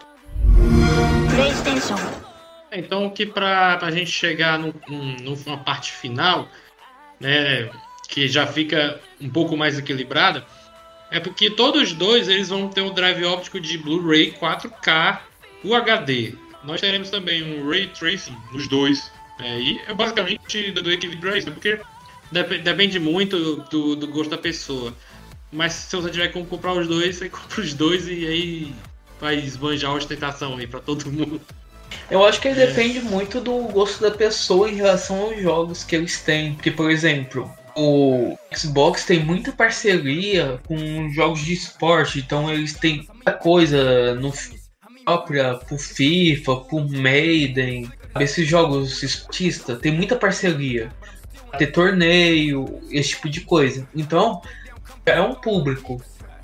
PlayStation. 1.35 1.95
Então, 2.71 3.09
que 3.09 3.25
para 3.25 3.79
a 3.81 3.91
gente 3.91 4.09
chegar 4.09 4.57
no, 4.57 4.73
numa 5.21 5.57
parte 5.57 5.91
final, 5.91 6.47
né, 7.19 7.69
que 8.07 8.27
já 8.27 8.47
fica 8.47 8.99
um 9.21 9.29
pouco 9.29 9.55
mais 9.55 9.77
equilibrada, 9.77 10.45
é 11.11 11.19
porque 11.19 11.49
todos 11.49 11.93
dois 11.93 12.27
eles 12.27 12.49
vão 12.49 12.67
ter 12.67 12.81
um 12.81 12.93
drive 12.93 13.23
óptico 13.25 13.59
de 13.59 13.77
Blu-ray 13.77 14.33
4K 14.33 15.19
UHD. 15.63 16.35
Nós 16.63 16.81
teremos 16.81 17.09
também 17.09 17.43
um 17.43 17.69
Ray 17.69 17.87
Tracing 17.87 18.35
nos 18.51 18.67
dois. 18.67 19.11
É, 19.39 19.59
e 19.59 19.79
é 19.87 19.93
basicamente 19.93 20.71
do 20.71 20.91
equilíbrio 20.91 21.35
isso, 21.35 21.51
porque 21.51 21.79
depende 22.31 22.99
muito 22.99 23.55
do, 23.69 23.95
do, 23.95 24.07
gosto 24.07 24.29
da 24.29 24.37
pessoa. 24.37 24.93
Mas 25.51 25.73
se 25.73 25.95
você 25.95 26.09
tiver 26.09 26.29
como 26.29 26.45
comprar 26.45 26.73
os 26.73 26.87
dois, 26.87 27.15
você 27.15 27.29
compra 27.29 27.61
os 27.61 27.73
dois 27.73 28.07
e 28.07 28.25
aí 28.25 28.75
vai 29.19 29.35
esbanjar 29.35 29.91
a 29.91 29.95
ostentação 29.95 30.57
aí 30.57 30.67
pra 30.67 30.79
todo 30.79 31.11
mundo. 31.11 31.39
Eu 32.09 32.25
acho 32.25 32.41
que 32.41 32.47
é. 32.47 32.53
depende 32.53 32.99
muito 32.99 33.39
do 33.39 33.63
gosto 33.69 34.01
da 34.01 34.11
pessoa 34.11 34.69
em 34.69 34.75
relação 34.75 35.21
aos 35.21 35.41
jogos 35.41 35.83
que 35.83 35.95
eles 35.95 36.21
têm. 36.21 36.55
Porque, 36.55 36.71
por 36.71 36.91
exemplo, 36.91 37.49
o 37.75 38.37
Xbox 38.53 39.05
tem 39.05 39.23
muita 39.23 39.51
parceria 39.51 40.59
com 40.67 41.09
jogos 41.11 41.41
de 41.41 41.53
esporte, 41.53 42.19
então 42.19 42.51
eles 42.51 42.73
têm 42.73 43.07
muita 43.13 43.33
coisa 43.33 44.15
no 44.15 44.33
própria 45.05 45.53
pro 45.53 45.77
FIFA, 45.77 46.55
pro 46.61 46.89
Maiden, 46.89 47.89
esses 48.19 48.47
jogos 48.47 49.03
esportistas 49.03 49.79
tem 49.79 49.91
muita 49.91 50.15
parceria, 50.15 50.91
ter 51.55 51.67
torneio, 51.67 52.81
esse 52.91 53.09
tipo 53.09 53.29
de 53.29 53.41
coisa. 53.41 53.87
Então 53.95 54.41
é 55.05 55.21
um 55.21 55.33
público 55.35 56.01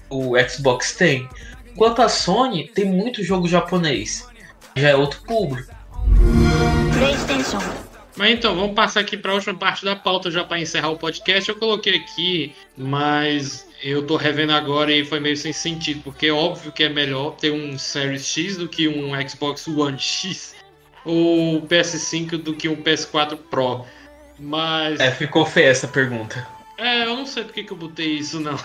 o 0.09 0.33
Xbox 0.47 0.95
tem. 0.95 1.27
Enquanto 1.71 2.01
a 2.01 2.09
Sony 2.09 2.67
tem 2.67 2.85
muito 2.85 3.23
jogo 3.23 3.47
japonês, 3.47 4.27
já 4.75 4.89
é 4.89 4.95
outro 4.95 5.21
público. 5.21 5.73
PlayStation 6.97 7.59
mas 8.21 8.33
então, 8.33 8.55
vamos 8.55 8.75
passar 8.75 8.99
aqui 8.99 9.17
para 9.17 9.31
a 9.31 9.35
última 9.35 9.55
parte 9.55 9.85
da 9.85 9.95
pauta 9.95 10.29
já 10.29 10.43
para 10.43 10.59
encerrar 10.59 10.89
o 10.89 10.97
podcast. 10.97 11.49
Eu 11.49 11.55
coloquei 11.55 11.95
aqui, 11.95 12.53
mas 12.77 13.67
eu 13.81 14.05
tô 14.05 14.17
revendo 14.17 14.51
agora 14.51 14.91
e 14.91 15.05
foi 15.05 15.19
meio 15.19 15.37
sem 15.37 15.53
sentido, 15.53 16.01
porque 16.03 16.27
é 16.27 16.31
óbvio 16.31 16.71
que 16.71 16.83
é 16.83 16.89
melhor 16.89 17.31
ter 17.31 17.51
um 17.51 17.77
Series 17.77 18.27
X 18.27 18.57
do 18.57 18.67
que 18.67 18.87
um 18.87 19.11
Xbox 19.27 19.67
One 19.67 19.97
X 19.97 20.55
ou 21.05 21.61
PS5 21.63 22.37
do 22.37 22.53
que 22.53 22.67
um 22.67 22.75
PS4 22.75 23.37
Pro. 23.49 23.85
Mas. 24.41 24.99
É, 24.99 25.11
ficou 25.11 25.45
feia 25.45 25.69
essa 25.69 25.87
pergunta. 25.87 26.47
É, 26.77 27.03
eu 27.05 27.15
não 27.15 27.27
sei 27.27 27.43
porque 27.43 27.63
que 27.63 27.71
eu 27.71 27.77
botei 27.77 28.17
isso, 28.17 28.39
não. 28.39 28.57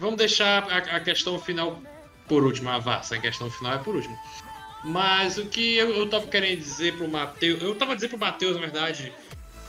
Vamos 0.00 0.16
deixar 0.16 0.64
a, 0.64 0.96
a 0.96 1.00
questão 1.00 1.38
final 1.38 1.80
por 2.26 2.42
último, 2.42 2.68
a 2.68 2.78
vassa. 2.78 3.14
A 3.14 3.20
questão 3.20 3.48
final 3.48 3.74
é 3.74 3.78
por 3.78 3.94
último. 3.94 4.18
Mas 4.82 5.38
o 5.38 5.46
que 5.46 5.76
eu, 5.76 5.90
eu 5.94 6.08
tava 6.08 6.26
querendo 6.26 6.58
dizer 6.58 6.96
pro 6.96 7.08
Matheus. 7.08 7.62
Eu 7.62 7.74
tava 7.76 7.94
dizendo 7.94 8.10
pro 8.10 8.18
Matheus, 8.18 8.54
na 8.54 8.60
verdade. 8.60 9.12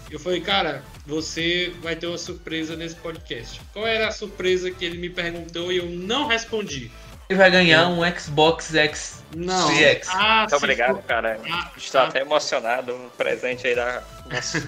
Eu 0.10 0.20
falei, 0.20 0.41
cara, 0.41 0.84
você 1.06 1.74
vai 1.82 1.96
ter 1.96 2.08
uma 2.08 2.18
surpresa 2.18 2.76
nesse 2.76 2.96
podcast. 2.96 3.62
Qual 3.72 3.86
era 3.86 4.08
a 4.08 4.12
surpresa 4.12 4.72
que 4.72 4.84
ele 4.84 4.98
me 4.98 5.10
perguntou 5.10 5.72
e 5.72 5.78
eu 5.78 5.86
não 5.86 6.28
respondi? 6.28 6.91
Ele 7.30 7.39
vai 7.39 7.49
ganhar 7.49 7.88
um 7.88 8.01
Xbox 8.17 8.73
X 8.73 9.23
não. 9.36 9.69
X. 9.71 10.07
Ah, 10.11 10.41
Muito 10.41 10.55
obrigado, 10.55 10.95
for... 10.95 11.03
cara. 11.03 11.39
Ah, 11.49 11.71
Estou 11.76 12.01
ah. 12.01 12.07
até 12.07 12.21
emocionado. 12.21 12.93
Um 12.93 13.09
presente 13.09 13.67
aí 13.67 13.76
da, 13.76 14.03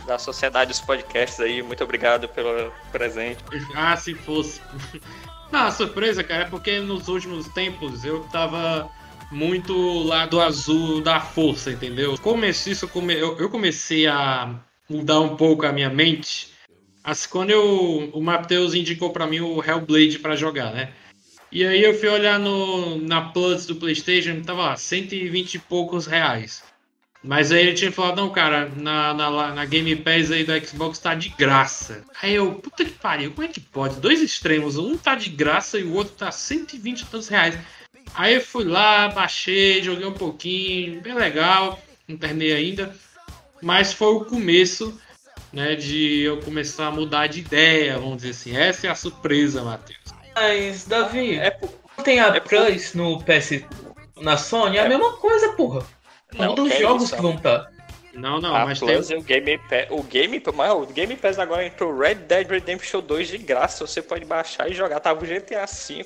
da 0.05 0.20
Sociedade 0.20 0.72
dos 0.72 0.82
Podcasts 0.82 1.39
aí. 1.39 1.62
Muito 1.62 1.84
obrigado 1.84 2.28
pelo 2.28 2.72
presente. 2.91 3.43
Ah, 3.76 3.95
se 3.95 4.14
fosse. 4.14 4.62
Não, 5.51 5.68
a 5.68 5.72
surpresa, 5.72 6.24
cara, 6.24 6.43
é 6.43 6.47
porque 6.47 6.80
nos 6.80 7.08
últimos 7.08 7.47
tempos 7.49 8.03
eu 8.03 8.24
tava 8.26 8.89
muito 9.32 10.03
lado 10.03 10.41
azul 10.41 11.01
da 11.01 11.22
força, 11.22 11.72
entendeu? 11.72 12.18
Comecei 12.18 12.74
isso, 12.74 12.89
eu 13.39 13.49
comecei 13.49 14.08
a 14.08 14.55
mudar 14.89 15.22
um 15.22 15.38
pouco 15.38 15.66
a 15.66 15.72
minha 15.72 15.89
mente 15.89 16.51
assim, 17.08 17.30
quando 17.30 17.51
eu, 17.51 18.10
o 18.14 18.22
Matheus 18.22 18.74
indicou 18.74 19.12
para 19.12 19.26
mim 19.26 19.39
o 19.39 19.64
Hellblade 19.64 20.20
para 20.20 20.36
jogar, 20.36 20.74
né? 20.74 20.91
E 21.52 21.66
aí 21.66 21.82
eu 21.82 21.98
fui 21.98 22.10
olhar 22.10 22.38
no, 22.38 22.98
na 23.02 23.22
Plus 23.22 23.66
do 23.66 23.76
PlayStation, 23.76 24.41
tava 24.41 24.64
lá, 24.64 24.78
120 24.78 25.56
e 25.56 25.60
poucos 25.60 26.06
reais. 26.06 26.64
Mas 27.24 27.52
aí 27.52 27.62
ele 27.62 27.74
tinha 27.74 27.91
falado, 27.91 28.18
não, 28.18 28.30
cara, 28.30 28.70
na, 28.76 29.14
na, 29.14 29.54
na 29.54 29.66
Game 29.66 29.95
Pass 29.95 30.32
aí 30.32 30.43
do 30.43 30.66
Xbox 30.66 31.00
tá 31.00 31.16
de 31.16 31.30
graça. 31.30 32.04
Aí 32.22 32.36
eu, 32.36 32.54
puta 32.56 32.86
que 32.86 32.91
pariu, 32.91 33.32
como 33.32 33.48
é 33.48 33.52
que 33.52 33.60
pode? 33.60 34.00
Dois 34.00 34.22
extremos, 34.22 34.78
um 34.78 34.98
tá 34.98 35.16
de 35.16 35.30
graça 35.30 35.80
e 35.80 35.84
o 35.84 35.93
outro 35.93 36.14
tá 36.14 36.32
120 36.32 37.02
e 37.02 37.06
tantos 37.06 37.28
reais. 37.28 37.58
Aí 38.14 38.36
eu 38.36 38.41
fui 38.41 38.66
lá, 38.66 39.10
baixei, 39.10 39.84
joguei 39.84 40.06
um 40.06 40.14
pouquinho, 40.14 41.02
bem 41.02 41.14
legal, 41.14 41.82
não 42.08 42.18
terminei 42.18 42.54
ainda. 42.54 42.95
Mas 43.62 43.91
foi 43.91 44.14
o 44.14 44.26
começo 44.26 45.00
né, 45.52 45.76
de 45.76 46.22
eu 46.22 46.39
começar 46.41 46.88
a 46.88 46.91
mudar 46.91 47.28
de 47.28 47.39
ideia, 47.39 47.98
vamos 47.98 48.18
dizer 48.18 48.30
assim. 48.30 48.56
Essa 48.56 48.88
é 48.88 48.89
a 48.89 48.95
surpresa, 48.95 49.64
Matheus. 49.64 49.97
Mas, 50.40 50.86
Davi, 50.86 51.40
é, 51.40 51.60
não 51.98 52.04
tem 52.04 52.20
a 52.20 52.28
é 52.28 52.40
Plus 52.40 52.94
no 52.94 53.18
PS 53.24 53.64
na 54.22 54.38
Sony? 54.38 54.78
É 54.78 54.86
a 54.86 54.88
mesma 54.88 55.14
coisa, 55.14 55.54
porra. 55.54 55.84
É 56.38 56.48
um 56.48 56.54
dos 56.54 56.78
jogos 56.78 57.12
que 57.12 57.20
vão 57.20 57.34
estar. 57.34 57.72
Não, 58.18 58.41
não, 58.41 58.55
a 58.55 58.65
mas 58.65 58.80
Plus 58.80 59.07
tem... 59.07 59.18
o 59.18 59.22
Game 59.22 59.57
Pass, 59.59 59.88
o 59.91 60.01
Game, 60.01 60.43
mas 60.55 60.72
o 60.72 60.86
Game 60.88 61.15
Pass 61.15 61.38
agora 61.38 61.63
entrou 61.63 61.95
Red 61.95 62.15
Dead 62.15 62.49
Redemption 62.49 62.99
2 62.99 63.28
de 63.28 63.38
graça, 63.38 63.86
você 63.86 64.01
pode 64.01 64.26
baixar 64.26 64.70
e 64.70 64.74
jogar. 64.74 64.99
Tava 64.99 65.24
o 65.24 65.28
GTA 65.28 65.65
V. 65.65 66.05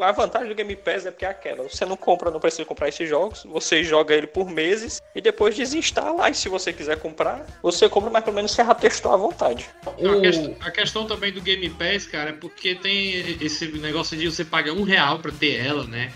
A 0.00 0.12
vantagem 0.12 0.48
do 0.48 0.54
Game 0.54 0.76
Pass 0.76 1.04
é 1.04 1.10
porque 1.10 1.24
é 1.24 1.28
aquela, 1.28 1.64
você 1.64 1.84
não 1.84 1.96
compra, 1.96 2.30
não 2.30 2.38
precisa 2.38 2.64
comprar 2.64 2.88
esses 2.88 3.08
jogos, 3.08 3.42
você 3.44 3.82
joga 3.82 4.14
ele 4.14 4.28
por 4.28 4.48
meses 4.48 5.02
e 5.14 5.20
depois 5.20 5.56
desinstala. 5.56 6.30
E 6.30 6.34
se 6.34 6.48
você 6.48 6.72
quiser 6.72 6.98
comprar, 7.00 7.44
você 7.60 7.88
compra, 7.88 8.08
mas 8.08 8.22
pelo 8.22 8.36
menos 8.36 8.52
você 8.52 8.64
já 8.64 8.74
testou 8.74 9.12
à 9.12 9.16
vontade. 9.16 9.66
A, 9.84 10.20
questão, 10.20 10.56
a 10.60 10.70
questão 10.70 11.06
também 11.06 11.32
do 11.32 11.40
Game 11.40 11.68
Pass, 11.70 12.06
cara, 12.06 12.30
é 12.30 12.34
porque 12.34 12.76
tem 12.76 13.36
esse 13.40 13.66
negócio 13.78 14.16
de 14.16 14.30
você 14.30 14.44
pagar 14.44 14.72
um 14.72 14.84
real 14.84 15.18
pra 15.18 15.32
ter 15.32 15.56
ela, 15.66 15.84
né? 15.84 16.12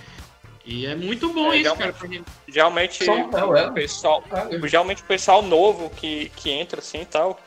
E 0.65 0.87
é 0.87 0.95
muito 0.95 1.29
bom 1.33 1.53
é, 1.53 1.59
isso, 1.59 1.75
cara. 1.75 1.95
Geralmente, 2.47 3.03
o 3.09 3.57
é. 3.57 3.71
pessoal, 3.71 4.23
geralmente 4.65 5.03
o 5.03 5.07
pessoal 5.07 5.43
novo 5.43 5.91
que, 5.91 6.31
que 6.37 6.51
entra 6.51 6.79
assim 6.79 7.01
e 7.01 7.07
tal, 7.07 7.39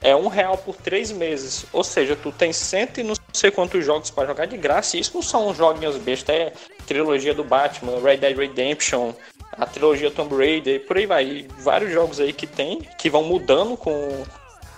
é 0.00 0.14
um 0.14 0.28
real 0.28 0.56
por 0.58 0.76
três 0.76 1.10
meses. 1.10 1.66
Ou 1.72 1.82
seja, 1.82 2.14
tu 2.14 2.30
tem 2.30 2.52
cento 2.52 3.00
e 3.00 3.02
não 3.02 3.14
sei 3.32 3.50
quantos 3.50 3.84
jogos 3.84 4.10
para 4.10 4.28
jogar 4.28 4.46
de 4.46 4.56
graça. 4.56 4.96
E 4.96 5.00
isso 5.00 5.12
não 5.14 5.22
são 5.22 5.54
joguinhos 5.54 5.96
bestas, 5.96 6.34
é 6.34 6.52
trilogia 6.86 7.34
do 7.34 7.44
Batman, 7.44 8.00
Red 8.00 8.18
Dead 8.18 8.36
Redemption, 8.36 9.12
a 9.52 9.66
trilogia 9.66 10.10
Tomb 10.10 10.36
Raider, 10.36 10.86
por 10.86 10.96
aí 10.96 11.06
vai. 11.06 11.24
E 11.24 11.48
vários 11.58 11.92
jogos 11.92 12.20
aí 12.20 12.32
que 12.32 12.46
tem, 12.46 12.80
que 12.98 13.10
vão 13.10 13.24
mudando 13.24 13.76
com. 13.76 14.24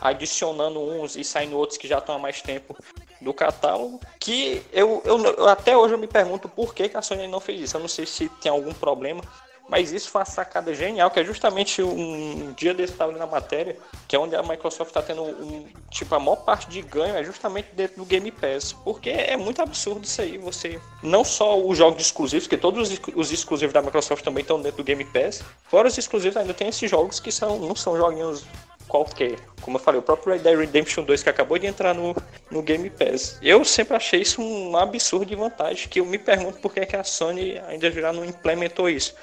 adicionando 0.01 0.81
uns 0.81 1.17
e 1.17 1.25
saindo 1.25 1.57
outros 1.57 1.79
que 1.79 1.89
já 1.89 1.99
estão 1.99 2.15
há 2.15 2.19
mais 2.19 2.41
tempo 2.41 2.77
do 3.25 3.35
catálogo, 3.35 4.01
que 4.21 4.63
eu, 4.73 5.03
eu, 5.05 5.49
até 5.49 5.77
hoje 5.77 5.95
eu 5.95 5.99
me 5.99 6.07
pergunto 6.07 6.49
por 6.49 6.75
que, 6.75 6.89
que 6.89 6.97
a 6.97 7.03
Sony 7.03 7.27
não 7.27 7.41
fez 7.41 7.61
isso. 7.61 7.77
Eu 7.77 7.81
não 7.81 7.89
sei 7.89 8.07
se 8.07 8.29
tem 8.41 8.53
algum 8.53 8.73
problema, 8.73 9.23
Mas 9.69 9.93
isso 9.93 10.11
foi 10.11 10.21
uma 10.21 10.27
sacada 10.27 10.75
genial, 10.75 11.11
que 11.11 11.19
é 11.19 11.25
justamente 11.25 11.83
um 11.83 12.53
dia 12.53 12.75
desse 12.75 12.93
estava 12.93 13.13
na 13.13 13.27
matéria, 13.27 13.77
que 14.07 14.15
é 14.15 14.19
onde 14.19 14.37
a 14.37 14.43
Microsoft 14.43 14.91
está 14.91 15.01
tendo 15.01 15.23
um. 15.23 15.67
Tipo, 15.91 16.15
a 16.15 16.21
maior 16.21 16.37
parte 16.37 16.69
de 16.69 16.83
ganho 16.83 17.17
é 17.17 17.25
justamente 17.25 17.69
dentro 17.73 17.97
do 17.97 18.05
Game 18.05 18.31
Pass. 18.31 18.75
Porque 18.85 19.09
é 19.09 19.37
muito 19.37 19.63
absurdo 19.63 20.05
isso 20.05 20.21
aí. 20.21 20.37
Você. 20.37 20.79
Não 21.03 21.25
só 21.25 21.59
os 21.59 21.79
jogos 21.79 22.05
exclusivos, 22.05 22.47
que 22.47 22.59
todos 22.59 22.91
os 23.15 23.33
exclusivos 23.33 23.73
da 23.73 23.81
Microsoft 23.81 24.23
também 24.23 24.43
estão 24.43 24.61
dentro 24.61 24.79
do 24.79 24.85
Game 24.85 25.05
Pass. 25.07 25.43
Fora 25.65 25.89
os 25.89 25.97
exclusivos, 25.97 26.37
ainda 26.37 26.53
tem 26.53 26.69
esses 26.69 26.91
jogos 26.91 27.19
que 27.19 27.33
são, 27.33 27.59
não 27.59 27.75
são 27.75 27.97
joguinhos 27.97 28.45
qualquer. 28.89 29.37
Como 29.61 29.77
eu 29.77 29.81
falei, 29.81 30.01
o 30.01 30.03
próprio 30.03 30.35
Red 30.35 30.41
Dead 30.41 30.59
Redemption 30.59 31.05
2 31.05 31.23
que 31.23 31.29
acabou 31.29 31.59
de 31.59 31.67
entrar 31.67 31.95
no, 31.95 32.15
no 32.51 32.63
Game 32.63 32.89
Pass. 32.91 33.39
Eu 33.43 33.65
sempre 33.65 33.97
achei 33.97 34.21
isso 34.21 34.43
um 34.43 34.77
absurdo 34.77 35.27
de 35.27 35.35
vantagem, 35.35 35.89
que 35.89 36.01
eu 36.01 36.07
me 36.07 36.19
pergunto 36.19 36.59
por 36.59 36.73
que, 36.73 36.81
é 36.81 36.87
que 36.87 36.97
a 36.97 37.05
Sony 37.05 37.59
ainda 37.67 37.91
já 37.91 38.13
não 38.13 38.25
implementou 38.25 38.89
isso. 38.89 39.15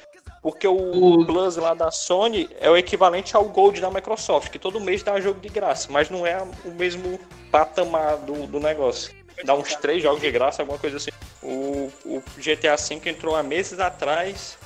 Porque 0.42 0.68
o, 0.68 0.74
o 0.74 1.26
Plus 1.26 1.56
lá 1.56 1.76
da 1.76 1.92
Sony 1.92 2.50
é 2.60 2.70
o 2.70 2.76
equivalente 2.76 3.36
ao 3.36 3.46
Gold 3.46 3.80
da 3.80 3.92
Microsoft, 3.92 4.50
que 4.50 4.58
todo 4.58 4.80
mês 4.80 5.04
dá 5.04 5.20
jogo 5.20 5.40
de 5.40 5.50
graça, 5.50 5.88
mas 5.92 6.10
não 6.10 6.26
é 6.26 6.42
o 6.66 6.72
mesmo 6.72 7.20
patamar 7.52 8.18
do, 8.18 8.48
do 8.48 8.60
negócio. 8.60 9.14
Dá 9.44 9.54
uns 9.54 9.76
três 9.76 10.02
jogos 10.02 10.22
de 10.22 10.32
graça, 10.32 10.64
alguma 10.64 10.80
coisa 10.80 10.98
assim. 10.98 11.12
O, 11.44 11.92
o 12.06 12.24
GTA 12.38 12.76
V 12.76 13.10
entrou 13.10 13.36
há 13.36 13.44
meses 13.44 13.80
atrás, 13.80 14.58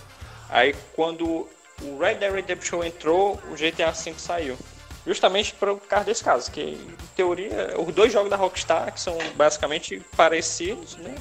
aí 0.49 0.73
quando 0.95 1.47
o 1.81 1.97
Red 1.99 2.15
Dead 2.15 2.33
Redemption 2.33 2.83
entrou, 2.83 3.39
o 3.51 3.55
GTA 3.55 3.91
V 3.91 4.13
saiu. 4.17 4.57
Justamente 5.05 5.53
por 5.53 5.79
causa 5.81 6.05
desse 6.05 6.23
caso, 6.23 6.51
que 6.51 6.61
em 6.61 6.97
teoria, 7.15 7.75
os 7.79 7.93
dois 7.93 8.11
jogos 8.11 8.29
da 8.29 8.35
Rockstar, 8.35 8.91
que 8.91 8.99
são 8.99 9.17
basicamente 9.35 10.01
parecidos, 10.17 10.95
né? 10.97 11.13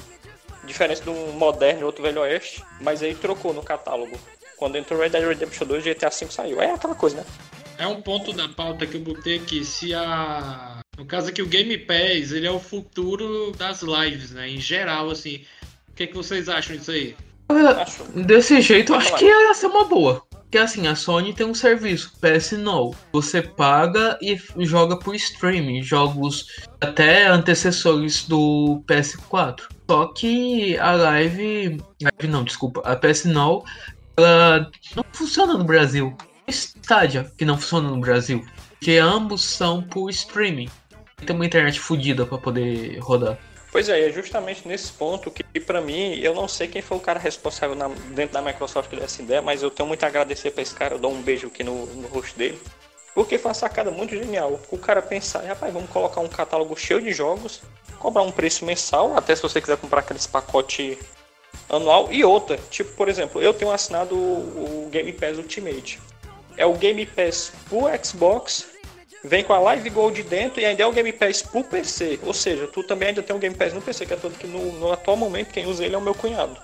Diferença 0.63 1.03
de 1.03 1.09
um 1.11 1.33
moderno 1.33 1.81
e 1.81 1.83
outro 1.83 2.01
velho 2.01 2.21
oeste, 2.21 2.63
mas 2.81 3.03
aí 3.03 3.13
trocou 3.13 3.53
no 3.53 3.61
catálogo. 3.61 4.17
Quando 4.57 4.77
entrou 4.77 4.99
Red 4.99 5.09
Dead 5.09 5.23
Redemption 5.23 5.67
2, 5.67 5.83
GTA 5.83 6.09
V 6.09 6.31
saiu. 6.31 6.61
É 6.61 6.71
aquela 6.71 6.95
coisa, 6.95 7.17
né? 7.17 7.25
É 7.77 7.85
um 7.85 8.01
ponto 8.01 8.31
da 8.31 8.47
pauta 8.47 8.87
que 8.87 8.95
eu 8.95 9.01
botei 9.01 9.37
aqui. 9.37 9.63
Se 9.65 9.93
a. 9.93 10.79
No 10.97 11.05
caso 11.05 11.29
aqui, 11.29 11.41
o 11.41 11.47
Game 11.47 11.77
Pass, 11.77 12.31
ele 12.31 12.47
é 12.47 12.51
o 12.51 12.59
futuro 12.59 13.51
das 13.51 13.81
lives, 13.81 14.31
né? 14.31 14.49
Em 14.49 14.59
geral, 14.59 15.09
assim. 15.09 15.45
O 15.89 15.93
que, 15.93 16.03
é 16.03 16.07
que 16.07 16.15
vocês 16.15 16.49
acham 16.49 16.75
disso 16.75 16.91
aí? 16.91 17.15
Desse 18.15 18.61
jeito, 18.61 18.93
eu 18.93 18.97
acho 18.97 19.15
que 19.15 19.25
ia 19.25 19.53
ser 19.53 19.67
uma 19.67 19.83
boa. 19.83 20.25
Porque 20.55 20.63
assim, 20.63 20.87
a 20.87 20.95
Sony 20.95 21.33
tem 21.33 21.45
um 21.45 21.53
serviço, 21.53 22.13
PS 22.21 22.53
Now. 22.53 22.95
Você 23.11 23.41
paga 23.41 24.17
e 24.21 24.39
joga 24.59 24.97
por 24.97 25.13
streaming, 25.13 25.83
jogos 25.83 26.47
até 26.79 27.27
antecessores 27.27 28.25
do 28.25 28.81
PS4. 28.87 29.63
Só 29.85 30.07
que 30.13 30.77
a 30.77 30.93
live. 30.93 31.83
Live 32.01 32.27
não, 32.29 32.45
desculpa. 32.45 32.79
A 32.85 32.95
PS 32.95 33.25
Now 33.25 33.65
ela 34.15 34.71
não 34.95 35.03
funciona 35.11 35.57
no 35.57 35.65
Brasil. 35.65 36.15
Stadia 36.47 37.29
que 37.37 37.43
não 37.43 37.57
funciona 37.57 37.89
no 37.89 37.99
Brasil. 37.99 38.41
Que 38.79 38.97
ambos 38.97 39.43
são 39.43 39.83
por 39.83 40.09
streaming. 40.09 40.69
Tem 41.25 41.35
uma 41.35 41.45
internet 41.45 41.77
fodida 41.81 42.25
para 42.25 42.37
poder 42.37 42.97
rodar. 42.99 43.37
Pois 43.75 43.89
é, 43.89 44.07
é 44.07 44.09
justamente 44.09 44.65
nesse 44.65 44.93
ponto 44.93 45.29
que, 45.29 45.43
para 45.59 45.81
mim, 45.81 46.17
eu 46.21 46.33
não 46.33 46.47
sei 46.47 46.65
quem 46.65 46.81
foi 46.81 46.95
o 46.95 46.99
cara 47.01 47.19
responsável 47.19 47.75
na, 47.75 47.89
dentro 47.89 48.33
da 48.33 48.41
Microsoft 48.41 48.89
dessa 48.95 49.21
ideia, 49.21 49.41
mas 49.41 49.61
eu 49.61 49.69
tenho 49.69 49.85
muito 49.85 50.01
a 50.05 50.07
agradecer 50.07 50.51
para 50.51 50.61
esse 50.61 50.73
cara, 50.73 50.95
eu 50.95 50.97
dou 50.97 51.11
um 51.11 51.21
beijo 51.21 51.47
aqui 51.47 51.61
no, 51.61 51.85
no 51.87 52.07
rosto 52.07 52.37
dele. 52.37 52.57
Porque 53.13 53.37
foi 53.37 53.49
uma 53.49 53.53
sacada 53.53 53.91
muito 53.91 54.15
genial. 54.15 54.61
O 54.71 54.77
cara 54.77 55.01
pensar, 55.01 55.43
rapaz, 55.43 55.73
vamos 55.73 55.89
colocar 55.89 56.21
um 56.21 56.27
catálogo 56.29 56.73
cheio 56.77 57.01
de 57.01 57.11
jogos, 57.11 57.63
cobrar 57.99 58.21
um 58.21 58.31
preço 58.31 58.63
mensal, 58.63 59.17
até 59.17 59.35
se 59.35 59.41
você 59.41 59.59
quiser 59.59 59.75
comprar 59.75 59.99
aqueles 59.99 60.25
pacote 60.25 60.97
anual 61.67 62.07
e 62.13 62.23
outra. 62.23 62.57
Tipo, 62.69 62.93
por 62.93 63.09
exemplo, 63.09 63.41
eu 63.41 63.53
tenho 63.53 63.71
assinado 63.71 64.15
o, 64.15 64.87
Game 64.89 65.11
Pass 65.11 65.37
Ultimate. 65.37 65.99
É 66.55 66.65
o 66.65 66.75
Game 66.75 67.05
Pass 67.05 67.51
pro 67.67 67.87
Xbox, 68.01 68.67
vem 69.25 69.43
com 69.43 69.53
a 69.53 69.59
Live 69.59 69.89
Gold 69.89 70.23
dentro 70.23 70.61
e 70.61 70.65
ainda 70.65 70.83
é 70.83 70.85
o 70.85 70.91
Game 70.91 71.11
Pass 71.11 71.41
pro 71.41 71.63
PC. 71.63 72.19
Ou 72.23 72.33
seja, 72.33 72.67
tu 72.67 72.83
também 72.83 73.09
ainda 73.09 73.23
tem 73.23 73.35
o 73.35 73.39
Game 73.39 73.55
Pass 73.55 73.73
no 73.73 73.81
PC, 73.81 74.05
que 74.05 74.13
é 74.13 74.17
todo 74.17 74.37
que 74.37 74.47
no, 74.47 74.71
no 74.73 74.91
atual 74.91 75.17
momento 75.17 75.51
quem 75.51 75.65
usa 75.65 75.83
ele 75.83 75.95
é 75.95 75.97
o 75.97 76.01
meu 76.01 76.15
cunhado. 76.15 76.57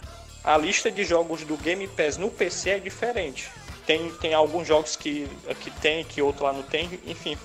A 0.44 0.58
lista 0.58 0.90
de 0.90 1.04
jogos 1.04 1.44
do 1.44 1.58
Game 1.58 1.88
Pass 1.88 2.18
no 2.18 2.30
PC 2.30 2.70
é 2.72 2.80
diferente. 2.80 3.50
Tem, 3.86 4.10
tem 4.22 4.34
alguns 4.34 4.68
jogos 4.68 4.96
que, 4.96 5.28
que 5.60 5.72
tem, 5.72 6.04
que 6.04 6.22
outro 6.22 6.46
lá 6.46 6.54
não 6.54 6.64
tem, 6.64 7.00
enfim. 7.06 7.38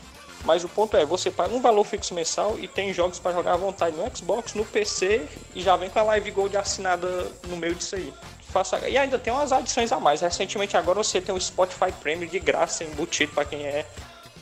Mas 0.44 0.62
o 0.62 0.68
ponto 0.68 0.96
é, 0.96 1.04
você 1.04 1.30
paga 1.30 1.54
um 1.54 1.60
valor 1.60 1.84
fixo 1.84 2.14
mensal 2.14 2.56
e 2.58 2.68
tem 2.68 2.92
jogos 2.92 3.18
para 3.18 3.32
jogar 3.32 3.54
à 3.54 3.56
vontade 3.56 3.96
no 3.96 4.16
Xbox, 4.16 4.54
no 4.54 4.64
PC 4.64 5.26
e 5.54 5.60
já 5.60 5.76
vem 5.76 5.90
com 5.90 5.98
a 5.98 6.02
Live 6.02 6.30
Gold 6.30 6.56
assinada 6.56 7.08
no 7.48 7.56
meio 7.56 7.74
disso 7.74 7.96
aí. 7.96 8.12
Faça... 8.52 8.88
E 8.88 8.96
ainda 8.96 9.18
tem 9.18 9.32
umas 9.32 9.50
adições 9.50 9.90
a 9.90 9.98
mais. 9.98 10.20
Recentemente 10.20 10.76
agora 10.76 11.02
você 11.02 11.20
tem 11.20 11.34
o 11.34 11.40
Spotify 11.40 11.90
Premium 12.00 12.28
de 12.28 12.38
graça 12.38 12.84
embutido 12.84 13.32
para 13.32 13.44
quem 13.44 13.66
é 13.66 13.84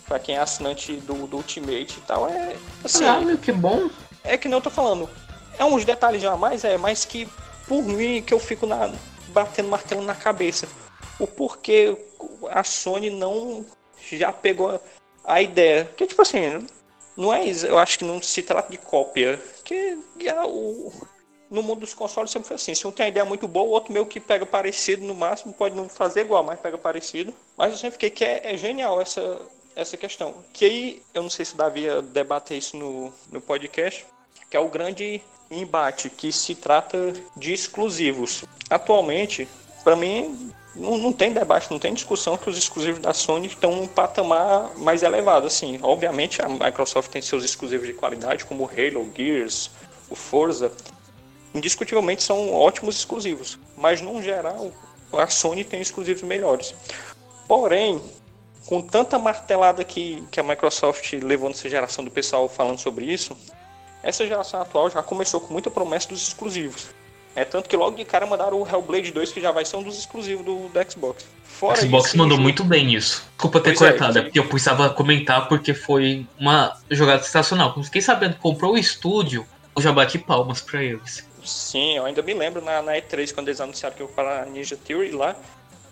para 0.07 0.19
quem 0.19 0.37
é 0.37 0.39
assinante 0.39 0.93
do, 0.97 1.27
do 1.27 1.37
Ultimate 1.39 1.99
e 1.99 2.03
tal. 2.07 2.29
É 2.29 2.57
assim, 2.83 3.05
Caralho, 3.05 3.39
que 3.39 3.53
bom. 3.53 3.91
É 4.23 4.37
que 4.37 4.49
não 4.49 4.59
eu 4.59 4.63
tô 4.63 4.71
falando. 4.71 5.09
É 5.59 5.65
uns 5.65 5.85
detalhes 5.85 6.25
a 6.25 6.37
mais, 6.37 6.65
é, 6.65 6.77
mas 6.77 7.05
que 7.05 7.29
por 7.67 7.83
mim 7.83 8.23
que 8.23 8.35
eu 8.35 8.39
fico 8.39 8.67
na, 8.67 8.93
batendo 9.29 9.69
martelo 9.69 10.03
na 10.03 10.15
cabeça. 10.15 10.69
O 11.19 11.27
porquê 11.27 11.97
a 12.51 12.65
Sony 12.65 13.11
não 13.11 13.65
já 14.13 14.33
pegou 14.33 14.81
a 15.25 15.41
ideia. 15.41 15.91
Que 15.97 16.07
tipo 16.07 16.23
assim, 16.23 16.67
não 17.17 17.33
é 17.33 17.45
isso. 17.45 17.67
Eu 17.67 17.79
acho 17.79 17.99
que 17.99 18.05
não 18.05 18.21
se 18.21 18.43
trata 18.43 18.71
de 18.71 18.79
cópia. 18.79 19.41
Que 19.65 19.99
é 20.25 20.45
o, 20.45 20.93
no 21.51 21.63
mundo 21.63 21.81
dos 21.81 21.95
consoles 21.95 22.31
sempre 22.31 22.49
foi 22.49 22.57
assim. 22.57 22.75
Se 22.75 22.87
um 22.87 22.91
tem 22.91 23.05
uma 23.05 23.11
ideia 23.11 23.25
muito 23.25 23.47
boa, 23.47 23.67
o 23.67 23.71
outro 23.71 23.93
meio 23.93 24.07
que 24.07 24.21
pega 24.21 24.45
parecido 24.45 25.05
no 25.05 25.15
máximo, 25.15 25.53
pode 25.53 25.75
não 25.75 25.89
fazer 25.89 26.23
igual, 26.23 26.43
mas 26.43 26.61
pega 26.61 26.77
parecido. 26.77 27.33
Mas 27.57 27.73
eu 27.73 27.79
sempre 27.79 27.93
fiquei 27.93 28.11
que 28.11 28.25
é, 28.25 28.55
é 28.55 28.57
genial 28.57 29.01
essa, 29.01 29.41
essa 29.77 29.97
questão. 29.97 30.35
Que 30.53 30.65
aí, 30.65 31.03
eu 31.13 31.23
não 31.23 31.31
sei 31.31 31.45
se 31.45 31.55
o 31.55 31.57
Davi 31.57 31.87
debater 32.13 32.59
isso 32.59 32.77
no, 32.77 33.13
no 33.31 33.41
podcast, 33.41 34.05
que 34.51 34.57
é 34.57 34.61
o 34.61 34.69
grande 34.69 35.21
embate 35.51 36.09
que 36.11 36.33
se 36.33 36.55
trata 36.55 37.13
de 37.37 37.53
exclusivos. 37.53 38.45
Atualmente, 38.71 39.49
para 39.83 39.97
mim, 39.97 40.53
não, 40.75 40.99
não 40.99 41.13
tem 41.13 41.33
debate, 41.33 41.71
não 41.71 41.79
tem 41.79 41.95
discussão 41.95 42.37
que 42.37 42.49
os 42.49 42.59
exclusivos 42.59 43.01
da 43.01 43.13
Sony 43.13 43.47
estão 43.47 43.75
num 43.77 43.87
patamar 43.87 44.77
mais 44.77 45.03
elevado. 45.03 45.47
Assim, 45.47 45.79
obviamente 45.83 46.43
a 46.43 46.49
Microsoft 46.49 47.11
tem 47.11 47.23
seus 47.23 47.45
exclusivos 47.45 47.87
de 47.87 47.95
qualidade, 47.95 48.45
como 48.45 48.65
o 48.65 48.69
Halo, 48.69 49.11
Gears, 49.15 49.71
o 50.11 50.15
Forza. 50.15 50.73
Indiscutivelmente 51.55 52.23
são 52.23 52.53
ótimos 52.53 52.97
exclusivos, 52.97 53.59
mas 53.77 54.01
no 54.01 54.21
geral 54.21 54.73
a 55.13 55.29
Sony 55.29 55.63
tem 55.63 55.81
exclusivos 55.81 56.23
melhores. 56.23 56.75
Porém, 57.47 58.01
com 58.67 58.81
tanta 58.81 59.19
martelada 59.19 59.85
que, 59.85 60.25
que 60.31 60.41
a 60.41 60.43
Microsoft 60.43 61.13
levou 61.23 61.49
nessa 61.49 61.69
geração 61.69 62.05
do 62.05 62.11
pessoal 62.11 62.49
falando 62.49 62.79
sobre 62.79 63.05
isso, 63.05 63.37
essa 64.03 64.27
geração 64.27 64.61
atual 64.61 64.91
já 64.91 65.03
começou 65.03 65.41
com 65.41 65.53
muita 65.53 65.71
promessa 65.71 66.09
dos 66.09 66.27
exclusivos. 66.29 66.89
É 67.37 67.45
tanto 67.45 67.69
que 67.69 67.77
logo 67.77 67.97
de 67.97 68.05
cara 68.05 68.27
mandaram 68.27 68.63
o 68.63 68.69
Hellblade 68.69 69.11
2, 69.11 69.33
que 69.33 69.41
já 69.41 69.51
vai 69.51 69.65
ser 69.65 69.77
um 69.77 69.83
dos 69.83 69.99
exclusivos 69.99 70.45
do, 70.45 70.69
do 70.69 70.91
Xbox. 70.91 71.27
Fora 71.43 71.81
Xbox 71.81 72.09
isso, 72.09 72.19
mandou 72.19 72.39
muito 72.39 72.63
bem 72.63 72.95
isso. 72.95 73.25
Desculpa 73.31 73.61
ter 73.61 73.75
pois 73.75 73.83
é, 73.83 73.91
cortado, 73.91 74.19
é, 74.19 74.23
porque 74.23 74.39
eu 74.39 74.47
precisava 74.47 74.89
comentar 74.91 75.49
porque 75.49 75.75
foi 75.75 76.27
uma 76.39 76.79
jogada 76.91 77.23
sensacional. 77.23 77.75
Fiquei 77.83 78.01
sabendo 78.01 78.35
que 78.35 78.41
comprou 78.41 78.75
o 78.75 78.79
estúdio, 78.79 79.45
eu 79.75 79.83
já 79.83 79.93
bati 79.93 80.19
palmas 80.19 80.61
para 80.61 80.83
eles. 80.83 81.29
Sim, 81.45 81.97
eu 81.97 82.05
ainda 82.05 82.23
me 82.23 82.35
lembro 82.35 82.65
na, 82.65 82.81
na 82.81 82.93
E3, 82.93 83.35
quando 83.35 83.49
eles 83.49 83.61
anunciaram 83.61 83.97
que 83.97 84.03
eu 84.03 84.09
para 84.09 84.43
a 84.43 84.47
Ninja 84.47 84.77
Theory 84.77 85.11
lá, 85.11 85.35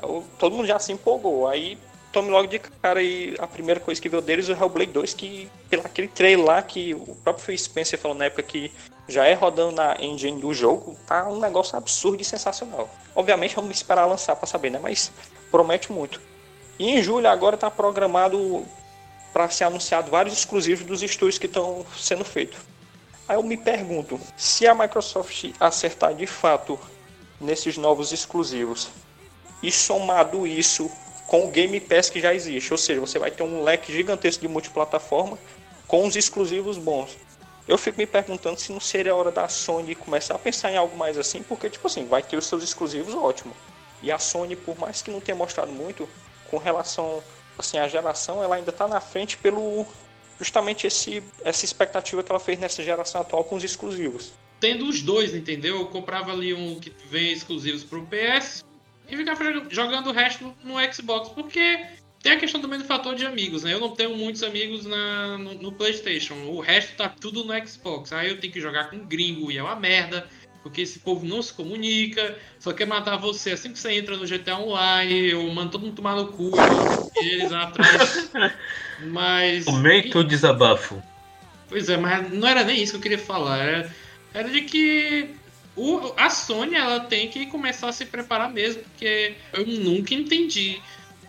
eu, 0.01 0.25
todo 0.39 0.55
mundo 0.55 0.66
já 0.66 0.79
se 0.79 0.93
empolgou. 0.93 1.49
Aí 1.49 1.77
tome 2.12 2.30
logo 2.30 2.46
de 2.46 2.58
cara 2.58 3.02
e 3.02 3.34
a 3.38 3.46
primeira 3.46 3.80
coisa 3.80 4.00
que 4.00 4.08
veio 4.08 4.22
deles 4.22 4.48
é 4.48 4.52
o 4.52 4.56
Hellblade 4.56 4.92
2, 4.92 5.14
que 5.14 5.50
pelo 5.68 5.84
aquele 5.84 6.08
trailer 6.08 6.44
lá 6.44 6.62
que 6.62 6.94
o 6.94 7.16
próprio 7.16 7.44
Phil 7.44 7.58
Spencer 7.58 7.98
falou 7.98 8.16
na 8.16 8.26
época 8.26 8.42
que 8.42 8.70
já 9.08 9.26
é 9.26 9.34
rodando 9.34 9.72
na 9.72 9.96
engine 10.00 10.40
do 10.40 10.52
jogo, 10.54 10.96
tá 11.06 11.28
um 11.28 11.40
negócio 11.40 11.76
absurdo 11.76 12.20
e 12.20 12.24
sensacional. 12.24 12.88
Obviamente 13.14 13.56
vamos 13.56 13.74
esperar 13.74 14.06
lançar 14.06 14.36
para 14.36 14.46
saber, 14.46 14.70
né? 14.70 14.78
Mas 14.80 15.10
promete 15.50 15.90
muito. 15.90 16.20
E 16.78 16.90
em 16.90 17.02
julho 17.02 17.28
agora 17.28 17.54
está 17.54 17.70
programado 17.70 18.64
para 19.32 19.48
ser 19.48 19.64
anunciado 19.64 20.10
vários 20.10 20.34
exclusivos 20.34 20.84
dos 20.84 21.02
estúdios 21.02 21.38
que 21.38 21.46
estão 21.46 21.84
sendo 21.96 22.24
feitos. 22.24 22.58
Aí 23.26 23.36
eu 23.36 23.42
me 23.42 23.56
pergunto, 23.56 24.20
se 24.36 24.66
a 24.66 24.74
Microsoft 24.74 25.52
acertar 25.58 26.14
de 26.14 26.26
fato 26.26 26.78
nesses 27.40 27.76
novos 27.76 28.12
exclusivos 28.12 28.90
e 29.62 29.70
somado 29.70 30.46
isso 30.46 30.90
com 31.33 31.47
o 31.47 31.51
Game 31.51 31.80
Pass 31.80 32.11
que 32.11 32.20
já 32.20 32.35
existe, 32.35 32.70
ou 32.72 32.76
seja, 32.76 33.01
você 33.01 33.18
vai 33.18 33.30
ter 33.30 33.43
um 33.43 33.64
leque 33.64 33.91
gigantesco 33.91 34.43
de 34.43 34.49
multiplataforma 34.49 35.39
com 35.89 36.07
os 36.07 36.14
exclusivos 36.14 36.76
bons. 36.76 37.16
Eu 37.66 37.78
fico 37.78 37.97
me 37.97 38.05
perguntando 38.07 38.61
se 38.61 38.70
não 38.70 38.78
seria 38.78 39.12
a 39.12 39.16
hora 39.16 39.30
da 39.30 39.49
Sony 39.49 39.95
começar 39.95 40.35
a 40.35 40.39
pensar 40.39 40.70
em 40.70 40.76
algo 40.76 40.95
mais 40.95 41.16
assim, 41.16 41.43
porque, 41.43 41.70
tipo 41.70 41.87
assim, 41.87 42.05
vai 42.05 42.22
ter 42.22 42.37
os 42.37 42.45
seus 42.45 42.62
exclusivos, 42.62 43.14
ótimo. 43.14 43.57
E 44.03 44.12
a 44.12 44.18
Sony, 44.18 44.55
por 44.55 44.78
mais 44.78 45.01
que 45.01 45.11
não 45.11 45.22
tenha 45.22 45.35
mostrado 45.35 45.72
muito, 45.72 46.07
com 46.51 46.59
relação 46.59 47.22
assim, 47.59 47.78
à 47.78 47.89
geração, 47.89 48.45
ela 48.45 48.57
ainda 48.57 48.68
está 48.68 48.87
na 48.87 49.01
frente 49.01 49.39
pelo 49.39 49.87
justamente 50.39 50.87
esse, 50.87 51.22
essa 51.43 51.64
expectativa 51.64 52.22
que 52.22 52.30
ela 52.30 52.41
fez 52.41 52.59
nessa 52.59 52.83
geração 52.83 53.22
atual 53.22 53.43
com 53.45 53.57
os 53.57 53.64
exclusivos. 53.64 54.33
Tendo 54.61 54.87
os 54.87 55.01
dois, 55.01 55.35
entendeu? 55.35 55.78
Eu 55.78 55.87
comprava 55.87 56.30
ali 56.30 56.53
um 56.53 56.78
que 56.78 56.93
vem 57.09 57.33
exclusivos 57.33 57.83
para 57.83 57.99
o 57.99 58.07
PS 58.07 58.62
e 59.12 59.16
ficava 59.16 59.44
jogando 59.68 60.08
o 60.08 60.12
resto 60.12 60.54
no 60.64 60.74
Xbox, 60.90 61.28
porque 61.28 61.84
tem 62.22 62.32
a 62.32 62.38
questão 62.38 62.62
também 62.62 62.78
do 62.78 62.86
fator 62.86 63.14
de 63.14 63.26
amigos, 63.26 63.62
né? 63.62 63.74
Eu 63.74 63.78
não 63.78 63.90
tenho 63.90 64.16
muitos 64.16 64.42
amigos 64.42 64.86
na, 64.86 65.36
no, 65.36 65.54
no, 65.54 65.72
PlayStation. 65.72 66.34
O 66.46 66.60
resto 66.60 66.96
tá 66.96 67.10
tudo 67.10 67.44
no 67.44 67.68
Xbox. 67.68 68.10
Aí 68.10 68.30
eu 68.30 68.40
tenho 68.40 68.50
que 68.50 68.60
jogar 68.60 68.88
com 68.88 68.98
gringo 69.00 69.52
e 69.52 69.58
é 69.58 69.62
uma 69.62 69.76
merda. 69.76 70.26
Porque 70.62 70.80
esse 70.80 71.00
povo 71.00 71.26
não 71.26 71.42
se 71.42 71.52
comunica, 71.52 72.38
só 72.58 72.72
quer 72.72 72.86
matar 72.86 73.16
você 73.16 73.50
assim 73.50 73.72
que 73.72 73.78
você 73.78 73.92
entra 73.94 74.16
no 74.16 74.24
GTA 74.24 74.56
Online, 74.58 75.30
eu 75.30 75.42
mando 75.52 75.72
todo 75.72 75.82
mundo 75.82 75.96
tomar 75.96 76.14
no 76.14 76.28
cu, 76.28 76.52
eles 77.20 77.52
atrás. 77.52 78.30
Mas. 79.08 79.66
Aumenta 79.66 80.20
o 80.20 80.24
desabafo. 80.24 81.02
Pois 81.68 81.88
é, 81.88 81.96
mas 81.96 82.30
não 82.30 82.46
era 82.46 82.62
nem 82.62 82.82
isso 82.82 82.92
que 82.92 82.98
eu 82.98 83.02
queria 83.02 83.18
falar. 83.18 83.58
Era, 83.58 83.94
era 84.34 84.50
de 84.50 84.60
que 84.60 85.34
o, 85.75 86.12
a 86.16 86.29
Sony 86.29 86.75
ela 86.75 87.01
tem 87.01 87.29
que 87.29 87.47
começar 87.47 87.89
a 87.89 87.93
se 87.93 88.05
preparar 88.05 88.53
mesmo, 88.53 88.83
porque 88.83 89.35
eu 89.53 89.66
nunca 89.66 90.14
entendi 90.14 90.81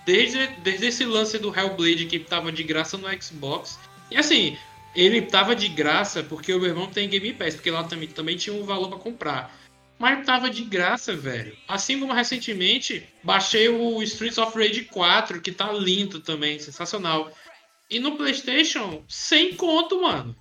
desde, 0.06 0.48
desde 0.62 0.88
esse 0.88 1.06
lance 1.06 1.38
do 1.40 1.58
Hellblade 1.58 2.06
que 2.06 2.20
tava 2.20 2.52
de 2.52 2.64
graça 2.64 2.98
no 2.98 3.08
Xbox. 3.22 3.80
E 4.12 4.18
assim, 4.18 4.58
ele 4.96 5.22
tava 5.22 5.56
de 5.56 5.68
graça 5.70 6.24
porque 6.24 6.54
o 6.54 6.60
meu 6.60 6.70
irmão 6.70 6.88
tem 6.88 7.10
Game 7.10 7.34
Pass, 7.34 7.56
porque 7.56 7.72
lá 7.72 7.84
também, 7.84 8.08
também 8.08 8.38
tinha 8.38 8.56
um 8.56 8.66
valor 8.66 8.90
para 8.90 9.00
comprar. 9.00 9.64
Mas 9.98 10.26
tava 10.26 10.50
de 10.50 10.64
graça, 10.64 11.16
velho. 11.16 11.56
Assim 11.68 12.00
como 12.00 12.14
recentemente, 12.14 13.08
baixei 13.24 13.70
o 13.70 14.02
Streets 14.04 14.38
of 14.38 14.58
Rage 14.58 14.86
4, 14.86 15.40
que 15.40 15.52
tá 15.52 15.72
lindo 15.72 16.20
também, 16.20 16.60
sensacional. 16.60 17.32
E 17.90 18.00
no 18.00 18.18
PlayStation, 18.18 19.04
sem 19.08 19.56
conto, 19.56 20.02
mano. 20.02 20.36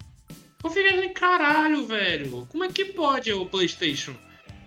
Eu 0.65 0.71
fiquei 0.71 0.99
assim, 0.99 1.09
caralho, 1.09 1.87
velho. 1.87 2.47
Como 2.49 2.65
é 2.65 2.69
que 2.69 2.85
pode 2.87 3.33
o 3.33 3.47
PlayStation? 3.47 4.15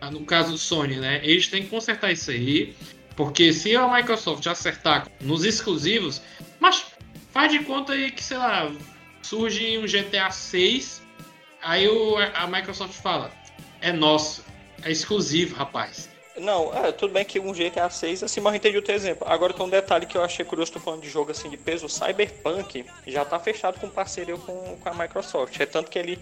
Ah, 0.02 0.12
no 0.12 0.26
caso 0.26 0.52
do 0.52 0.58
Sony, 0.58 0.98
né? 0.98 1.22
Eles 1.24 1.48
têm 1.48 1.64
que 1.64 1.70
consertar 1.70 2.12
isso 2.12 2.32
aí. 2.32 2.76
Porque 3.16 3.54
se 3.54 3.76
a 3.76 3.88
Microsoft 3.88 4.46
acertar 4.46 5.08
nos 5.22 5.46
exclusivos, 5.46 6.22
mas 6.60 6.86
faz 7.32 7.52
de 7.52 7.60
conta 7.60 7.94
aí 7.94 8.12
que, 8.12 8.22
sei 8.22 8.38
lá, 8.38 8.70
surge 9.22 9.78
um 9.78 9.86
GTA 9.86 10.30
6, 10.30 11.02
aí 11.62 11.88
o, 11.88 12.18
a 12.18 12.46
Microsoft 12.46 12.94
fala: 12.94 13.32
é 13.80 13.94
nosso, 13.94 14.44
é 14.84 14.92
exclusivo, 14.92 15.56
rapaz. 15.56 16.10
Não, 16.38 16.74
é, 16.74 16.92
tudo 16.92 17.14
bem 17.14 17.24
que 17.24 17.40
um 17.40 17.54
GTA 17.54 17.90
6, 17.90 18.22
assim, 18.22 18.42
mas 18.42 18.54
eu 18.54 18.58
entendi 18.58 18.78
o 18.78 18.82
teu 18.82 18.94
exemplo. 18.94 19.26
Agora 19.28 19.54
tem 19.54 19.66
um 19.66 19.70
detalhe 19.70 20.06
que 20.06 20.18
eu 20.18 20.24
achei 20.24 20.44
curioso, 20.44 20.74
tô 20.74 20.80
falando 20.82 21.02
de 21.02 21.10
jogo 21.10 21.32
assim 21.32 21.50
de 21.50 21.56
peso, 21.56 21.86
o 21.86 21.90
Cyberpunk 21.90 22.86
já 23.08 23.24
tá 23.24 23.40
fechado 23.40 23.80
com 23.80 23.90
parceria 23.90 24.38
com, 24.38 24.78
com 24.78 24.90
a 24.90 24.94
Microsoft. 24.94 25.58
É 25.62 25.66
tanto 25.66 25.90
que 25.90 25.98
ele 25.98 26.22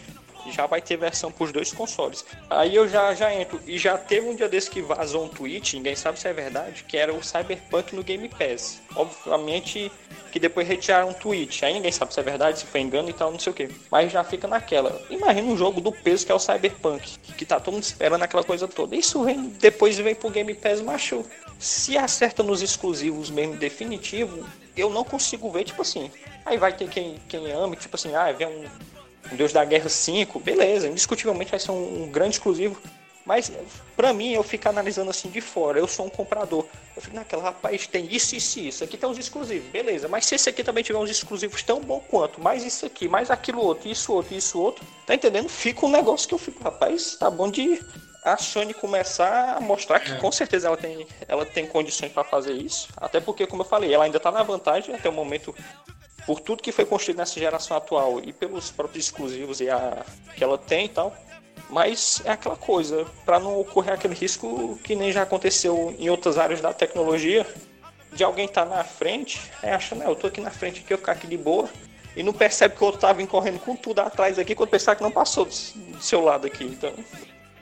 já 0.51 0.65
vai 0.65 0.81
ter 0.81 0.97
versão 0.97 1.31
para 1.31 1.43
os 1.45 1.51
dois 1.51 1.71
consoles. 1.71 2.25
Aí 2.49 2.75
eu 2.75 2.87
já, 2.87 3.13
já 3.13 3.33
entro. 3.33 3.59
E 3.65 3.77
já 3.77 3.97
teve 3.97 4.27
um 4.27 4.35
dia 4.35 4.49
desse 4.49 4.69
que 4.69 4.81
vazou 4.81 5.25
um 5.25 5.29
tweet, 5.29 5.75
ninguém 5.75 5.95
sabe 5.95 6.19
se 6.19 6.27
é 6.27 6.33
verdade, 6.33 6.83
que 6.83 6.97
era 6.97 7.13
o 7.13 7.23
Cyberpunk 7.23 7.95
no 7.95 8.03
Game 8.03 8.27
Pass. 8.29 8.81
Obviamente 8.95 9.91
que 10.31 10.39
depois 10.39 10.67
retiraram 10.67 11.09
um 11.09 11.13
tweet. 11.13 11.63
Aí 11.63 11.73
ninguém 11.73 11.91
sabe 11.91 12.11
se 12.11 12.19
é 12.19 12.23
verdade, 12.23 12.59
se 12.59 12.65
foi 12.65 12.81
engano 12.81 13.07
e 13.07 13.13
tal, 13.13 13.31
não 13.31 13.37
sei 13.37 13.51
o 13.51 13.55
que. 13.55 13.69
Mas 13.91 14.11
já 14.11 14.23
fica 14.23 14.47
naquela. 14.47 14.99
Imagina 15.09 15.47
um 15.47 15.55
jogo 15.55 15.79
do 15.79 15.91
peso 15.91 16.25
que 16.25 16.31
é 16.31 16.35
o 16.35 16.39
Cyberpunk, 16.39 17.19
que 17.37 17.45
tá 17.45 17.59
todo 17.59 17.75
mundo 17.75 17.83
esperando 17.83 18.23
aquela 18.23 18.43
coisa 18.43 18.67
toda. 18.67 18.95
Isso 18.95 19.23
vem, 19.23 19.49
depois 19.49 19.97
vem 19.97 20.15
pro 20.15 20.31
Game 20.31 20.53
Pass 20.55 20.81
macho. 20.81 21.23
Se 21.59 21.95
acerta 21.97 22.41
nos 22.41 22.63
exclusivos 22.63 23.29
mesmo 23.29 23.55
definitivo, 23.57 24.43
eu 24.75 24.89
não 24.89 25.03
consigo 25.03 25.51
ver, 25.51 25.65
tipo 25.65 25.83
assim. 25.83 26.09
Aí 26.45 26.57
vai 26.57 26.73
ter 26.73 26.89
quem, 26.89 27.15
quem 27.29 27.51
ame, 27.51 27.75
tipo 27.75 27.95
assim, 27.95 28.15
ah, 28.15 28.31
vem 28.31 28.47
um 28.47 28.65
Deus 29.31 29.53
da 29.53 29.63
Guerra 29.63 29.89
5, 29.89 30.39
beleza, 30.39 30.87
indiscutivelmente 30.87 31.51
vai 31.51 31.59
ser 31.59 31.71
um, 31.71 32.03
um 32.03 32.09
grande 32.09 32.35
exclusivo. 32.35 32.77
Mas 33.25 33.51
para 33.95 34.11
mim, 34.11 34.33
eu 34.33 34.43
fico 34.43 34.67
analisando 34.67 35.09
assim 35.09 35.29
de 35.29 35.39
fora, 35.39 35.79
eu 35.79 35.87
sou 35.87 36.05
um 36.05 36.09
comprador. 36.09 36.65
Eu 36.95 37.01
fico 37.01 37.15
naquela, 37.15 37.43
rapaz, 37.43 37.87
tem 37.87 38.05
isso, 38.13 38.35
isso 38.35 38.59
e 38.59 38.67
isso. 38.67 38.83
Aqui 38.83 38.97
tem 38.97 39.09
uns 39.09 39.17
exclusivos, 39.17 39.69
beleza. 39.69 40.07
Mas 40.09 40.25
se 40.25 40.35
esse 40.35 40.49
aqui 40.49 40.63
também 40.63 40.83
tiver 40.83 40.99
uns 40.99 41.09
exclusivos 41.09 41.63
tão 41.63 41.79
bom 41.79 42.01
quanto, 42.01 42.41
mais 42.41 42.65
isso 42.65 42.85
aqui, 42.85 43.07
mais 43.07 43.31
aquilo 43.31 43.61
outro, 43.61 43.89
isso 43.89 44.11
outro, 44.11 44.35
isso 44.35 44.59
outro, 44.59 44.85
tá 45.05 45.15
entendendo? 45.15 45.47
Fica 45.47 45.85
um 45.85 45.89
negócio 45.89 46.27
que 46.27 46.33
eu 46.33 46.37
fico, 46.37 46.61
rapaz, 46.61 47.15
tá 47.15 47.29
bom 47.29 47.49
de 47.49 47.79
a 48.23 48.37
Sony 48.37 48.73
começar 48.73 49.57
a 49.57 49.59
mostrar 49.59 49.99
que 49.99 50.13
é. 50.13 50.15
com 50.15 50.31
certeza 50.31 50.67
ela 50.67 50.77
tem, 50.77 51.05
ela 51.27 51.45
tem 51.45 51.67
condições 51.67 52.11
para 52.11 52.23
fazer 52.23 52.53
isso. 52.53 52.87
Até 52.95 53.19
porque, 53.19 53.45
como 53.45 53.63
eu 53.63 53.67
falei, 53.67 53.93
ela 53.93 54.05
ainda 54.05 54.19
tá 54.19 54.31
na 54.31 54.41
vantagem 54.43 54.95
até 54.95 55.09
o 55.09 55.13
momento 55.13 55.53
por 56.25 56.39
tudo 56.39 56.63
que 56.63 56.71
foi 56.71 56.85
construído 56.85 57.17
nessa 57.17 57.39
geração 57.39 57.75
atual 57.75 58.21
e 58.23 58.31
pelos 58.31 58.71
próprios 58.71 59.05
exclusivos 59.05 59.59
e 59.59 59.69
a, 59.69 60.05
que 60.35 60.43
ela 60.43 60.57
tem 60.57 60.85
e 60.85 60.89
tal. 60.89 61.15
Mas 61.69 62.21
é 62.25 62.31
aquela 62.31 62.55
coisa, 62.55 63.05
para 63.25 63.39
não 63.39 63.59
ocorrer 63.59 63.93
aquele 63.93 64.13
risco 64.13 64.77
que 64.83 64.95
nem 64.95 65.11
já 65.11 65.23
aconteceu 65.23 65.95
em 65.97 66.09
outras 66.09 66.37
áreas 66.37 66.61
da 66.61 66.73
tecnologia, 66.73 67.45
de 68.11 68.23
alguém 68.23 68.45
estar 68.45 68.65
tá 68.65 68.75
na 68.77 68.83
frente, 68.83 69.41
aí 69.61 69.71
acha, 69.71 69.95
não, 69.95 70.07
eu 70.07 70.15
tô 70.15 70.27
aqui 70.27 70.39
na 70.39 70.51
frente 70.51 70.81
aqui, 70.81 70.93
eu 70.93 70.97
ficar 70.97 71.13
aqui 71.13 71.27
de 71.27 71.37
boa, 71.37 71.67
e 72.15 72.21
não 72.21 72.33
percebe 72.33 72.75
que 72.75 72.83
o 72.83 72.85
outro 72.85 73.01
tá 73.01 73.13
correndo 73.25 73.59
com 73.59 73.75
tudo 73.75 73.99
atrás 73.99 74.37
aqui, 74.37 74.53
quando 74.53 74.69
pensar 74.69 74.95
que 74.95 75.01
não 75.01 75.11
passou 75.11 75.45
do 75.45 76.01
seu 76.01 76.21
lado 76.21 76.45
aqui, 76.45 76.63
então... 76.63 76.93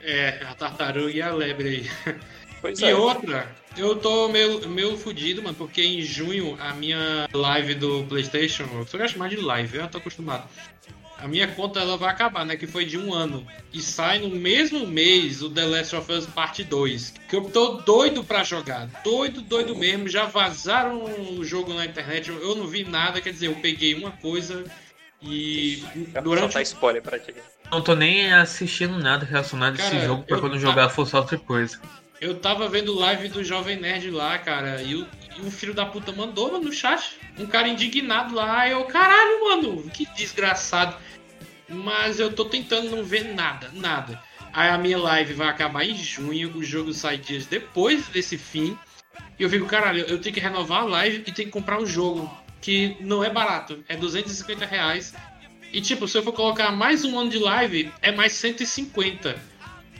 É, 0.02 0.40
a 0.48 0.54
tartaruga 0.54 1.10
e 1.10 1.22
a 1.22 1.32
lebre 1.32 1.68
aí. 1.68 1.90
Pois 2.62 2.78
e 2.78 2.84
é. 2.84 2.94
outra, 2.94 3.50
eu 3.76 3.96
tô 3.96 4.28
meio, 4.28 4.68
meio 4.68 4.96
fudido, 4.96 5.42
mano, 5.42 5.56
porque 5.56 5.82
em 5.82 6.00
junho 6.00 6.56
a 6.60 6.72
minha 6.72 7.28
live 7.34 7.74
do 7.74 8.04
PlayStation, 8.04 8.64
eu 8.72 8.86
só 8.86 8.96
gosto 8.96 9.18
mais 9.18 9.32
de 9.32 9.36
live, 9.38 9.78
eu 9.78 9.88
tô 9.88 9.98
acostumado. 9.98 10.48
A 11.18 11.26
minha 11.28 11.46
conta 11.46 11.80
ela 11.80 11.96
vai 11.96 12.10
acabar, 12.10 12.44
né? 12.44 12.56
Que 12.56 12.66
foi 12.66 12.84
de 12.84 12.98
um 12.98 13.14
ano. 13.14 13.46
E 13.72 13.80
sai 13.80 14.18
no 14.18 14.28
mesmo 14.28 14.86
mês 14.88 15.40
o 15.40 15.48
The 15.48 15.64
Last 15.64 15.94
of 15.94 16.12
Us 16.12 16.26
Parte 16.26 16.64
2. 16.64 17.14
Que 17.28 17.36
eu 17.36 17.44
tô 17.44 17.74
doido 17.74 18.24
pra 18.24 18.42
jogar. 18.42 18.88
Doido, 19.04 19.40
doido 19.40 19.76
mesmo. 19.76 20.08
Já 20.08 20.24
vazaram 20.24 21.04
o 21.38 21.44
jogo 21.44 21.72
na 21.74 21.86
internet. 21.86 22.28
Eu 22.28 22.56
não 22.56 22.66
vi 22.66 22.82
nada. 22.82 23.20
Quer 23.20 23.30
dizer, 23.30 23.46
eu 23.46 23.54
peguei 23.54 23.94
uma 23.94 24.10
coisa 24.10 24.64
e. 25.22 25.84
Durante. 26.24 26.54
Só 26.54 26.60
spoiler 26.60 27.00
pra 27.00 27.20
ti. 27.20 27.32
Não 27.70 27.80
tô 27.80 27.94
nem 27.94 28.32
assistindo 28.32 28.98
nada 28.98 29.24
relacionado 29.24 29.80
a 29.80 29.86
esse 29.86 30.04
jogo 30.04 30.24
pra 30.24 30.40
quando 30.40 30.54
tá... 30.54 30.58
jogar 30.58 30.88
fosse 30.88 31.14
outra 31.14 31.38
coisa. 31.38 31.80
Eu 32.22 32.36
tava 32.36 32.68
vendo 32.68 32.94
live 32.94 33.26
do 33.26 33.42
Jovem 33.42 33.80
Nerd 33.80 34.08
lá, 34.08 34.38
cara, 34.38 34.80
e 34.80 34.94
o, 34.94 35.08
e 35.36 35.40
o 35.40 35.50
filho 35.50 35.74
da 35.74 35.84
puta 35.84 36.12
mandou 36.12 36.52
mano, 36.52 36.66
no 36.66 36.72
chat. 36.72 37.18
Um 37.36 37.46
cara 37.46 37.66
indignado 37.66 38.32
lá, 38.32 38.68
eu, 38.68 38.84
caralho, 38.84 39.40
mano, 39.40 39.90
que 39.90 40.06
desgraçado. 40.14 40.96
Mas 41.68 42.20
eu 42.20 42.32
tô 42.32 42.44
tentando 42.44 42.94
não 42.94 43.02
ver 43.02 43.34
nada, 43.34 43.72
nada. 43.72 44.22
Aí 44.52 44.68
a 44.68 44.78
minha 44.78 44.98
live 44.98 45.34
vai 45.34 45.48
acabar 45.48 45.84
em 45.84 45.96
junho, 45.96 46.56
o 46.56 46.62
jogo 46.62 46.92
sai 46.92 47.18
dias 47.18 47.44
depois 47.46 48.06
desse 48.06 48.38
fim. 48.38 48.78
E 49.36 49.42
eu 49.42 49.50
fico, 49.50 49.66
caralho, 49.66 50.04
eu 50.06 50.20
tenho 50.20 50.32
que 50.32 50.40
renovar 50.40 50.82
a 50.82 50.84
live 50.84 51.24
e 51.26 51.32
tenho 51.32 51.48
que 51.48 51.52
comprar 51.52 51.80
um 51.80 51.86
jogo 51.86 52.32
que 52.60 52.96
não 53.00 53.24
é 53.24 53.30
barato, 53.30 53.82
é 53.88 53.96
250 53.96 54.64
reais. 54.64 55.12
E 55.72 55.80
tipo, 55.80 56.06
se 56.06 56.18
eu 56.18 56.22
for 56.22 56.32
colocar 56.32 56.70
mais 56.70 57.04
um 57.04 57.18
ano 57.18 57.30
de 57.30 57.40
live, 57.40 57.92
é 58.00 58.12
mais 58.12 58.34
150. 58.34 59.36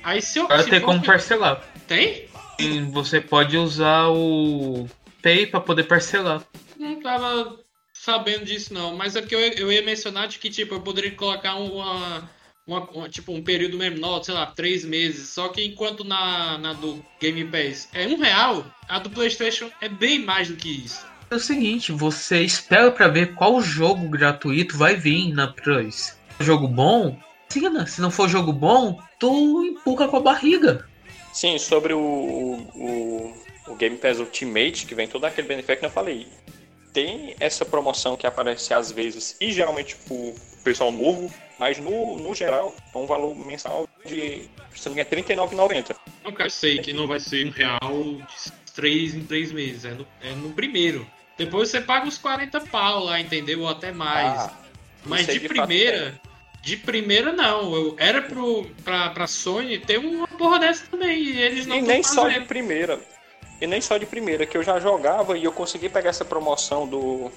Aí 0.04 0.22
se 0.22 0.38
eu. 0.38 0.46
Vai 0.46 0.62
ter 0.64 0.80
como 0.80 1.02
parcelar. 1.02 1.71
Tem? 1.86 2.26
Sim, 2.60 2.90
você 2.90 3.20
pode 3.20 3.56
usar 3.56 4.08
o 4.08 4.88
Pay 5.22 5.46
para 5.46 5.60
poder 5.60 5.84
parcelar. 5.84 6.42
Não 6.78 7.00
tava 7.00 7.58
sabendo 7.92 8.44
disso 8.44 8.74
não, 8.74 8.96
mas 8.96 9.14
é 9.14 9.20
porque 9.20 9.34
eu, 9.34 9.40
eu 9.40 9.72
ia 9.72 9.82
mencionar 9.82 10.28
de 10.28 10.38
que 10.38 10.50
tipo 10.50 10.74
eu 10.74 10.80
poderia 10.80 11.12
colocar 11.12 11.54
uma, 11.54 12.28
uma, 12.66 12.90
uma, 12.90 13.08
tipo 13.08 13.32
um 13.32 13.42
período 13.42 13.78
menor, 13.78 14.22
sei 14.22 14.34
lá, 14.34 14.46
três 14.46 14.84
meses. 14.84 15.28
Só 15.28 15.48
que 15.48 15.64
enquanto 15.64 16.04
na, 16.04 16.58
na 16.58 16.72
do 16.72 17.04
Game 17.20 17.44
Pass 17.44 17.88
é 17.92 18.06
um 18.06 18.18
real, 18.18 18.66
a 18.88 18.98
do 18.98 19.10
PlayStation 19.10 19.70
é 19.80 19.88
bem 19.88 20.18
mais 20.18 20.48
do 20.48 20.56
que 20.56 20.68
isso. 20.68 21.04
É 21.30 21.34
o 21.34 21.40
seguinte, 21.40 21.92
você 21.92 22.42
espera 22.42 22.90
para 22.90 23.08
ver 23.08 23.34
qual 23.34 23.62
jogo 23.62 24.08
gratuito 24.08 24.76
vai 24.76 24.96
vir 24.96 25.32
na 25.32 25.48
Plus. 25.48 26.14
Jogo 26.38 26.68
bom, 26.68 27.18
assina. 27.48 27.86
Se 27.86 28.00
não 28.00 28.10
for 28.10 28.28
jogo 28.28 28.52
bom, 28.52 29.00
tu 29.18 29.64
empurra 29.64 30.08
com 30.08 30.16
a 30.16 30.20
barriga. 30.20 30.86
Sim, 31.32 31.58
sobre 31.58 31.94
o, 31.94 32.00
o, 32.00 33.34
o 33.68 33.74
Game 33.74 33.96
Pass 33.96 34.18
Ultimate, 34.18 34.86
que 34.86 34.94
vem 34.94 35.08
todo 35.08 35.24
aquele 35.24 35.48
benefício 35.48 35.78
que 35.78 35.86
eu 35.86 35.90
falei. 35.90 36.28
Tem 36.92 37.34
essa 37.40 37.64
promoção 37.64 38.16
que 38.16 38.26
aparece 38.26 38.74
às 38.74 38.92
vezes 38.92 39.36
e 39.40 39.50
geralmente 39.50 39.96
pro 39.96 40.34
pessoal 40.62 40.92
novo, 40.92 41.32
mas 41.58 41.78
no, 41.78 42.18
no 42.18 42.34
geral 42.34 42.74
é 42.94 42.98
um 42.98 43.06
valor 43.06 43.34
mensal 43.34 43.88
de 44.04 44.48
se 44.74 44.88
não 44.88 44.96
me 44.96 45.02
engano, 45.02 45.22
R$39,90. 45.22 45.96
Não, 46.24 46.32
cara, 46.32 46.50
sei 46.50 46.78
que 46.78 46.92
não 46.92 47.06
vai 47.06 47.20
ser 47.20 47.46
um 47.46 47.50
real 47.50 47.78
de 47.80 48.52
3 48.74 49.14
em 49.14 49.24
3 49.24 49.52
meses, 49.52 49.84
é 49.84 49.90
no, 49.92 50.06
é 50.22 50.30
no 50.32 50.50
primeiro. 50.50 51.06
Depois 51.36 51.70
você 51.70 51.80
paga 51.80 52.06
os 52.06 52.18
40 52.18 52.60
pau 52.62 53.04
lá, 53.04 53.20
entendeu? 53.20 53.60
Ou 53.60 53.68
até 53.68 53.92
mais. 53.92 54.38
Ah, 54.38 54.58
mas 55.04 55.26
de, 55.26 55.38
de 55.38 55.48
primeira, 55.48 56.20
de 56.62 56.76
primeira, 56.76 57.32
não. 57.32 57.74
Eu, 57.74 57.96
era 57.98 58.22
pro, 58.22 58.64
pra, 58.84 59.10
pra 59.10 59.26
Sony 59.26 59.78
ter 59.78 59.98
uma 59.98 60.28
porra 60.28 60.60
dessa 60.60 60.86
também. 60.90 61.18
E 61.18 61.40
eles 61.40 61.66
não 61.66 61.76
E 61.76 61.82
nem 61.82 62.02
só 62.02 62.28
de 62.28 62.40
primeira. 62.40 62.98
E 63.60 63.66
nem 63.66 63.80
só 63.80 63.96
de 63.96 64.06
primeira, 64.06 64.46
que 64.46 64.56
eu 64.56 64.62
já 64.62 64.80
jogava 64.80 65.36
e 65.36 65.44
eu 65.44 65.52
consegui 65.52 65.88
pegar 65.88 66.10
essa 66.10 66.24
promoção 66.24 66.86
do, 66.86 67.30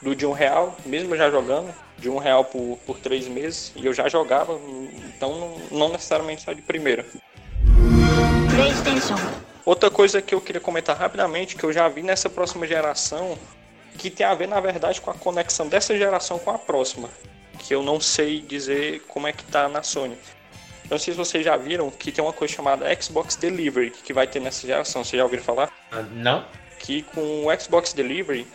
do 0.00 0.14
de 0.14 0.24
um 0.24 0.32
real, 0.32 0.76
mesmo 0.86 1.14
já 1.16 1.30
jogando, 1.30 1.74
de 1.98 2.08
um 2.08 2.16
real 2.16 2.46
por, 2.46 2.78
por 2.86 2.98
três 2.98 3.28
meses, 3.28 3.70
e 3.76 3.84
eu 3.84 3.92
já 3.92 4.08
jogava, 4.08 4.58
então 5.04 5.38
não, 5.70 5.78
não 5.78 5.88
necessariamente 5.90 6.42
só 6.42 6.54
de 6.54 6.62
primeira. 6.62 7.04
PlayStation 8.56 9.16
Outra 9.64 9.90
coisa 9.90 10.22
que 10.22 10.34
eu 10.34 10.40
queria 10.40 10.60
comentar 10.60 10.96
rapidamente, 10.96 11.54
que 11.54 11.64
eu 11.64 11.72
já 11.72 11.86
vi 11.88 12.02
nessa 12.02 12.30
próxima 12.30 12.66
geração, 12.66 13.38
que 13.98 14.10
tem 14.10 14.26
a 14.26 14.34
ver, 14.34 14.48
na 14.48 14.58
verdade, 14.60 15.00
com 15.00 15.10
a 15.10 15.14
conexão 15.14 15.68
dessa 15.68 15.96
geração 15.96 16.38
com 16.38 16.50
a 16.50 16.58
próxima. 16.58 17.10
Que 17.60 17.74
eu 17.74 17.82
não 17.82 18.00
sei 18.00 18.40
dizer 18.40 19.02
como 19.06 19.28
é 19.28 19.32
que 19.32 19.44
tá 19.44 19.68
na 19.68 19.82
Sony. 19.82 20.16
Não 20.90 20.98
sei 20.98 21.14
se 21.14 21.18
vocês 21.18 21.44
já 21.44 21.56
viram 21.56 21.88
que 21.88 22.10
tem 22.10 22.24
uma 22.24 22.32
coisa 22.32 22.52
chamada 22.52 22.84
Xbox 23.00 23.36
Delivery 23.36 23.92
que 23.92 24.12
vai 24.12 24.26
ter 24.26 24.40
nessa 24.40 24.66
geração. 24.66 25.04
Vocês 25.04 25.18
já 25.18 25.24
ouviram 25.24 25.44
falar? 25.44 25.70
Ah, 25.92 26.02
Não? 26.02 26.44
Que 26.80 27.02
com 27.02 27.46
o 27.46 27.60
Xbox 27.60 27.92
Delivery 27.92 28.46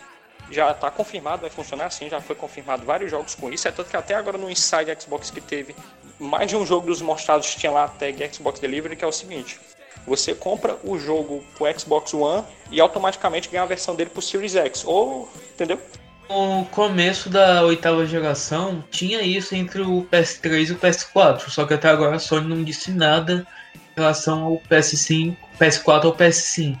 já 0.50 0.70
está 0.70 0.90
confirmado, 0.90 1.42
vai 1.42 1.50
funcionar 1.50 1.86
assim, 1.86 2.08
já 2.08 2.20
foi 2.20 2.36
confirmado 2.36 2.84
vários 2.84 3.10
jogos 3.10 3.34
com 3.34 3.50
isso. 3.50 3.66
É 3.66 3.72
tanto 3.72 3.88
que 3.88 3.96
até 3.96 4.14
agora 4.14 4.36
no 4.36 4.50
Inside 4.50 4.96
Xbox 5.00 5.30
que 5.30 5.40
teve 5.40 5.74
mais 6.18 6.48
de 6.48 6.56
um 6.56 6.66
jogo 6.66 6.86
dos 6.86 7.00
mostrados 7.00 7.54
tinha 7.54 7.72
lá 7.72 7.84
a 7.84 7.88
tag 7.88 8.34
Xbox 8.34 8.60
Delivery, 8.60 8.96
que 8.96 9.04
é 9.04 9.08
o 9.08 9.12
seguinte. 9.12 9.58
Você 10.06 10.34
compra 10.34 10.78
o 10.84 10.98
jogo 10.98 11.44
pro 11.56 11.66
Xbox 11.78 12.14
One 12.14 12.44
e 12.70 12.80
automaticamente 12.80 13.48
ganha 13.48 13.64
a 13.64 13.66
versão 13.66 13.94
dele 13.94 14.10
pro 14.10 14.22
Series 14.22 14.54
X. 14.54 14.84
Ou, 14.84 15.28
entendeu? 15.52 15.80
No 16.28 16.64
começo 16.66 17.30
da 17.30 17.62
oitava 17.62 18.04
geração, 18.04 18.82
tinha 18.90 19.22
isso 19.22 19.54
entre 19.54 19.82
o 19.82 20.06
PS3 20.10 20.68
e 20.68 20.72
o 20.72 20.76
PS4, 20.76 21.48
só 21.48 21.64
que 21.64 21.74
até 21.74 21.88
agora 21.88 22.16
a 22.16 22.18
Sony 22.18 22.48
não 22.48 22.64
disse 22.64 22.90
nada 22.90 23.46
em 23.74 24.00
relação 24.00 24.42
ao 24.42 24.60
PS5, 24.68 25.36
PS4 25.60 26.04
ou 26.04 26.14
PS5. 26.14 26.78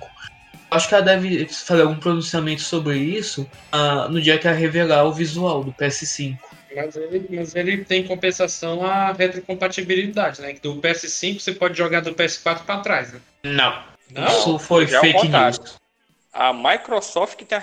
Acho 0.70 0.88
que 0.88 0.94
ela 0.94 1.04
deve 1.04 1.46
fazer 1.46 1.82
algum 1.82 1.96
pronunciamento 1.96 2.62
sobre 2.62 2.98
isso 2.98 3.48
ah, 3.70 4.08
no 4.08 4.20
dia 4.20 4.36
que 4.36 4.48
ela 4.48 4.56
revelar 4.56 5.04
o 5.04 5.12
visual 5.12 5.62
do 5.62 5.72
PS5. 5.72 6.36
Mas 6.74 6.96
ele, 6.96 7.26
mas 7.30 7.54
ele 7.54 7.84
tem 7.84 8.04
compensação 8.04 8.84
a 8.84 9.12
retrocompatibilidade, 9.12 10.42
né? 10.42 10.52
Que 10.52 10.60
do 10.60 10.76
PS5 10.76 11.40
você 11.40 11.52
pode 11.52 11.78
jogar 11.78 12.00
do 12.00 12.12
PS4 12.12 12.64
para 12.66 12.80
trás, 12.80 13.12
né? 13.12 13.20
Não. 13.44 13.82
Não? 14.10 14.26
Isso 14.26 14.58
foi 14.58 14.86
Já 14.86 14.98
é 14.98 15.00
fake 15.00 15.28
news. 15.28 15.76
A 16.38 16.52
Microsoft 16.52 17.34
que 17.34 17.46
tem 17.46 17.56
a 17.56 17.62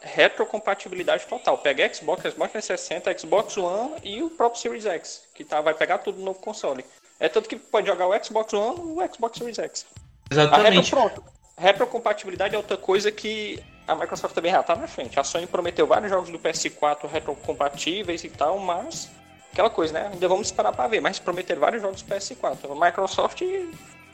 retrocompatibilidade 0.00 1.26
total. 1.26 1.58
Pega 1.58 1.92
Xbox, 1.92 2.22
Xbox 2.22 2.52
360, 2.52 3.18
Xbox 3.18 3.56
One 3.58 3.96
e 4.02 4.22
o 4.22 4.30
próprio 4.30 4.62
Series 4.62 4.86
X, 4.86 5.24
que 5.34 5.44
tá, 5.44 5.60
vai 5.60 5.74
pegar 5.74 5.98
tudo 5.98 6.18
no 6.18 6.24
novo 6.24 6.38
console. 6.38 6.82
É 7.20 7.28
tanto 7.28 7.48
que 7.48 7.56
pode 7.56 7.86
jogar 7.86 8.06
o 8.06 8.24
Xbox 8.24 8.50
One 8.54 8.78
e 8.78 9.02
o 9.02 9.14
Xbox 9.14 9.38
Series 9.38 9.58
X. 9.58 9.86
A 10.30 10.34
retro, 10.34 10.56
Exatamente. 10.56 10.90
pronto. 10.90 11.24
Retrocompatibilidade 11.58 12.54
é 12.54 12.56
outra 12.56 12.78
coisa 12.78 13.12
que 13.12 13.62
a 13.86 13.94
Microsoft 13.94 14.34
também 14.34 14.52
já 14.52 14.62
tá 14.62 14.74
na 14.74 14.88
frente. 14.88 15.20
A 15.20 15.22
Sony 15.22 15.46
prometeu 15.46 15.86
vários 15.86 16.10
jogos 16.10 16.30
do 16.30 16.38
PS4 16.38 17.06
retrocompatíveis 17.06 18.24
e 18.24 18.30
tal, 18.30 18.58
mas 18.58 19.10
aquela 19.52 19.68
coisa, 19.68 19.92
né? 19.92 20.10
Ainda 20.10 20.26
vamos 20.26 20.46
esperar 20.46 20.72
pra 20.72 20.88
ver, 20.88 21.02
mas 21.02 21.18
prometeram 21.18 21.60
vários 21.60 21.82
jogos 21.82 22.00
do 22.00 22.14
PS4. 22.14 22.72
A 22.72 22.86
Microsoft 22.86 23.42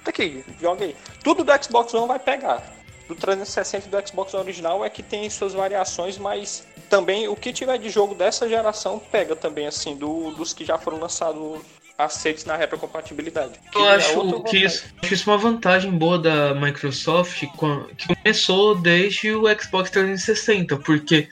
tá 0.04 0.10
aqui, 0.10 0.44
joga 0.60 0.84
aí. 0.84 0.96
Tudo 1.22 1.44
do 1.44 1.64
Xbox 1.64 1.94
One 1.94 2.08
vai 2.08 2.18
pegar. 2.18 2.60
Do 3.10 3.16
360 3.16 3.88
e 3.88 3.90
do 3.90 4.08
Xbox 4.08 4.34
original 4.34 4.84
é 4.84 4.88
que 4.88 5.02
tem 5.02 5.28
suas 5.28 5.52
variações, 5.52 6.16
mas 6.16 6.64
também 6.88 7.26
o 7.26 7.34
que 7.34 7.52
tiver 7.52 7.76
de 7.76 7.90
jogo 7.90 8.14
dessa 8.14 8.48
geração 8.48 9.02
pega 9.10 9.34
também, 9.34 9.66
assim, 9.66 9.96
do- 9.96 10.30
dos 10.30 10.52
que 10.52 10.64
já 10.64 10.78
foram 10.78 11.00
lançados 11.00 11.60
aceitos 11.98 12.44
na 12.44 12.54
retrocompatibilidade. 12.54 13.54
Eu 13.74 13.84
é 13.88 13.96
acho 13.96 14.16
outra 14.16 14.48
que 14.48 14.58
isso, 14.58 14.84
acho 15.02 15.12
isso 15.12 15.28
uma 15.28 15.36
vantagem 15.36 15.90
boa 15.90 16.20
da 16.20 16.54
Microsoft 16.54 17.40
que 17.40 17.50
começou 18.06 18.76
desde 18.76 19.32
o 19.32 19.42
Xbox 19.60 19.90
360, 19.90 20.76
porque 20.76 21.28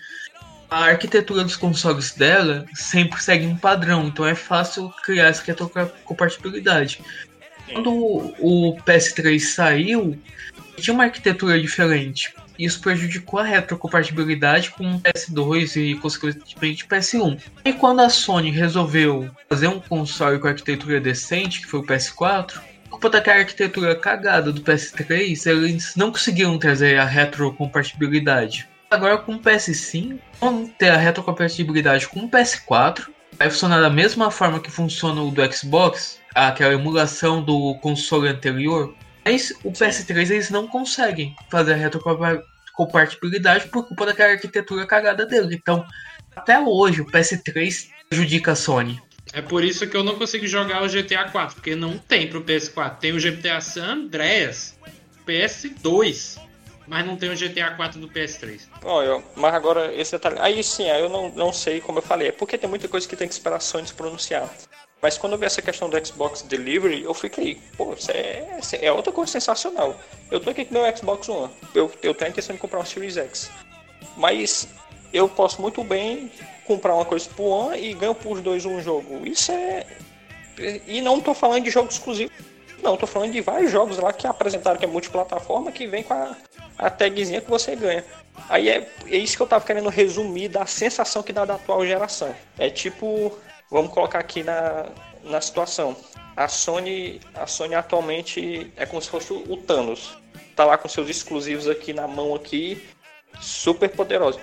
a 0.68 0.86
arquitetura 0.86 1.44
dos 1.44 1.54
consoles 1.54 2.10
dela 2.10 2.66
sempre 2.74 3.22
segue 3.22 3.46
um 3.46 3.56
padrão, 3.56 4.08
então 4.08 4.26
é 4.26 4.34
fácil 4.34 4.92
criar 5.04 5.28
essa 5.28 5.44
retrocompatibilidade. 5.44 7.00
Quando 7.72 7.92
o 7.92 8.76
PS3 8.84 9.38
saiu, 9.38 10.18
tinha 10.80 10.94
uma 10.94 11.04
arquitetura 11.04 11.60
diferente. 11.60 12.34
Isso 12.58 12.80
prejudicou 12.80 13.38
a 13.38 13.44
retrocompatibilidade 13.44 14.70
com 14.70 14.96
o 14.96 15.00
PS2 15.00 15.76
e, 15.76 15.94
consequentemente, 15.94 16.86
PS1. 16.86 17.40
E 17.64 17.72
quando 17.72 18.00
a 18.00 18.08
Sony 18.08 18.50
resolveu 18.50 19.30
fazer 19.48 19.68
um 19.68 19.78
console 19.78 20.38
com 20.38 20.48
arquitetura 20.48 21.00
decente, 21.00 21.60
que 21.60 21.66
foi 21.66 21.80
o 21.80 21.86
PS4, 21.86 22.54
por 22.84 22.90
culpa 22.90 23.10
daquela 23.10 23.40
arquitetura 23.40 23.94
cagada 23.94 24.52
do 24.52 24.62
PS3, 24.62 25.46
eles 25.46 25.94
não 25.94 26.10
conseguiram 26.10 26.58
trazer 26.58 26.98
a 26.98 27.04
retrocompatibilidade. 27.04 28.68
Agora 28.90 29.18
com 29.18 29.34
o 29.34 29.38
PS5, 29.38 30.18
vão 30.40 30.66
ter 30.66 30.88
a 30.88 30.96
retrocompatibilidade 30.96 32.08
com 32.08 32.20
o 32.20 32.30
PS4, 32.30 33.08
vai 33.38 33.50
funcionar 33.50 33.80
da 33.80 33.90
mesma 33.90 34.30
forma 34.30 34.58
que 34.58 34.70
funciona 34.70 35.22
o 35.22 35.30
do 35.30 35.52
Xbox, 35.52 36.18
aquela 36.34 36.72
emulação 36.72 37.42
do 37.42 37.74
console 37.76 38.28
anterior, 38.28 38.94
mas 39.28 39.52
o 39.62 39.70
PS3 39.70 40.30
eles 40.30 40.50
não 40.50 40.66
conseguem 40.66 41.36
fazer 41.50 41.74
a 41.74 41.76
retrocompatibilidade 41.76 43.68
por 43.68 43.86
culpa 43.86 44.06
daquela 44.06 44.32
arquitetura 44.32 44.86
cagada 44.86 45.26
dele. 45.26 45.54
Então, 45.54 45.86
até 46.34 46.58
hoje, 46.58 47.02
o 47.02 47.06
PS3 47.06 47.88
prejudica 48.08 48.52
a 48.52 48.56
Sony. 48.56 48.98
É 49.34 49.42
por 49.42 49.62
isso 49.62 49.86
que 49.86 49.94
eu 49.94 50.02
não 50.02 50.14
consigo 50.14 50.46
jogar 50.46 50.82
o 50.82 50.88
GTA 50.88 51.28
4, 51.30 51.56
porque 51.56 51.76
não 51.76 51.98
tem 51.98 52.26
pro 52.26 52.42
PS4. 52.42 52.96
Tem 52.96 53.12
o 53.12 53.20
GTA 53.20 53.60
San 53.60 53.84
Andreas, 53.84 54.78
PS2, 55.26 56.40
mas 56.86 57.04
não 57.04 57.14
tem 57.14 57.30
o 57.30 57.36
GTA 57.36 57.72
4 57.72 58.00
do 58.00 58.08
PS3. 58.08 58.62
Olha, 58.82 59.22
mas 59.36 59.52
agora 59.52 59.94
esse 59.94 60.12
detalhe. 60.12 60.36
Aí 60.40 60.64
sim, 60.64 60.88
aí 60.88 61.02
eu 61.02 61.10
não, 61.10 61.28
não 61.32 61.52
sei 61.52 61.82
como 61.82 61.98
eu 61.98 62.02
falei. 62.02 62.28
É 62.28 62.32
porque 62.32 62.56
tem 62.56 62.70
muita 62.70 62.88
coisa 62.88 63.06
que 63.06 63.14
tem 63.14 63.28
que 63.28 63.34
esperar 63.34 63.56
a 63.56 63.60
Sony 63.60 63.86
se 63.86 63.92
pronunciar. 63.92 64.48
Mas 65.00 65.16
quando 65.16 65.34
eu 65.34 65.38
vi 65.38 65.46
essa 65.46 65.62
questão 65.62 65.88
do 65.88 66.06
Xbox 66.06 66.42
Delivery, 66.42 67.04
eu 67.04 67.14
fiquei, 67.14 67.60
pô, 67.76 67.92
isso 67.92 68.10
é, 68.10 68.60
é 68.82 68.92
outra 68.92 69.12
coisa 69.12 69.30
sensacional. 69.30 69.94
Eu 70.30 70.40
tô 70.40 70.50
aqui 70.50 70.64
com 70.64 70.74
meu 70.74 70.96
Xbox 70.96 71.28
One. 71.28 71.52
Eu, 71.74 71.90
eu 72.02 72.12
tenho 72.14 72.28
a 72.28 72.32
intenção 72.32 72.54
de 72.54 72.60
comprar 72.60 72.80
um 72.80 72.84
Series 72.84 73.16
X. 73.16 73.50
Mas 74.16 74.68
eu 75.12 75.28
posso 75.28 75.62
muito 75.62 75.84
bem 75.84 76.30
comprar 76.66 76.94
uma 76.94 77.04
coisa 77.04 77.28
pro 77.34 77.44
One 77.44 77.78
e 77.78 77.94
ganho 77.94 78.14
por 78.14 78.40
dois 78.40 78.64
um 78.66 78.80
jogo. 78.80 79.24
Isso 79.24 79.52
é. 79.52 79.86
E 80.86 81.00
não 81.00 81.20
tô 81.20 81.32
falando 81.32 81.62
de 81.62 81.70
jogo 81.70 81.88
exclusivo. 81.88 82.32
Não, 82.82 82.96
tô 82.96 83.06
falando 83.06 83.32
de 83.32 83.40
vários 83.40 83.70
jogos 83.70 83.98
lá 83.98 84.12
que 84.12 84.26
apresentaram 84.26 84.78
que 84.78 84.84
é 84.84 84.88
multiplataforma 84.88 85.72
que 85.72 85.86
vem 85.86 86.02
com 86.02 86.14
a, 86.14 86.36
a 86.76 86.90
tagzinha 86.90 87.40
que 87.40 87.50
você 87.50 87.74
ganha. 87.74 88.04
Aí 88.48 88.68
é, 88.68 88.88
é 89.06 89.16
isso 89.16 89.36
que 89.36 89.42
eu 89.42 89.46
tava 89.46 89.64
querendo 89.64 89.88
resumir 89.88 90.48
da 90.48 90.66
sensação 90.66 91.22
que 91.22 91.32
dá 91.32 91.44
da 91.44 91.54
atual 91.54 91.84
geração. 91.86 92.34
É 92.56 92.70
tipo, 92.70 93.36
vamos 93.70 93.92
colocar 93.92 94.18
aqui 94.18 94.42
na, 94.42 94.86
na 95.24 95.40
situação. 95.40 95.96
A 96.36 96.48
Sony, 96.48 97.20
a 97.34 97.46
Sony 97.46 97.74
atualmente 97.74 98.72
é 98.76 98.86
como 98.86 99.02
se 99.02 99.08
fosse 99.08 99.32
o 99.32 99.56
Thanos. 99.56 100.16
Tá 100.54 100.64
lá 100.64 100.78
com 100.78 100.88
seus 100.88 101.08
exclusivos 101.08 101.68
aqui 101.68 101.92
na 101.92 102.06
mão 102.06 102.34
aqui, 102.34 102.82
super 103.40 103.88
poderoso. 103.88 104.40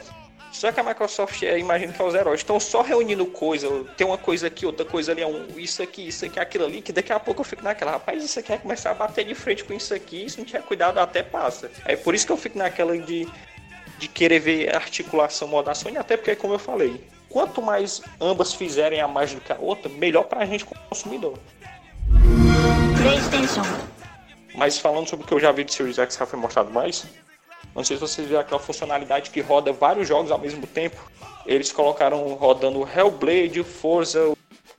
Só 0.51 0.71
que 0.71 0.79
a 0.79 0.83
Microsoft, 0.83 1.43
é, 1.43 1.59
imagino 1.59 1.91
que 1.91 2.01
é 2.01 2.05
os 2.05 2.15
heróis, 2.15 2.39
estão 2.39 2.57
só 2.61 2.81
reunindo 2.81 3.25
coisa, 3.25 3.67
tem 3.97 4.07
uma 4.07 4.17
coisa 4.17 4.47
aqui, 4.47 4.65
outra 4.65 4.85
coisa 4.85 5.11
ali, 5.11 5.21
é 5.21 5.27
um, 5.27 5.45
isso 5.57 5.83
aqui, 5.83 6.07
isso 6.07 6.23
aqui, 6.23 6.39
aquilo 6.39 6.63
ali, 6.63 6.81
que 6.81 6.93
daqui 6.93 7.11
a 7.11 7.19
pouco 7.19 7.41
eu 7.41 7.45
fico 7.45 7.61
naquela, 7.61 7.91
rapaz, 7.91 8.23
isso 8.23 8.39
aqui 8.39 8.53
é 8.53 8.57
começar 8.57 8.91
a 8.91 8.93
bater 8.93 9.25
de 9.25 9.35
frente 9.35 9.65
com 9.65 9.73
isso 9.73 9.93
aqui, 9.93 10.29
se 10.29 10.37
não 10.37 10.45
tiver 10.45 10.61
cuidado 10.61 10.97
até 10.97 11.21
passa. 11.21 11.69
É 11.83 11.97
por 11.97 12.15
isso 12.15 12.25
que 12.25 12.31
eu 12.31 12.37
fico 12.37 12.57
naquela 12.57 12.97
de, 12.97 13.27
de 13.99 14.07
querer 14.07 14.39
ver 14.39 14.73
a 14.73 14.77
articulação 14.77 15.45
moda 15.45 15.71
da 15.71 15.75
Sony, 15.75 15.97
até 15.97 16.15
porque, 16.15 16.37
como 16.37 16.53
eu 16.53 16.59
falei, 16.59 17.03
quanto 17.35 17.61
mais 17.61 18.01
ambas 18.21 18.53
fizerem 18.53 19.01
a 19.01 19.09
mais 19.09 19.33
do 19.33 19.41
que 19.41 19.51
a 19.51 19.57
outra, 19.59 19.89
melhor 19.89 20.23
pra 20.23 20.45
gente 20.45 20.63
como 20.63 20.79
consumidor. 20.87 21.37
PlayStation. 23.01 23.61
Mas 24.55 24.79
falando 24.79 25.09
sobre 25.09 25.25
o 25.25 25.27
que 25.27 25.33
eu 25.33 25.39
já 25.41 25.51
vi 25.51 25.65
de 25.65 25.73
Series 25.73 25.99
X 25.99 26.15
que 26.15 26.19
já 26.21 26.25
foi 26.25 26.39
mostrado 26.39 26.71
mais, 26.71 27.05
não 27.75 27.83
sei 27.83 27.97
se 27.97 28.01
vocês 28.01 28.25
viram 28.25 28.39
aquela 28.39 28.61
funcionalidade 28.61 29.31
que 29.31 29.41
roda 29.41 29.73
vários 29.73 30.07
jogos 30.07 30.31
ao 30.31 30.39
mesmo 30.39 30.65
tempo. 30.65 30.95
Eles 31.45 31.73
colocaram 31.73 32.25
rodando 32.35 32.87
Hellblade, 32.87 33.61
Forza, 33.65 34.33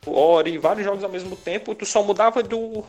Ori, 0.06 0.56
vários 0.56 0.86
jogos 0.86 1.04
ao 1.04 1.10
mesmo 1.10 1.36
tempo. 1.36 1.74
Tu 1.74 1.84
só 1.84 2.02
mudava 2.02 2.42
do, 2.42 2.82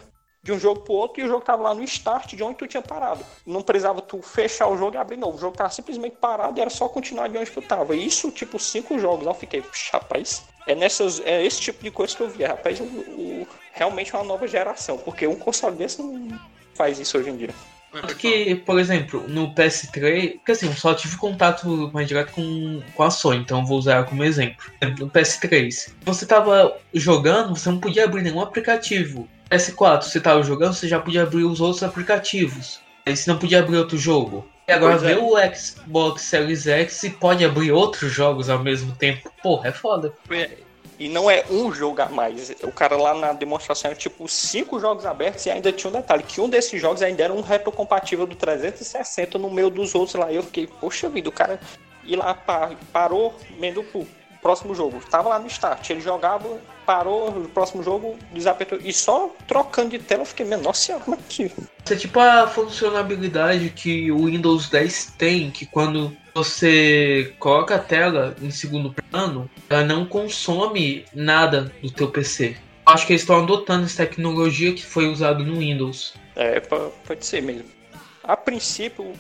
de 0.48 0.54
um 0.54 0.58
jogo 0.60 0.80
pro 0.80 0.94
outro 0.94 1.22
e 1.22 1.26
o 1.26 1.28
jogo 1.28 1.44
tava 1.44 1.62
lá 1.64 1.74
no 1.74 1.84
start 1.84 2.34
de 2.34 2.42
onde 2.42 2.56
tu 2.56 2.66
tinha 2.66 2.82
parado. 2.82 3.20
Não 3.46 3.62
precisava 3.62 4.02
tu 4.02 4.22
fechar 4.22 4.70
o 4.70 4.78
jogo 4.78 4.96
e 4.96 4.98
abrir 4.98 5.18
novo. 5.18 5.36
O 5.38 5.42
jogo 5.42 5.58
tava 5.58 5.70
simplesmente 5.70 6.16
parado 6.16 6.58
e 6.58 6.62
era 6.62 6.70
só 6.70 6.88
continuar 6.88 7.28
de 7.28 7.38
onde 7.38 7.52
tu 7.52 7.62
tava. 7.62 7.94
Isso, 7.98 8.32
tipo, 8.32 8.58
cinco 8.58 8.98
jogos. 8.98 9.28
Aí 9.28 9.34
eu 9.34 9.38
fiquei, 9.38 9.62
"Puxa, 9.62 9.90
rapaz, 9.92 10.46
é, 10.66 10.74
nessas, 10.74 11.20
é 11.20 11.46
esse 11.46 11.60
tipo 11.60 11.84
de 11.84 11.92
coisa 11.92 12.16
que 12.16 12.22
eu 12.24 12.30
vi. 12.30 12.46
Rapaz, 12.46 12.80
o, 12.80 12.86
o- 12.86 13.48
realmente 13.74 14.16
é 14.16 14.18
uma 14.18 14.24
nova 14.24 14.48
geração. 14.48 14.98
Porque 14.98 15.28
um 15.28 15.36
console 15.36 15.76
desse 15.76 16.02
não 16.02 16.30
faz 16.76 16.98
isso 16.98 17.18
hoje 17.18 17.30
em 17.30 17.36
dia. 17.36 17.50
Porque, 17.92 18.62
por 18.66 18.80
exemplo, 18.80 19.26
no 19.28 19.54
PS3, 19.54 20.34
porque 20.38 20.52
assim, 20.54 20.68
eu 20.68 20.74
só 20.74 20.94
tive 20.94 21.18
contato 21.18 21.90
mais 21.94 22.08
direto 22.08 22.32
com, 22.32 22.82
com 22.94 23.04
a 23.04 23.10
Sony, 23.10 23.40
então 23.40 23.66
vou 23.66 23.78
usar 23.80 23.96
ela 23.96 24.06
como 24.06 24.24
exemplo. 24.24 24.64
No 25.00 25.10
PS3, 25.10 25.94
você 26.04 26.26
tava 26.26 26.78
jogando, 26.94 27.56
você 27.58 27.70
não 27.70 27.80
podia 27.80 28.06
abrir 28.06 28.22
nenhum 28.22 28.40
aplicativo. 28.42 29.28
PS4, 29.50 30.04
você 30.04 30.20
tava 30.20 30.44
jogando, 30.44 30.74
você 30.74 30.88
já 30.88 31.00
podia 31.00 31.24
abrir 31.24 31.44
os 31.44 31.62
outros 31.62 31.84
aplicativos. 31.84 32.82
Aí 33.06 33.16
você 33.16 33.30
não 33.32 33.40
podia 33.40 33.60
abrir 33.60 33.78
outro 33.78 33.98
jogo. 33.98 34.48
E 34.68 34.72
agora 34.72 34.98
Pois 34.98 35.10
é. 35.10 35.16
vê 35.16 35.22
o 35.22 35.56
Xbox 35.56 36.24
Series 36.24 36.68
X 36.68 37.04
e 37.04 37.10
pode 37.10 37.46
abrir 37.46 37.72
outros 37.72 38.12
jogos 38.12 38.50
ao 38.50 38.60
mesmo 38.60 38.94
tempo. 38.96 39.32
Porra, 39.42 39.70
é 39.70 39.72
foda. 39.72 40.14
É, 40.30 40.50
E 41.00 41.08
não 41.08 41.30
é 41.32 41.46
um 41.50 41.72
jogo 41.72 42.02
a 42.02 42.10
mais. 42.10 42.50
O 42.64 42.72
cara 42.72 42.98
lá 42.98 43.14
na 43.14 43.32
demonstração 43.32 43.92
era 43.92 43.98
tipo 43.98 44.28
cinco 44.28 44.80
jogos 44.80 45.06
abertos 45.06 45.46
e 45.46 45.50
ainda 45.50 45.72
tinha 45.72 45.90
um 45.90 45.94
detalhe, 45.94 46.24
que 46.24 46.42
um 46.42 46.50
desses 46.50 46.82
jogos 46.82 47.02
ainda 47.02 47.24
era 47.24 47.34
um 47.34 47.42
retrocompatível 47.42 48.26
do 48.26 48.36
360 48.36 49.38
no 49.38 49.50
meio 49.50 49.70
dos 49.70 49.96
outros 49.96 50.16
lá. 50.16 50.32
E 50.32 50.36
eu 50.36 50.44
fiquei, 50.44 50.68
poxa 50.68 51.08
vida, 51.08 51.30
o 51.30 51.32
cara 51.32 51.60
ir 52.04 52.16
lá 52.16 52.34
parou, 52.92 53.34
mendo 53.58 53.84
pro 53.84 54.06
próximo 54.42 54.74
jogo. 54.74 55.02
Tava 55.10 55.30
lá 55.30 55.40
no 55.40 55.48
start, 55.48 55.90
ele 55.90 56.02
jogava, 56.02 56.60
parou, 56.86 57.32
no 57.32 57.50
próximo 57.50 57.84
jogo, 57.84 58.18
desapertou. 58.32 58.80
E 58.82 58.94
só 58.94 59.30
trocando 59.48 59.90
de 59.92 60.00
tela 60.00 60.22
eu 60.22 60.26
fiquei, 60.26 60.46
nossa 60.46 60.82
senhora, 60.82 61.04
como 61.04 61.18
é 61.18 61.20
que. 61.28 61.44
Isso 61.44 61.94
é 61.94 61.96
tipo 61.96 62.20
a 62.20 62.48
funcionalidade 62.48 63.70
que 63.70 64.12
o 64.12 64.26
Windows 64.26 64.70
10 64.70 65.14
tem, 65.18 65.52
que 65.52 65.66
quando 65.66 66.16
você 66.34 67.34
coloca 67.40 67.76
a 67.76 67.80
tela 67.80 68.36
em 68.42 68.52
segundo 68.52 68.94
plano, 68.94 69.50
ela 69.70 69.84
não 69.84 70.06
consome 70.06 71.06
nada 71.14 71.72
do 71.82 71.92
teu 71.92 72.10
PC. 72.10 72.56
Acho 72.86 73.06
que 73.06 73.14
eles 73.14 73.24
estão 73.24 73.44
adotando 73.44 73.86
essa 73.86 74.06
tecnologia 74.06 74.74
que 74.74 74.86
foi 74.86 75.08
usada 75.08 75.44
no 75.44 75.58
Windows. 75.58 76.14
É, 76.36 76.60
pode 76.60 77.26
ser 77.26 77.42
mesmo. 77.42 77.66
A 78.24 78.38
princípio, 78.38 79.12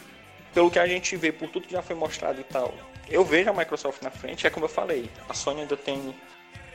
pelo 0.53 0.69
que 0.71 0.79
a 0.79 0.87
gente 0.87 1.17
vê, 1.17 1.31
por 1.31 1.49
tudo 1.49 1.67
que 1.67 1.73
já 1.73 1.81
foi 1.81 1.95
mostrado 1.95 2.39
e 2.39 2.43
tal, 2.43 2.73
eu 3.09 3.23
vejo 3.23 3.49
a 3.49 3.53
Microsoft 3.53 4.01
na 4.01 4.11
frente, 4.11 4.45
é 4.45 4.49
como 4.49 4.65
eu 4.65 4.69
falei, 4.69 5.09
a 5.27 5.33
Sony 5.33 5.61
ainda 5.61 5.77
tem. 5.77 6.15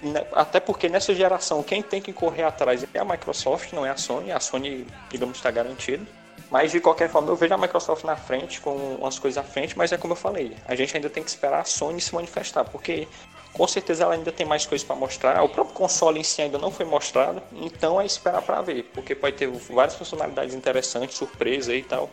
Né, 0.01 0.27
até 0.33 0.59
porque 0.59 0.89
nessa 0.89 1.15
geração 1.15 1.63
quem 1.63 1.81
tem 1.81 2.03
que 2.03 2.13
correr 2.13 2.43
atrás 2.43 2.85
é 2.93 2.99
a 2.99 3.05
Microsoft, 3.05 3.73
não 3.73 3.87
é 3.87 3.91
a 3.91 3.97
Sony. 3.97 4.33
A 4.33 4.41
Sony, 4.41 4.87
digamos, 5.11 5.37
está 5.37 5.51
garantida. 5.51 6.05
Mas 6.51 6.71
de 6.71 6.81
qualquer 6.81 7.09
forma 7.09 7.31
eu 7.31 7.37
vejo 7.37 7.55
a 7.55 7.59
Microsoft 7.59 8.05
na 8.05 8.17
frente, 8.17 8.61
com 8.61 8.75
umas 8.97 9.19
coisas 9.19 9.43
à 9.43 9.47
frente, 9.47 9.77
mas 9.77 9.91
é 9.91 9.97
como 9.97 10.13
eu 10.13 10.17
falei, 10.17 10.55
a 10.67 10.75
gente 10.75 10.95
ainda 10.95 11.09
tem 11.09 11.23
que 11.23 11.31
esperar 11.31 11.61
a 11.61 11.65
Sony 11.65 11.99
se 11.99 12.15
manifestar, 12.15 12.63
porque 12.65 13.09
com 13.53 13.67
certeza 13.67 14.05
ela 14.05 14.15
ainda 14.15 14.31
tem 14.31 14.45
mais 14.47 14.67
coisas 14.67 14.87
para 14.87 14.97
mostrar. 14.97 15.43
O 15.43 15.49
próprio 15.49 15.75
console 15.75 16.21
em 16.21 16.23
si 16.23 16.43
ainda 16.43 16.59
não 16.59 16.71
foi 16.71 16.85
mostrado, 16.85 17.43
então 17.53 18.01
é 18.01 18.05
esperar 18.05 18.43
para 18.43 18.61
ver, 18.61 18.85
porque 18.93 19.15
pode 19.15 19.37
ter 19.37 19.49
várias 19.49 19.95
funcionalidades 19.95 20.55
interessantes, 20.55 21.17
surpresa 21.17 21.75
e 21.75 21.83
tal. 21.83 22.11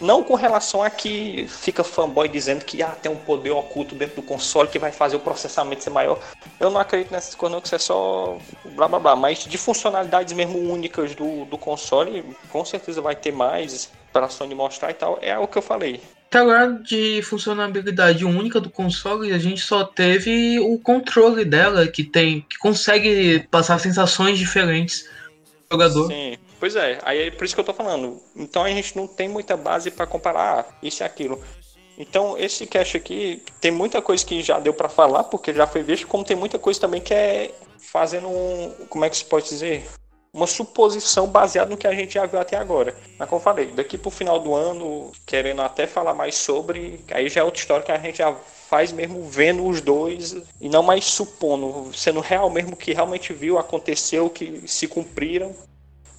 Não 0.00 0.22
com 0.22 0.34
relação 0.34 0.82
a 0.82 0.90
que 0.90 1.46
fica 1.48 1.84
fanboy 1.84 2.28
dizendo 2.28 2.64
que 2.64 2.82
ah, 2.82 2.90
tem 2.90 3.10
um 3.10 3.16
poder 3.16 3.50
oculto 3.50 3.94
dentro 3.94 4.16
do 4.16 4.22
console 4.22 4.68
que 4.68 4.78
vai 4.78 4.90
fazer 4.90 5.16
o 5.16 5.20
processamento 5.20 5.82
ser 5.82 5.90
maior. 5.90 6.18
Eu 6.58 6.70
não 6.70 6.80
acredito 6.80 7.12
nessas 7.12 7.34
coisas, 7.34 7.54
não, 7.54 7.60
que 7.60 7.66
isso 7.66 7.74
é 7.74 7.78
só 7.78 8.38
blá 8.74 8.88
blá 8.88 8.98
blá. 8.98 9.16
Mas 9.16 9.44
de 9.44 9.56
funcionalidades 9.56 10.32
mesmo 10.32 10.58
únicas 10.58 11.14
do, 11.14 11.44
do 11.44 11.56
console, 11.56 12.24
com 12.50 12.64
certeza 12.64 13.00
vai 13.00 13.14
ter 13.14 13.32
mais 13.32 13.90
para 14.12 14.26
a 14.26 14.28
Sony 14.28 14.54
mostrar 14.54 14.90
e 14.90 14.94
tal. 14.94 15.18
É 15.22 15.38
o 15.38 15.46
que 15.46 15.58
eu 15.58 15.62
falei. 15.62 16.00
Agora, 16.32 16.72
de 16.72 17.22
funcionalidade 17.22 18.24
única 18.24 18.60
do 18.60 18.68
console, 18.68 19.32
a 19.32 19.38
gente 19.38 19.60
só 19.60 19.84
teve 19.84 20.58
o 20.58 20.76
controle 20.80 21.44
dela, 21.44 21.86
que 21.86 22.02
tem 22.02 22.40
que 22.40 22.58
consegue 22.58 23.46
passar 23.50 23.78
sensações 23.78 24.36
diferentes 24.36 25.08
jogador. 25.70 26.08
Sim. 26.08 26.36
Pois 26.64 26.76
é, 26.76 26.98
aí 27.02 27.26
é 27.26 27.30
por 27.30 27.44
isso 27.44 27.54
que 27.54 27.60
eu 27.60 27.64
tô 27.64 27.74
falando. 27.74 28.18
Então 28.34 28.64
a 28.64 28.70
gente 28.70 28.96
não 28.96 29.06
tem 29.06 29.28
muita 29.28 29.54
base 29.54 29.90
para 29.90 30.06
comparar 30.06 30.60
ah, 30.60 30.74
isso 30.82 31.02
e 31.02 31.04
aquilo. 31.04 31.38
Então 31.98 32.38
esse 32.38 32.66
cache 32.66 32.96
aqui 32.96 33.42
tem 33.60 33.70
muita 33.70 34.00
coisa 34.00 34.24
que 34.24 34.42
já 34.42 34.58
deu 34.58 34.72
para 34.72 34.88
falar, 34.88 35.24
porque 35.24 35.52
já 35.52 35.66
foi 35.66 35.82
visto, 35.82 36.06
como 36.06 36.24
tem 36.24 36.34
muita 36.34 36.58
coisa 36.58 36.80
também 36.80 37.02
que 37.02 37.12
é 37.12 37.50
fazendo 37.76 38.28
um, 38.28 38.86
como 38.88 39.04
é 39.04 39.10
que 39.10 39.18
se 39.18 39.26
pode 39.26 39.46
dizer? 39.46 39.86
Uma 40.32 40.46
suposição 40.46 41.26
baseada 41.26 41.68
no 41.68 41.76
que 41.76 41.86
a 41.86 41.92
gente 41.92 42.14
já 42.14 42.24
viu 42.24 42.40
até 42.40 42.56
agora. 42.56 42.96
Mas 43.18 43.28
como 43.28 43.40
eu 43.40 43.44
falei, 43.44 43.66
daqui 43.66 43.98
pro 43.98 44.10
final 44.10 44.40
do 44.40 44.54
ano, 44.54 45.12
querendo 45.26 45.60
até 45.60 45.86
falar 45.86 46.14
mais 46.14 46.34
sobre, 46.34 47.04
aí 47.10 47.28
já 47.28 47.42
é 47.42 47.44
outra 47.44 47.60
história 47.60 47.84
que 47.84 47.92
a 47.92 47.98
gente 47.98 48.16
já 48.16 48.34
faz 48.34 48.90
mesmo 48.90 49.22
vendo 49.28 49.66
os 49.66 49.82
dois 49.82 50.34
e 50.58 50.70
não 50.70 50.82
mais 50.82 51.04
supondo, 51.04 51.92
sendo 51.92 52.20
real 52.20 52.48
mesmo 52.48 52.74
que 52.74 52.94
realmente 52.94 53.34
viu, 53.34 53.58
aconteceu, 53.58 54.30
que 54.30 54.66
se 54.66 54.88
cumpriram 54.88 55.54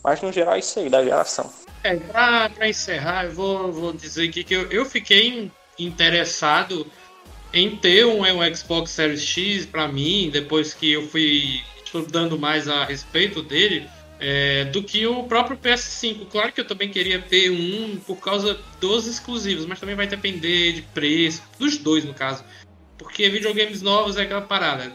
mas 0.05 0.21
no 0.21 0.31
geral 0.31 0.53
é 0.53 0.59
isso 0.59 0.79
aí, 0.79 0.87
da 0.87 1.03
geração. 1.03 1.51
É, 1.83 1.95
pra, 1.95 2.47
pra 2.47 2.69
encerrar, 2.69 3.25
eu 3.25 3.31
vou, 3.31 3.71
vou 3.71 3.91
dizer 3.91 4.29
aqui 4.29 4.43
que 4.43 4.53
eu, 4.53 4.69
eu 4.71 4.85
fiquei 4.85 5.51
interessado 5.79 6.85
em 7.51 7.75
ter 7.75 8.05
um, 8.05 8.21
um 8.21 8.55
Xbox 8.55 8.91
Series 8.91 9.23
X 9.23 9.65
para 9.65 9.87
mim, 9.87 10.29
depois 10.31 10.75
que 10.75 10.91
eu 10.91 11.07
fui 11.07 11.59
estudando 11.83 12.37
mais 12.37 12.67
a 12.67 12.85
respeito 12.85 13.41
dele, 13.41 13.89
é, 14.19 14.65
do 14.65 14.83
que 14.83 15.07
o 15.07 15.23
próprio 15.23 15.57
PS5. 15.57 16.27
Claro 16.29 16.51
que 16.51 16.61
eu 16.61 16.67
também 16.67 16.91
queria 16.91 17.19
ter 17.19 17.49
um 17.49 17.97
por 18.05 18.17
causa 18.17 18.59
dos 18.79 19.07
exclusivos, 19.07 19.65
mas 19.65 19.79
também 19.79 19.95
vai 19.95 20.05
depender 20.05 20.73
de 20.73 20.83
preço, 20.83 21.41
dos 21.57 21.79
dois 21.79 22.05
no 22.05 22.13
caso. 22.13 22.43
Porque 22.95 23.27
videogames 23.27 23.81
novos 23.81 24.17
é 24.17 24.21
aquela 24.21 24.41
parada, 24.41 24.91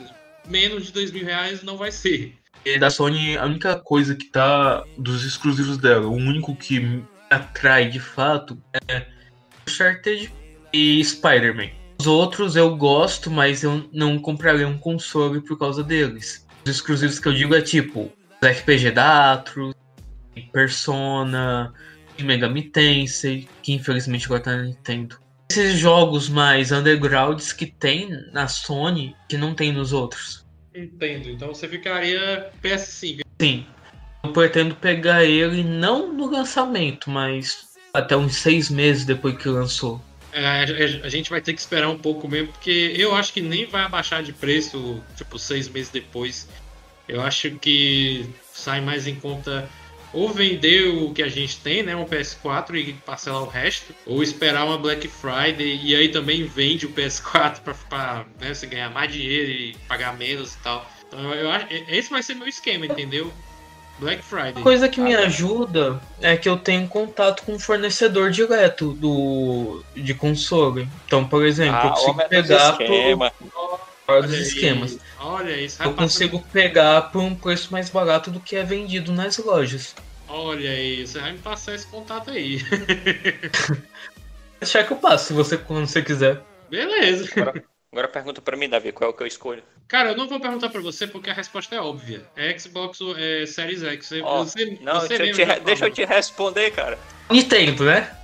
menos 0.46 0.86
de 0.86 0.92
dois 0.92 1.10
mil 1.10 1.24
reais 1.24 1.64
não 1.64 1.76
vai 1.76 1.90
ser. 1.90 2.39
E 2.64 2.78
da 2.78 2.90
Sony, 2.90 3.36
a 3.36 3.46
única 3.46 3.76
coisa 3.78 4.14
que 4.14 4.26
tá 4.26 4.84
dos 4.98 5.24
exclusivos 5.24 5.78
dela, 5.78 6.06
o 6.06 6.14
único 6.14 6.54
que 6.54 6.78
me 6.78 7.04
atrai 7.30 7.88
de 7.88 8.00
fato 8.00 8.58
é 8.88 9.06
Uncharted 9.66 10.32
e 10.72 11.02
Spider-Man. 11.02 11.70
Os 12.00 12.06
outros 12.06 12.56
eu 12.56 12.76
gosto, 12.76 13.30
mas 13.30 13.62
eu 13.62 13.88
não 13.92 14.18
compraria 14.18 14.66
um 14.66 14.78
console 14.78 15.40
por 15.40 15.58
causa 15.58 15.82
deles. 15.82 16.46
Os 16.64 16.70
exclusivos 16.70 17.18
que 17.18 17.28
eu 17.28 17.34
digo 17.34 17.54
é 17.54 17.62
tipo 17.62 18.12
RPG 18.42 18.90
da 18.92 19.32
Atros, 19.32 19.74
Persona, 20.52 21.72
Megami 22.20 22.62
Tensei, 22.62 23.48
que 23.62 23.72
infelizmente 23.72 24.26
agora 24.26 24.42
tá 24.42 24.56
na 24.56 24.62
Nintendo. 24.64 25.18
Esses 25.50 25.78
jogos 25.78 26.28
mais 26.28 26.72
undergrounds 26.72 27.52
que 27.52 27.66
tem 27.66 28.10
na 28.32 28.46
Sony 28.46 29.14
que 29.28 29.36
não 29.36 29.54
tem 29.54 29.72
nos 29.72 29.92
outros. 29.92 30.46
Entendo. 30.84 31.30
Então 31.30 31.48
você 31.48 31.68
ficaria 31.68 32.50
PS5. 32.62 33.20
Sim. 33.40 33.66
Eu 34.22 34.32
pretendo 34.32 34.74
pegar 34.74 35.24
ele 35.24 35.62
não 35.62 36.12
no 36.12 36.30
lançamento, 36.30 37.10
mas 37.10 37.68
até 37.92 38.16
uns 38.16 38.36
seis 38.36 38.70
meses 38.70 39.04
depois 39.04 39.36
que 39.36 39.48
lançou. 39.48 40.00
É, 40.32 40.62
a 41.02 41.08
gente 41.08 41.28
vai 41.28 41.40
ter 41.40 41.52
que 41.52 41.60
esperar 41.60 41.88
um 41.88 41.98
pouco 41.98 42.28
mesmo, 42.28 42.48
porque 42.48 42.94
eu 42.96 43.14
acho 43.14 43.32
que 43.32 43.40
nem 43.40 43.66
vai 43.66 43.82
abaixar 43.82 44.22
de 44.22 44.32
preço, 44.32 45.02
tipo, 45.16 45.38
seis 45.38 45.68
meses 45.68 45.90
depois. 45.90 46.48
Eu 47.08 47.20
acho 47.20 47.50
que 47.52 48.26
sai 48.52 48.80
mais 48.80 49.08
em 49.08 49.16
conta 49.16 49.68
ou 50.12 50.28
vender 50.30 50.88
o 50.88 51.12
que 51.12 51.22
a 51.22 51.28
gente 51.28 51.58
tem, 51.58 51.82
né, 51.82 51.94
um 51.94 52.04
PS4 52.04 52.74
e 52.74 52.92
parcelar 52.92 53.42
o 53.42 53.48
resto, 53.48 53.94
ou 54.06 54.22
esperar 54.22 54.64
uma 54.64 54.78
Black 54.78 55.08
Friday 55.08 55.80
e 55.82 55.94
aí 55.94 56.08
também 56.08 56.44
vende 56.44 56.86
o 56.86 56.90
PS4 56.90 57.60
para 57.88 58.24
né, 58.40 58.52
você 58.52 58.66
ganhar 58.66 58.90
mais 58.90 59.12
dinheiro 59.12 59.50
e 59.50 59.76
pagar 59.88 60.16
menos 60.16 60.54
e 60.54 60.58
tal. 60.58 60.86
Então 61.06 61.32
eu 61.34 61.50
acho 61.50 61.66
esse 61.88 62.10
vai 62.10 62.22
ser 62.22 62.34
meu 62.34 62.48
esquema, 62.48 62.86
entendeu? 62.86 63.32
Black 64.00 64.22
Friday. 64.22 64.62
Coisa 64.62 64.88
que 64.88 64.98
me 64.98 65.14
ajuda 65.14 66.00
é 66.22 66.34
que 66.36 66.48
eu 66.48 66.56
tenho 66.56 66.88
contato 66.88 67.42
com 67.42 67.54
o 67.54 67.58
fornecedor 67.58 68.30
direto 68.30 68.94
do 68.94 69.84
de 69.94 70.14
console. 70.14 70.88
Então, 71.06 71.26
por 71.26 71.44
exemplo, 71.44 71.76
ah, 71.76 71.86
eu 71.86 71.90
consigo 71.90 72.28
pegar 72.28 72.78
por 74.14 74.26
dos 74.26 74.38
esquemas. 74.38 74.98
Olha 75.18 75.60
isso. 75.60 75.82
Eu 75.82 75.94
consigo 75.94 76.40
pegar 76.52 77.02
por 77.12 77.22
um 77.22 77.34
preço 77.34 77.72
mais 77.72 77.90
barato 77.90 78.30
do 78.30 78.40
que 78.40 78.56
é 78.56 78.64
vendido 78.64 79.12
nas 79.12 79.38
lojas. 79.38 79.94
Olha 80.28 80.70
aí, 80.70 81.06
você 81.06 81.18
vai 81.18 81.32
me 81.32 81.38
passar 81.38 81.74
esse 81.74 81.86
contato 81.86 82.30
aí. 82.30 82.60
Deixar 84.60 84.84
que 84.84 84.92
eu 84.92 84.96
passo, 84.96 85.26
se 85.26 85.32
você, 85.32 85.56
quando 85.56 85.86
você 85.86 86.02
quiser. 86.02 86.40
Beleza. 86.68 87.28
Agora, 87.34 87.64
agora 87.90 88.08
pergunta 88.08 88.40
pra 88.40 88.56
mim, 88.56 88.68
Davi, 88.68 88.92
qual 88.92 89.10
é 89.10 89.12
o 89.12 89.16
que 89.16 89.22
eu 89.22 89.26
escolho? 89.26 89.62
Cara, 89.88 90.10
eu 90.10 90.16
não 90.16 90.28
vou 90.28 90.38
perguntar 90.38 90.68
pra 90.68 90.80
você 90.80 91.06
porque 91.06 91.30
a 91.30 91.34
resposta 91.34 91.74
é 91.74 91.80
óbvia. 91.80 92.22
É 92.36 92.56
Xbox 92.56 92.98
é, 93.16 93.44
Series 93.44 93.82
X. 93.82 94.06
Você, 94.06 94.22
oh, 94.22 94.44
você, 94.44 94.78
não, 94.80 95.00
você 95.00 95.18
deixa, 95.18 95.42
eu 95.42 95.46
te, 95.46 95.60
deixa 95.64 95.86
eu 95.86 95.90
te 95.90 96.04
responder, 96.04 96.70
cara. 96.70 96.96
Nintendo, 97.28 97.84
né? 97.84 98.16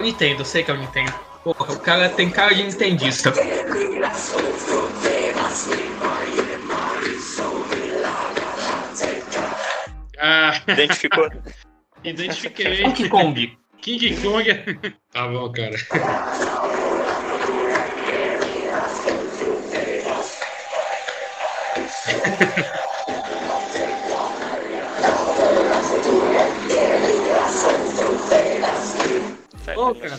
Nintendo, 0.00 0.40
eu 0.40 0.44
sei 0.44 0.64
que 0.64 0.70
é 0.70 0.74
o 0.74 0.78
Nintendo. 0.78 1.14
Porra, 1.44 1.72
o 1.72 1.78
cara 1.78 2.08
tem 2.08 2.28
cara 2.30 2.54
de 2.54 2.62
nintendista. 2.64 3.32
Identificou? 10.68 11.28
Identifiquei. 12.04 12.82
King 12.92 13.08
Kong. 13.08 13.58
King 13.80 14.16
Kong. 14.20 14.44
tá 15.12 15.28
bom, 15.28 15.52
cara. 15.52 15.76
Ô, 29.76 29.94
cara. 29.94 30.16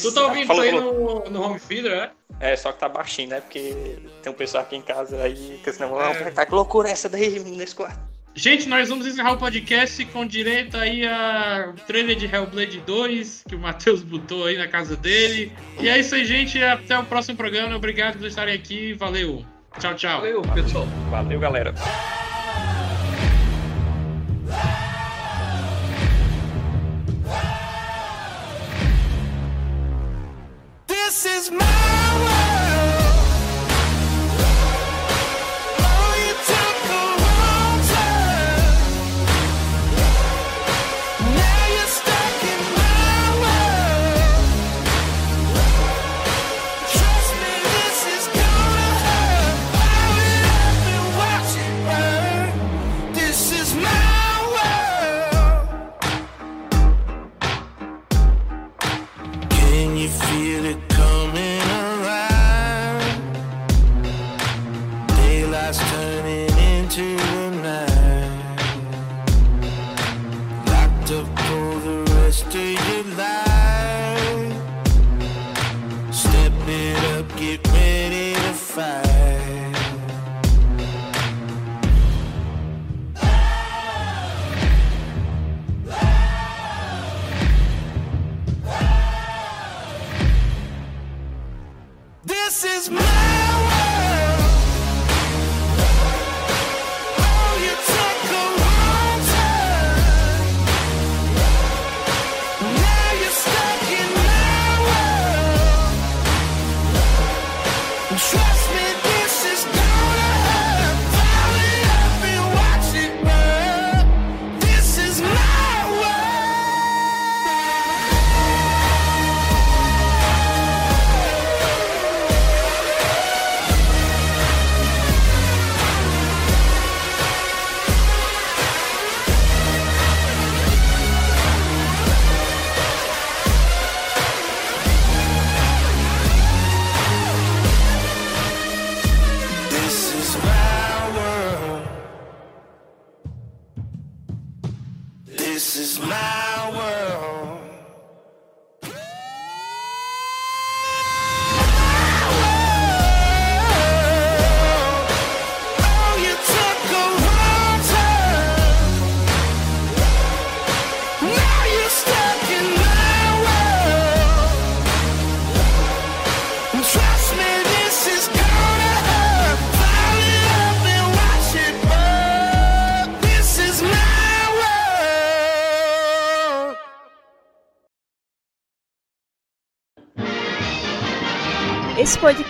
tu 0.00 0.14
tá 0.14 0.22
ouvindo 0.26 0.52
isso 0.52 0.60
aí 0.60 0.72
no, 0.72 1.24
no 1.30 1.42
home 1.42 1.60
theater, 1.60 1.92
é? 1.92 2.10
É, 2.40 2.56
só 2.56 2.72
que 2.72 2.80
tá 2.80 2.88
baixinho, 2.88 3.30
né? 3.30 3.40
Porque 3.40 3.98
tem 4.22 4.32
um 4.32 4.36
pessoal 4.36 4.62
aqui 4.62 4.76
em 4.76 4.82
casa 4.82 5.22
aí 5.22 5.60
que 5.62 5.72
senão, 5.72 6.00
é. 6.00 6.30
tá 6.30 6.46
que 6.46 6.54
loucura 6.54 6.88
essa 6.88 7.08
daí 7.08 7.38
nesse 7.38 7.74
quarto. 7.74 8.09
Gente, 8.34 8.68
nós 8.68 8.88
vamos 8.88 9.06
encerrar 9.06 9.32
o 9.32 9.36
podcast 9.36 10.04
com 10.06 10.24
direito 10.24 10.76
aí 10.76 11.04
a 11.06 11.74
trailer 11.86 12.16
de 12.16 12.26
Hellblade 12.26 12.80
2, 12.86 13.44
que 13.48 13.56
o 13.56 13.58
Matheus 13.58 14.02
botou 14.02 14.46
aí 14.46 14.56
na 14.56 14.68
casa 14.68 14.96
dele. 14.96 15.52
E 15.80 15.88
é 15.88 15.98
isso 15.98 16.14
aí, 16.14 16.24
gente. 16.24 16.62
Até 16.62 16.96
o 16.96 17.04
próximo 17.04 17.36
programa. 17.36 17.76
Obrigado 17.76 18.18
por 18.18 18.26
estarem 18.26 18.54
aqui. 18.54 18.92
Valeu! 18.94 19.44
Tchau, 19.78 19.94
tchau. 19.94 20.20
Valeu, 20.20 20.42
pessoal. 20.42 20.86
Valeu, 21.10 21.40
galera. 21.40 21.74
This 30.86 31.26
is 31.26 31.50
my 31.50 31.58
world. 31.58 32.99
Get 77.36 77.66
ready 77.68 78.34
to 78.34 78.52
fight. 78.52 79.10
This 92.24 92.64
is 92.64 92.90
my 92.90 93.19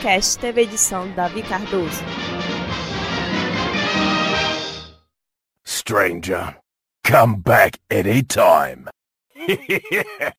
podcast 0.00 0.38
teve 0.38 0.62
edição 0.62 1.10
Davi 1.12 1.42
Cardoso. 1.42 2.02
Stranger, 5.62 6.56
come 7.04 7.36
back 7.36 7.78
anytime. 7.90 8.88